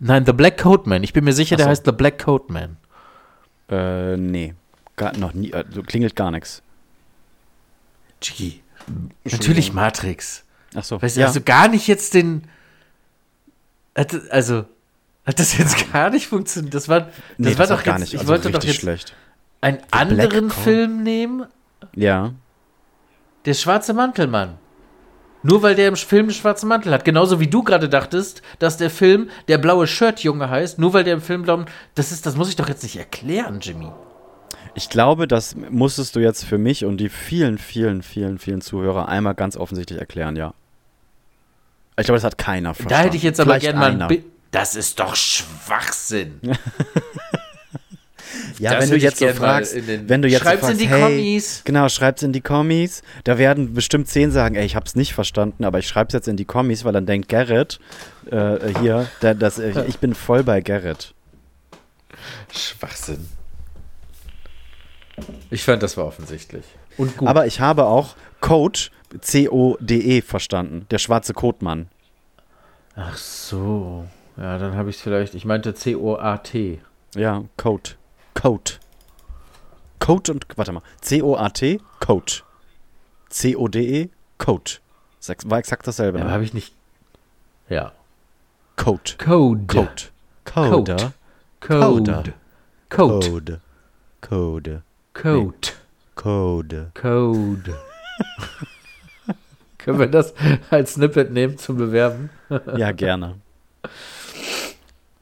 [0.00, 1.04] Nein, The Black Coat Man.
[1.04, 1.70] Ich bin mir sicher, Ach der so.
[1.70, 2.76] heißt The Black Coat Man.
[3.70, 4.54] Äh, nee.
[4.96, 6.63] Gar, noch nie, äh, klingelt gar nichts.
[8.24, 8.60] Gee.
[9.24, 10.44] Natürlich Matrix.
[10.74, 11.00] Ach so.
[11.00, 11.26] Weißt du, ja.
[11.26, 12.44] also gar nicht jetzt den.
[14.30, 14.64] Also.
[15.26, 16.74] Hat das jetzt gar nicht funktioniert?
[16.74, 18.14] Das war, das nee, war das doch gar jetzt, nicht.
[18.14, 19.14] Ich Also wollte richtig doch jetzt schlecht.
[19.62, 20.50] einen Black anderen.
[20.50, 21.46] Film nehmen.
[21.94, 22.34] Ja.
[23.46, 24.58] Der schwarze Mantelmann.
[25.42, 27.04] Nur weil der im Film einen schwarzen Mantel hat.
[27.04, 31.14] Genauso wie du gerade dachtest, dass der Film der blaue Shirt-Junge heißt, nur weil der
[31.14, 31.66] im Film blauen.
[31.94, 33.90] Das ist, das muss ich doch jetzt nicht erklären, Jimmy.
[34.74, 39.08] Ich glaube, das musstest du jetzt für mich und die vielen, vielen, vielen, vielen Zuhörer
[39.08, 40.54] einmal ganz offensichtlich erklären, ja.
[41.96, 42.90] Ich glaube, das hat keiner verstanden.
[43.02, 44.08] Da hätte ich jetzt aber gerne mal ein.
[44.08, 44.24] Bild.
[44.50, 46.40] Das ist doch Schwachsinn.
[48.58, 50.88] Ja, wenn du jetzt so fragst, in den- wenn du jetzt Schreib's so fragst, in
[50.88, 51.62] die hey, Kommis.
[51.64, 53.02] Genau, schreib's in die Kommis.
[53.24, 56.36] Da werden bestimmt zehn sagen, ey, ich hab's nicht verstanden, aber ich schreib's jetzt in
[56.36, 57.78] die Kommis, weil dann denkt Gerrit
[58.30, 61.14] äh, hier, der, das, äh, ich bin voll bei Gerrit.
[62.52, 63.28] Schwachsinn.
[65.50, 66.64] Ich fand, das war offensichtlich.
[66.96, 67.28] Und gut.
[67.28, 68.78] Aber ich habe auch Code,
[69.20, 70.86] C-O-D-E, verstanden.
[70.90, 71.88] Der schwarze Kotmann.
[72.96, 74.06] Ach so.
[74.36, 75.34] Ja, dann habe ich es vielleicht.
[75.34, 76.80] Ich meinte C-O-A-T.
[77.14, 77.90] Ja, Code.
[78.34, 78.72] Code.
[80.00, 82.32] Code und, warte mal, C-O-A-T, Code.
[83.30, 84.72] C-O-D-E, Code.
[85.46, 86.18] War exakt dasselbe.
[86.18, 86.30] Ja, ne?
[86.32, 86.74] habe ich nicht.
[87.68, 87.92] Ja.
[88.76, 89.14] Code.
[89.18, 89.64] Code.
[89.66, 89.88] Code.
[90.44, 90.84] Code.
[90.84, 91.12] Code.
[91.60, 92.10] Code.
[92.10, 92.34] Code.
[92.90, 93.22] Code.
[93.30, 93.60] Code.
[94.20, 94.82] Code.
[95.14, 95.68] Code.
[96.94, 97.74] Code.
[99.78, 100.34] Können wir das
[100.70, 102.30] als Snippet nehmen zum Bewerben?
[102.76, 103.36] Ja, gerne.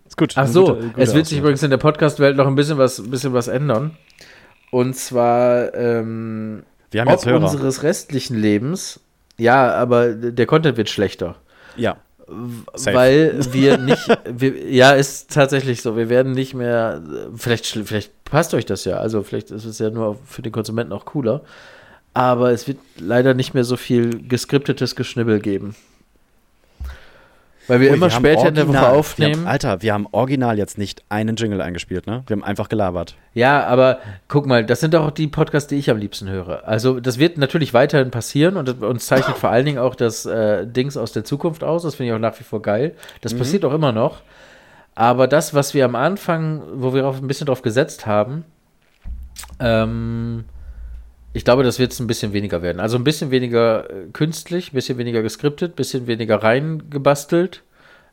[0.06, 0.32] Ist gut.
[0.36, 2.98] Ach so, guter- guter es wird sich übrigens in der Podcast-Welt noch ein bisschen was,
[2.98, 3.96] ein bisschen was ändern.
[4.70, 7.42] Und zwar ähm, Wir haben ob jetzt Hörer.
[7.42, 9.00] unseres restlichen Lebens.
[9.38, 11.36] Ja, aber der Content wird schlechter.
[11.76, 11.96] Ja.
[12.74, 12.96] Safe.
[12.96, 15.96] Weil wir nicht, wir, ja, ist tatsächlich so.
[15.96, 17.02] Wir werden nicht mehr,
[17.36, 18.96] vielleicht, vielleicht passt euch das ja.
[18.96, 21.42] Also vielleicht ist es ja nur für den Konsumenten auch cooler.
[22.14, 25.76] Aber es wird leider nicht mehr so viel geskriptetes Geschnibbel geben.
[27.68, 29.34] Weil wir Ui, immer haben später in der Woche original- aufnehmen.
[29.34, 32.24] Wir haben, Alter, wir haben original jetzt nicht einen Jingle eingespielt, ne?
[32.26, 33.14] Wir haben einfach gelabert.
[33.34, 36.66] Ja, aber guck mal, das sind doch auch die Podcasts, die ich am liebsten höre.
[36.66, 40.66] Also das wird natürlich weiterhin passieren und uns zeichnet vor allen Dingen auch das äh,
[40.66, 41.82] Dings aus der Zukunft aus.
[41.82, 42.94] Das finde ich auch nach wie vor geil.
[43.20, 44.22] Das passiert auch immer noch.
[44.94, 48.44] Aber das, was wir am Anfang, wo wir auch ein bisschen drauf gesetzt haben,
[49.58, 50.44] ähm,
[51.32, 52.80] ich glaube, das wird es ein bisschen weniger werden.
[52.80, 57.62] Also ein bisschen weniger äh, künstlich, ein bisschen weniger geskriptet, ein bisschen weniger reingebastelt.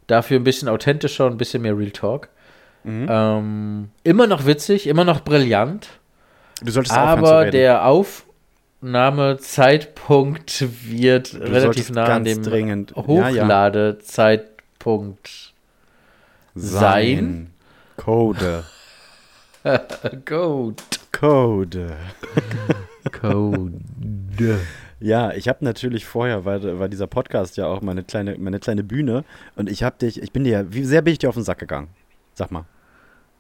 [0.07, 2.30] Dafür ein bisschen authentischer und ein bisschen mehr Real Talk.
[2.86, 5.89] Ähm, immer noch witzig, immer noch brillant.
[6.63, 7.51] Du solltest zu Aber reden.
[7.51, 12.95] der Aufnahmezeitpunkt wird relativ solltest nah an dem dringend-.
[12.95, 15.49] Hochladezeitpunkt
[16.60, 17.51] sein.
[17.97, 18.64] Code.
[20.26, 20.84] Code.
[21.12, 21.97] Code.
[23.12, 24.60] Code.
[24.99, 28.84] Ja, ich habe natürlich vorher, weil, weil dieser Podcast ja auch meine kleine, meine kleine
[28.84, 29.24] Bühne
[29.55, 31.60] und ich habe dich, ich bin dir, wie sehr bin ich dir auf den Sack
[31.60, 31.88] gegangen?
[32.34, 32.66] Sag mal.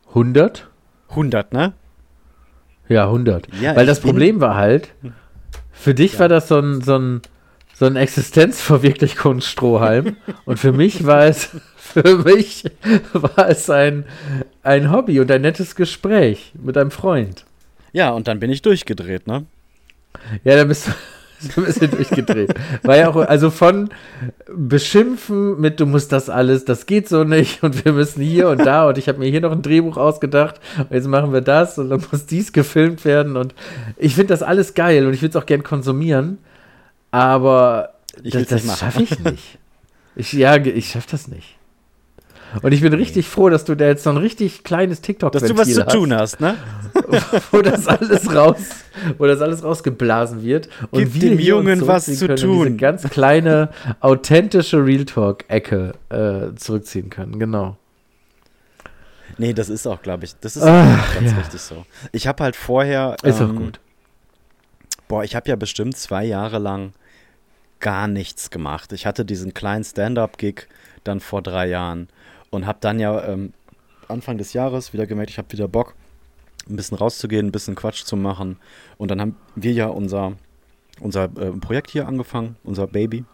[0.09, 0.69] 100?
[1.09, 1.73] 100, ne?
[2.87, 3.53] Ja, 100.
[3.61, 4.93] Ja, Weil das Problem war halt,
[5.71, 7.21] für dich war das so ein, so ein,
[7.79, 12.65] so ein Existenzverwirklichungsstrohhalm und für mich war es, für mich
[13.13, 14.03] war es ein,
[14.63, 17.45] ein Hobby und ein nettes Gespräch mit einem Freund.
[17.93, 19.45] Ja, und dann bin ich durchgedreht, ne?
[20.43, 20.91] Ja, da bist du
[21.39, 22.53] so ein bisschen durchgedreht.
[22.83, 23.91] War ja auch, also von
[24.53, 28.65] Beschimpfen mit, du musst das alles, das geht so nicht und wir müssen hier und
[28.65, 31.77] da und ich habe mir hier noch ein Drehbuch ausgedacht und jetzt machen wir das
[31.77, 33.55] und dann muss dies gefilmt werden und
[33.95, 36.39] ich finde das alles geil und ich würde es auch gern konsumieren,
[37.11, 37.93] aber
[38.23, 39.59] Ich das, das schaffe ich nicht.
[40.15, 41.59] Ich, ja, ich schaffe das nicht.
[42.61, 45.43] Und ich bin richtig froh, dass du da jetzt so ein richtig kleines tiktok Dass
[45.43, 46.55] du was zu tun hast, ne?
[47.51, 48.57] wo das alles raus,
[49.17, 52.65] wo das alles rausgeblasen wird und Gib wir dem Jungen was zu können tun.
[52.65, 57.37] Diese ganz kleine authentische Real Talk Ecke äh, zurückziehen können.
[57.37, 57.77] Genau.
[59.37, 61.37] Nee, das ist auch, glaube ich, das ist Ach, ganz ja.
[61.37, 61.85] richtig so.
[62.11, 63.15] Ich habe halt vorher.
[63.23, 63.79] Ist auch ähm, gut.
[65.09, 66.93] Boah, ich habe ja bestimmt zwei Jahre lang
[67.79, 68.93] gar nichts gemacht.
[68.93, 70.67] Ich hatte diesen kleinen Stand-up-Gig
[71.03, 72.09] dann vor drei Jahren
[72.51, 73.51] und habe dann ja ähm,
[74.07, 75.95] Anfang des Jahres wieder gemerkt, ich habe wieder Bock,
[76.69, 78.57] ein bisschen rauszugehen, ein bisschen Quatsch zu machen.
[78.99, 80.33] Und dann haben wir ja unser,
[80.99, 83.25] unser äh, Projekt hier angefangen, unser Baby.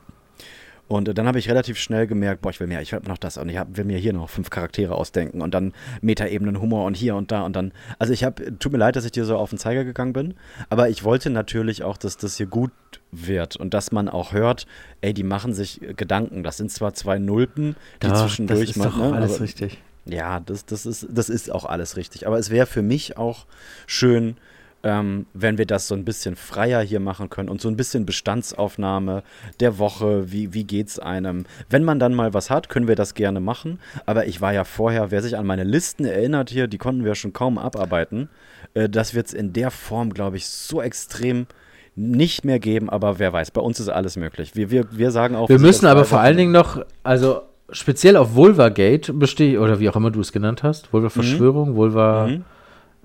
[0.87, 3.37] Und dann habe ich relativ schnell gemerkt, boah, ich will mehr, ich will noch das
[3.37, 6.95] und ich hab, will mir hier noch fünf Charaktere ausdenken und dann Metaebenen, Humor und
[6.95, 7.71] hier und da und dann.
[7.97, 10.35] Also ich habe, tut mir leid, dass ich dir so auf den Zeiger gegangen bin,
[10.69, 12.71] aber ich wollte natürlich auch, dass das hier gut
[13.11, 14.67] wird und dass man auch hört,
[15.01, 16.43] ey, die machen sich Gedanken.
[16.43, 19.43] Das sind zwar zwei Nulpen, die Doch, zwischendurch das ist mal, doch ne, alles aber-
[19.43, 19.81] richtig.
[20.05, 22.27] ja, das, das, ist, das ist auch alles richtig.
[22.27, 23.47] Aber es wäre für mich auch
[23.87, 24.37] schön,
[24.85, 28.05] ähm, wenn wir das so ein bisschen freier hier machen können und so ein bisschen
[28.05, 29.23] Bestandsaufnahme
[29.59, 31.45] der Woche, wie, wie geht's einem.
[31.71, 33.79] Wenn man dann mal was hat, können wir das gerne machen.
[34.05, 37.15] Aber ich war ja vorher, wer sich an meine Listen erinnert hier, die konnten wir
[37.15, 38.29] schon kaum abarbeiten.
[38.75, 41.47] Äh, das wird es in der Form, glaube ich, so extrem
[41.95, 44.55] nicht mehr geben, aber wer weiß, bei uns ist alles möglich.
[44.55, 45.49] Wir, wir, wir sagen auch.
[45.49, 47.41] Wir müssen aber vor allen Dingen noch, also
[47.71, 52.43] speziell auf Vulvagate bestehe oder wie auch immer du es genannt hast, Vulva-Verschwörung, Vulva, Mhm.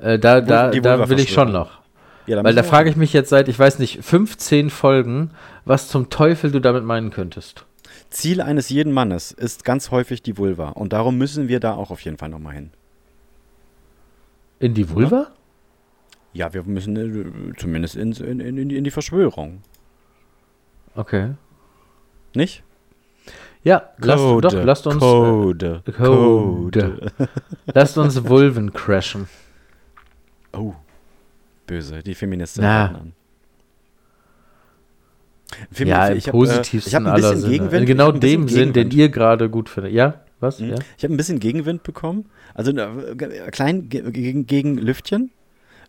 [0.01, 1.81] Äh, da, da, da will ich schon noch.
[2.27, 5.31] Ja, Weil da frage ich mich jetzt seit, ich weiß nicht, 15 Folgen,
[5.65, 7.65] was zum Teufel du damit meinen könntest.
[8.11, 10.71] Ziel eines jeden Mannes ist ganz häufig die Vulva.
[10.71, 12.71] Und darum müssen wir da auch auf jeden Fall nochmal hin.
[14.59, 15.29] In die Vulva?
[16.33, 19.63] Ja, wir müssen äh, zumindest in, in, in, in die Verschwörung.
[20.95, 21.31] Okay.
[22.35, 22.63] Nicht?
[23.63, 25.83] Ja, lasst, doch, lasst uns, Code.
[25.87, 27.13] äh, Code.
[27.67, 29.29] lasst uns Vulven crashen.
[30.53, 30.75] Oh.
[31.67, 32.03] Böse.
[32.03, 33.13] Die Feministin an.
[35.75, 37.51] Femi- ja, im ich hab, äh, positivsten ich hab ein bisschen.
[37.51, 37.81] Gegenwind.
[37.81, 39.93] In genau dem Sinn, den ihr gerade gut findet.
[39.93, 40.61] Ja, was?
[40.61, 40.71] Mhm.
[40.71, 40.77] Ja?
[40.97, 42.27] Ich habe ein bisschen Gegenwind bekommen.
[42.55, 45.31] Also äh, klein ge- gegen, gegen Lüftchen.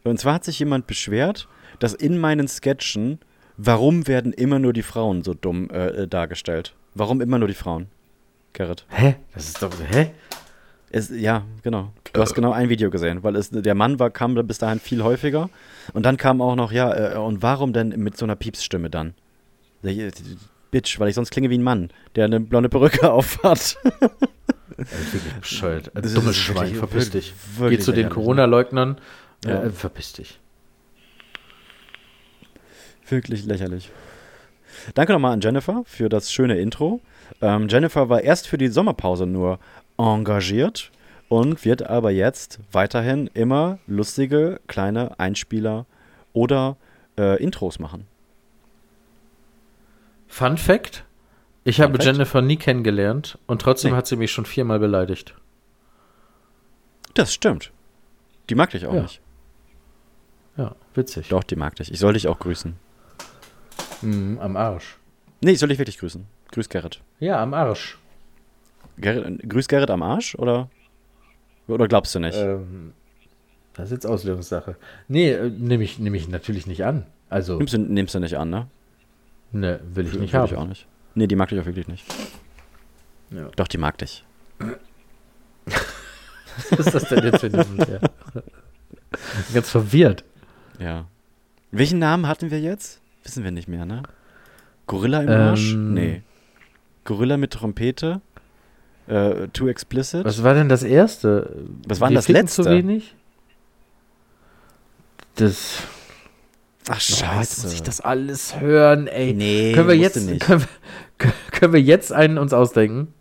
[0.03, 1.47] Und zwar hat sich jemand beschwert,
[1.79, 3.19] dass in meinen Sketchen,
[3.57, 6.73] warum werden immer nur die Frauen so dumm äh, äh, dargestellt?
[6.95, 7.87] Warum immer nur die Frauen?
[8.53, 8.85] Gerrit.
[8.89, 9.15] Hä?
[9.33, 10.11] Das ist doch, hä?
[10.93, 11.93] Es, ja, genau.
[12.11, 15.03] Du hast genau ein Video gesehen, weil es, der Mann war, kam bis dahin viel
[15.03, 15.49] häufiger.
[15.93, 19.13] Und dann kam auch noch, ja, äh, und warum denn mit so einer Piepsstimme dann?
[19.83, 20.11] Äh,
[20.71, 23.77] Bitch, weil ich sonst klinge wie ein Mann, der eine blonde Perücke aufhat.
[24.77, 25.91] Wirklich bescheuert.
[25.93, 27.59] Das Dummes wirklich- Schwein, verpiss wirklich- dich.
[27.59, 28.09] wirklich Geh zu den ne?
[28.13, 28.97] Corona-Leugnern,
[29.45, 29.63] Ja.
[29.63, 30.39] äh, verpiss dich.
[33.07, 33.89] Wirklich lächerlich.
[34.93, 37.01] Danke nochmal an Jennifer für das schöne Intro.
[37.41, 39.59] Ähm, Jennifer war erst für die Sommerpause nur
[40.01, 40.91] engagiert
[41.29, 45.85] und wird aber jetzt weiterhin immer lustige kleine Einspieler
[46.33, 46.77] oder
[47.17, 48.07] äh, Intros machen.
[50.27, 51.03] Fun Fact:
[51.63, 52.05] Ich habe Fact?
[52.05, 53.97] Jennifer nie kennengelernt und trotzdem Nee.
[53.97, 55.35] hat sie mich schon viermal beleidigt.
[57.13, 57.71] Das stimmt.
[58.49, 59.01] Die mag dich auch Ja.
[59.03, 59.21] nicht.
[60.57, 61.29] Ja, witzig.
[61.29, 61.91] Doch, die mag dich.
[61.91, 62.75] Ich soll dich auch grüßen.
[64.01, 64.97] Mhm, am Arsch.
[65.41, 66.25] Nee, ich soll dich wirklich grüßen.
[66.51, 67.01] Grüß Gerrit.
[67.19, 67.97] Ja, am Arsch.
[69.01, 70.69] Gerrit grüß Gerrit am Arsch oder?
[71.67, 72.37] Oder glaubst du nicht?
[72.37, 72.93] Ähm,
[73.73, 74.75] das ist jetzt Auslegungssache.
[75.07, 77.05] Nee, äh, nehme ich, nehm ich natürlich nicht an.
[77.29, 78.67] Also, nimmst, du, nimmst du nicht an, ne?
[79.51, 80.51] ne, will ich nicht Will haben.
[80.51, 80.87] Ich auch nicht.
[81.15, 82.05] Nee, die mag dich auch wirklich nicht.
[83.31, 83.49] Ja.
[83.55, 84.23] Doch, die mag dich.
[86.69, 88.01] Was ist das denn jetzt für ein Her?
[89.53, 90.23] Ganz verwirrt.
[90.79, 91.05] Ja.
[91.71, 93.01] Welchen Namen hatten wir jetzt?
[93.23, 94.03] Wissen wir nicht mehr, ne?
[94.87, 95.73] Gorilla im Arsch?
[95.73, 95.93] Ähm.
[95.93, 96.21] Nee.
[97.05, 98.21] Gorilla mit Trompete?
[99.07, 100.23] Äh, too explicit?
[100.25, 101.55] Was war denn das erste?
[101.87, 102.63] Was war denn das letzte?
[102.63, 103.15] zu wenig?
[105.35, 105.83] Das.
[106.89, 109.33] Ach, Oh, jetzt muss ich das alles hören, ey.
[109.33, 110.41] Nee, können wir jetzt, nicht.
[110.41, 110.61] können
[111.19, 113.13] wir, können wir jetzt einen uns ausdenken?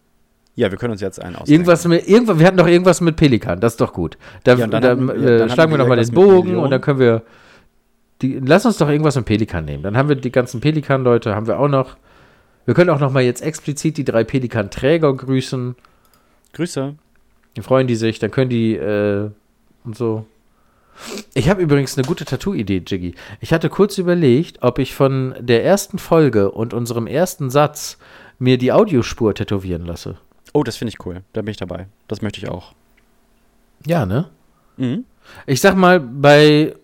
[0.56, 1.52] Ja, wir können uns jetzt einen ausdenken.
[1.52, 4.16] Irgendwas mit, irgendwas, wir hatten doch irgendwas mit Pelikan, das ist doch gut.
[4.44, 6.80] Da, Ja, dann da hatten wir- äh, dann schlagen wir nochmal den Bogen und dann
[6.80, 7.22] können wir.
[8.22, 9.82] Die, lass uns doch irgendwas mit Pelikan nehmen.
[9.82, 11.96] Dann haben wir die ganzen Pelikan-Leute, haben wir auch noch.
[12.66, 15.76] Wir können auch nochmal jetzt explizit die drei Pelikan-Träger grüßen.
[16.52, 16.94] Grüße.
[17.54, 19.30] Dann freuen die sich, dann können die äh,
[19.84, 20.26] und so.
[21.34, 23.14] Ich habe übrigens eine gute Tattoo-Idee, Jiggy.
[23.40, 27.98] Ich hatte kurz überlegt, ob ich von der ersten Folge und unserem ersten Satz
[28.38, 30.18] mir die Audiospur tätowieren lasse.
[30.52, 31.22] Oh, das finde ich cool.
[31.32, 31.86] Da bin ich dabei.
[32.08, 32.74] Das möchte ich auch.
[33.86, 34.28] Ja, ne?
[34.76, 35.04] Mhm.
[35.46, 36.74] Ich sag mal, bei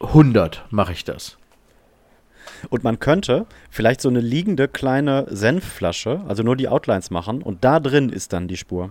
[0.00, 1.38] 100 mache ich das.
[2.70, 7.64] Und man könnte vielleicht so eine liegende kleine Senfflasche, also nur die Outlines machen und
[7.64, 8.90] da drin ist dann die Spur.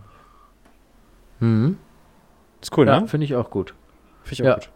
[1.40, 1.78] Mhm.
[2.62, 3.08] Ist cool, Ja, ne?
[3.08, 3.74] finde ich auch gut.
[4.24, 4.54] Finde ich auch ja.
[4.56, 4.70] gut.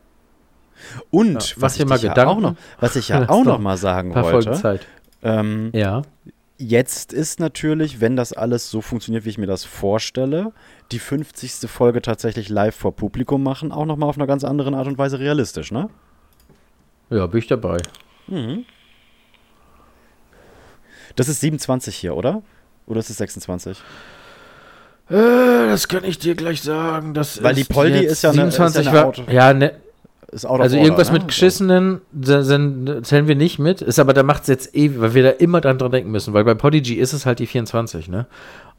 [1.12, 3.78] Und Ja, was mach ich mal ja auch noch, was ich ja auch noch mal
[3.78, 4.80] sagen wollte,
[5.24, 6.02] ähm, Ja.
[6.58, 10.52] jetzt ist natürlich, wenn das alles so funktioniert, wie ich mir das vorstelle,
[10.92, 11.70] die 50.
[11.70, 14.98] Folge tatsächlich live vor Publikum machen, auch noch mal auf einer ganz anderen Art und
[14.98, 15.90] Weise realistisch, ne?
[17.10, 17.78] Ja, bin ich dabei.
[21.16, 22.42] Das ist 27 hier, oder?
[22.88, 23.78] Oder ist es 26?
[25.10, 27.14] Äh, das kann ich dir gleich sagen.
[27.14, 29.74] Das Weil die Poldi ist ja eine- ist ja 27 eine war, Auto- Ja, ne,
[30.32, 31.20] ist out of Also order, irgendwas ne?
[31.20, 33.82] mit geschissenen zählen wir nicht mit.
[33.82, 36.34] Ist aber, da macht es jetzt eh, weil wir da immer dran dran denken müssen.
[36.34, 38.26] Weil bei Podigy ist es halt die 24, ne?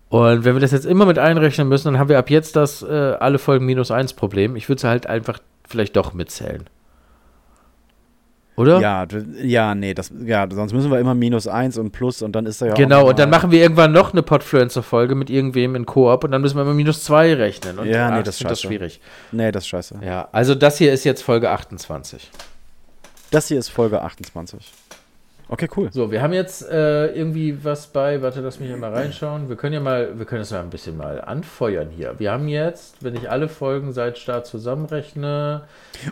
[0.08, 2.82] Und wenn wir das jetzt immer mit einrechnen müssen, dann haben wir ab jetzt das
[2.82, 2.86] äh,
[3.18, 4.54] alle Folgen minus 1 Problem.
[4.54, 5.38] Ich würde es halt einfach
[5.68, 6.64] vielleicht doch mitzählen.
[8.56, 8.80] Oder?
[8.80, 9.06] Ja,
[9.42, 12.62] ja, nee, das, ja, sonst müssen wir immer minus eins und plus und dann ist
[12.62, 15.84] da ja auch Genau, und dann machen wir irgendwann noch eine Podfluencer-Folge mit irgendwem in
[15.84, 17.78] Koop und dann müssen wir immer minus 2 rechnen.
[17.78, 18.66] Und Ja, nee, ach, das scheiße.
[18.66, 19.00] schwierig.
[19.30, 20.00] Nee, das ist scheiße.
[20.02, 22.30] Ja, also das hier ist jetzt Folge 28.
[23.30, 24.72] Das hier ist Folge 28.
[25.48, 25.92] Okay, cool.
[25.92, 29.48] So, wir haben jetzt äh, irgendwie was bei, warte, lass mich hier mal reinschauen.
[29.48, 32.14] Wir können ja mal, wir können das mal ein bisschen mal anfeuern hier.
[32.18, 35.62] Wir haben jetzt, wenn ich alle Folgen seit Start zusammenrechne,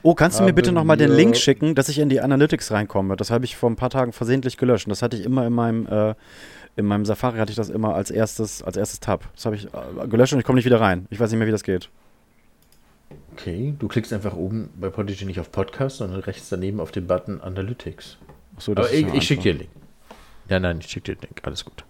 [0.03, 3.17] Oh, kannst du mir bitte nochmal den Link schicken, dass ich in die Analytics reinkomme?
[3.17, 4.87] Das habe ich vor ein paar Tagen versehentlich gelöscht.
[4.87, 6.15] Und das hatte ich immer in meinem, äh,
[6.77, 9.25] in meinem Safari hatte ich das immer als erstes, als erstes Tab.
[9.35, 11.07] Das habe ich äh, gelöscht und ich komme nicht wieder rein.
[11.11, 11.89] Ich weiß nicht mehr, wie das geht.
[13.33, 17.09] okay, du klickst einfach oben bei Podigy nicht auf Podcast, sondern rechts daneben auf den
[17.09, 18.17] Button Analytics.
[18.57, 19.71] Ach so, Aber ich, ich schicke dir den Link.
[20.49, 21.41] Ja, nein, ich schicke dir den Link.
[21.45, 21.85] Alles gut.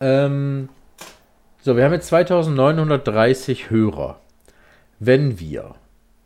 [0.00, 0.68] Ähm,
[1.62, 4.20] so, wir haben jetzt 2930 Hörer.
[4.98, 5.74] Wenn wir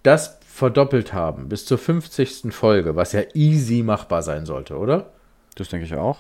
[0.03, 2.53] das verdoppelt haben bis zur 50.
[2.53, 5.11] Folge, was ja easy machbar sein sollte, oder?
[5.55, 6.19] Das denke ich auch.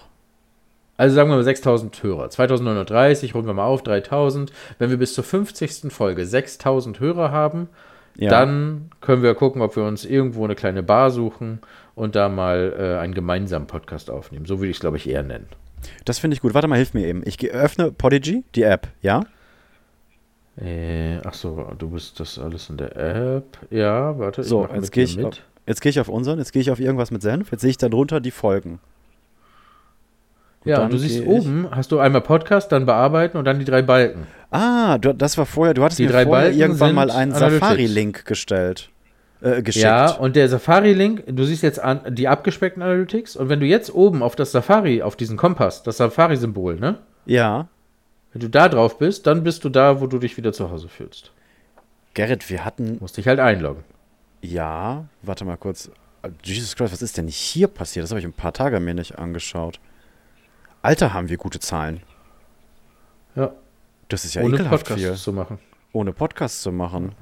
[0.96, 2.28] Also sagen wir mal 6000 Hörer.
[2.28, 4.52] 2930, runden wir mal auf, 3000.
[4.78, 5.92] Wenn wir bis zur 50.
[5.92, 7.68] Folge 6000 Hörer haben,
[8.18, 8.30] Ja.
[8.30, 11.60] dann können wir gucken, ob wir uns irgendwo eine kleine Bar suchen
[11.94, 14.44] und da mal äh, einen gemeinsamen Podcast aufnehmen.
[14.44, 15.46] So würde ich es, glaube ich, eher nennen.
[16.04, 16.52] Das finde ich gut.
[16.54, 17.22] Warte mal, hilf mir eben.
[17.24, 19.22] Ich geh- öffne Podigy, die App, ja?
[20.60, 23.58] Äh, ach so, du bist das alles in der App.
[23.70, 24.42] Ja, warte.
[24.42, 25.16] So, jetzt mit gehe ich,
[25.80, 27.88] gehe ich auf unseren, jetzt gehe ich auf irgendwas mit Senf, jetzt sehe ich da
[27.88, 28.80] drunter die Folgen.
[30.64, 33.58] Und Ja, und du siehst ich- oben, hast du einmal Podcast, dann bearbeiten und dann
[33.58, 34.26] die drei Balken.
[34.50, 37.32] Ah, du, das war vorher, du hattest Die mir drei vorher Balken irgendwann mal einen.
[37.34, 38.90] Safari-Link gestellt.
[39.40, 39.84] Äh, geschickt.
[39.84, 43.94] Ja, und der Safari-Link, du siehst jetzt an, die abgespeckten Analytics und wenn du jetzt
[43.94, 46.98] oben auf das Safari, auf diesen Kompass, das Safari-Symbol, ne?
[47.26, 47.68] ja.
[48.32, 50.88] Wenn du da drauf bist, dann bist du da, wo du dich wieder zu Hause
[50.88, 51.32] fühlst.
[52.12, 53.84] Gerrit, wir hatten, Musst dich halt einloggen.
[54.42, 55.90] ja, warte mal kurz.
[56.44, 58.02] Jesus Christ, was ist denn hier passiert?
[58.04, 59.80] Das habe ich ein paar Tage mir nicht angeschaut.
[60.82, 62.02] Alter, haben wir gute Zahlen.
[63.34, 63.52] Ja,
[64.08, 65.14] Das ist ja ohne ekelhaft Podcast viel.
[65.14, 65.58] zu machen.
[65.92, 67.12] Ohne Podcast zu machen.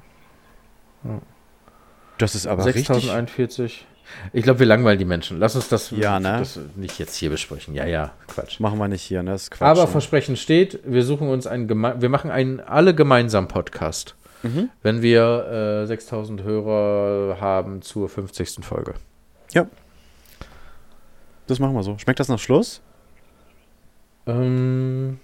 [2.18, 2.86] Das ist aber richtig.
[2.86, 3.86] 6041.
[4.32, 5.38] Ich glaube, wir langweilen die Menschen.
[5.40, 6.38] Lass uns das, Ja, ne?
[6.38, 7.74] das nicht jetzt hier besprechen.
[7.74, 8.60] Ja, ja, Quatsch.
[8.60, 9.32] Machen wir nicht hier, ne?
[9.32, 9.66] Das ist Quatsch.
[9.68, 14.70] Aber Versprechen steht, wir suchen uns einen geme wir machen einen alle gemeinsam Podcast, Mhm.
[14.82, 18.64] wenn wir äh, 6000 Hörer haben zur 50.
[18.64, 18.94] Folge.
[19.52, 19.66] Ja.
[21.48, 21.98] Das machen wir so.
[21.98, 22.80] Schmeckt das nach Schluss?
[24.26, 25.18] Ähm,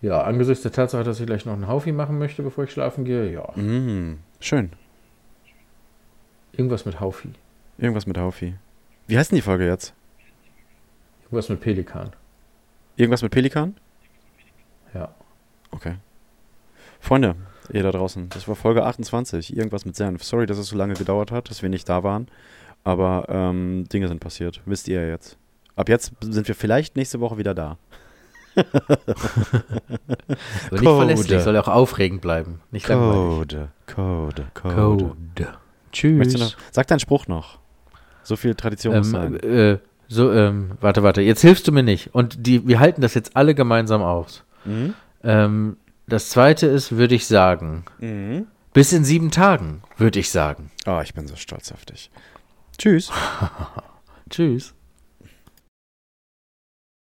[0.00, 3.04] ja, angesichts der Tatsache, dass ich gleich noch einen Haufi machen möchte, bevor ich schlafen
[3.04, 3.50] gehe, ja.
[3.56, 4.70] Mm, schön.
[6.52, 7.30] Irgendwas mit Haufi.
[7.78, 8.54] Irgendwas mit Haufi.
[9.06, 9.94] Wie heißt denn die Folge jetzt?
[11.22, 12.10] Irgendwas mit Pelikan.
[12.96, 13.76] Irgendwas mit Pelikan?
[14.94, 15.14] Ja.
[15.70, 15.96] Okay.
[17.00, 17.36] Freunde,
[17.72, 19.56] ihr da draußen, das war Folge 28.
[19.56, 20.24] Irgendwas mit Senf.
[20.24, 22.28] Sorry, dass es so lange gedauert hat, dass wir nicht da waren.
[22.84, 24.62] Aber ähm, Dinge sind passiert.
[24.64, 25.36] Wisst ihr ja jetzt.
[25.78, 27.78] Ab jetzt sind wir vielleicht nächste Woche wieder da.
[28.56, 28.66] Aber
[30.72, 30.96] nicht Code.
[30.96, 32.60] verlässlich, soll auch aufregend bleiben.
[32.70, 32.86] Nicht.
[32.86, 34.74] Code, Code, Code.
[34.74, 35.48] Code.
[35.92, 36.36] Tschüss.
[36.36, 37.58] Noch, sag deinen Spruch noch.
[38.22, 39.34] So viel Tradition muss Ähm, sein.
[39.40, 39.78] äh,
[40.08, 41.22] so, ähm, warte, warte.
[41.22, 42.14] Jetzt hilfst du mir nicht.
[42.14, 44.44] Und die, wir halten das jetzt alle gemeinsam aus.
[44.64, 44.94] Mhm.
[45.22, 45.76] Ähm,
[46.06, 48.46] das zweite ist, würde ich sagen, Mhm.
[48.72, 50.70] bis in sieben Tagen, würde ich sagen.
[50.86, 52.10] Oh, ich bin so stolz auf dich.
[52.78, 53.10] Tschüss.
[54.30, 54.74] Tschüss.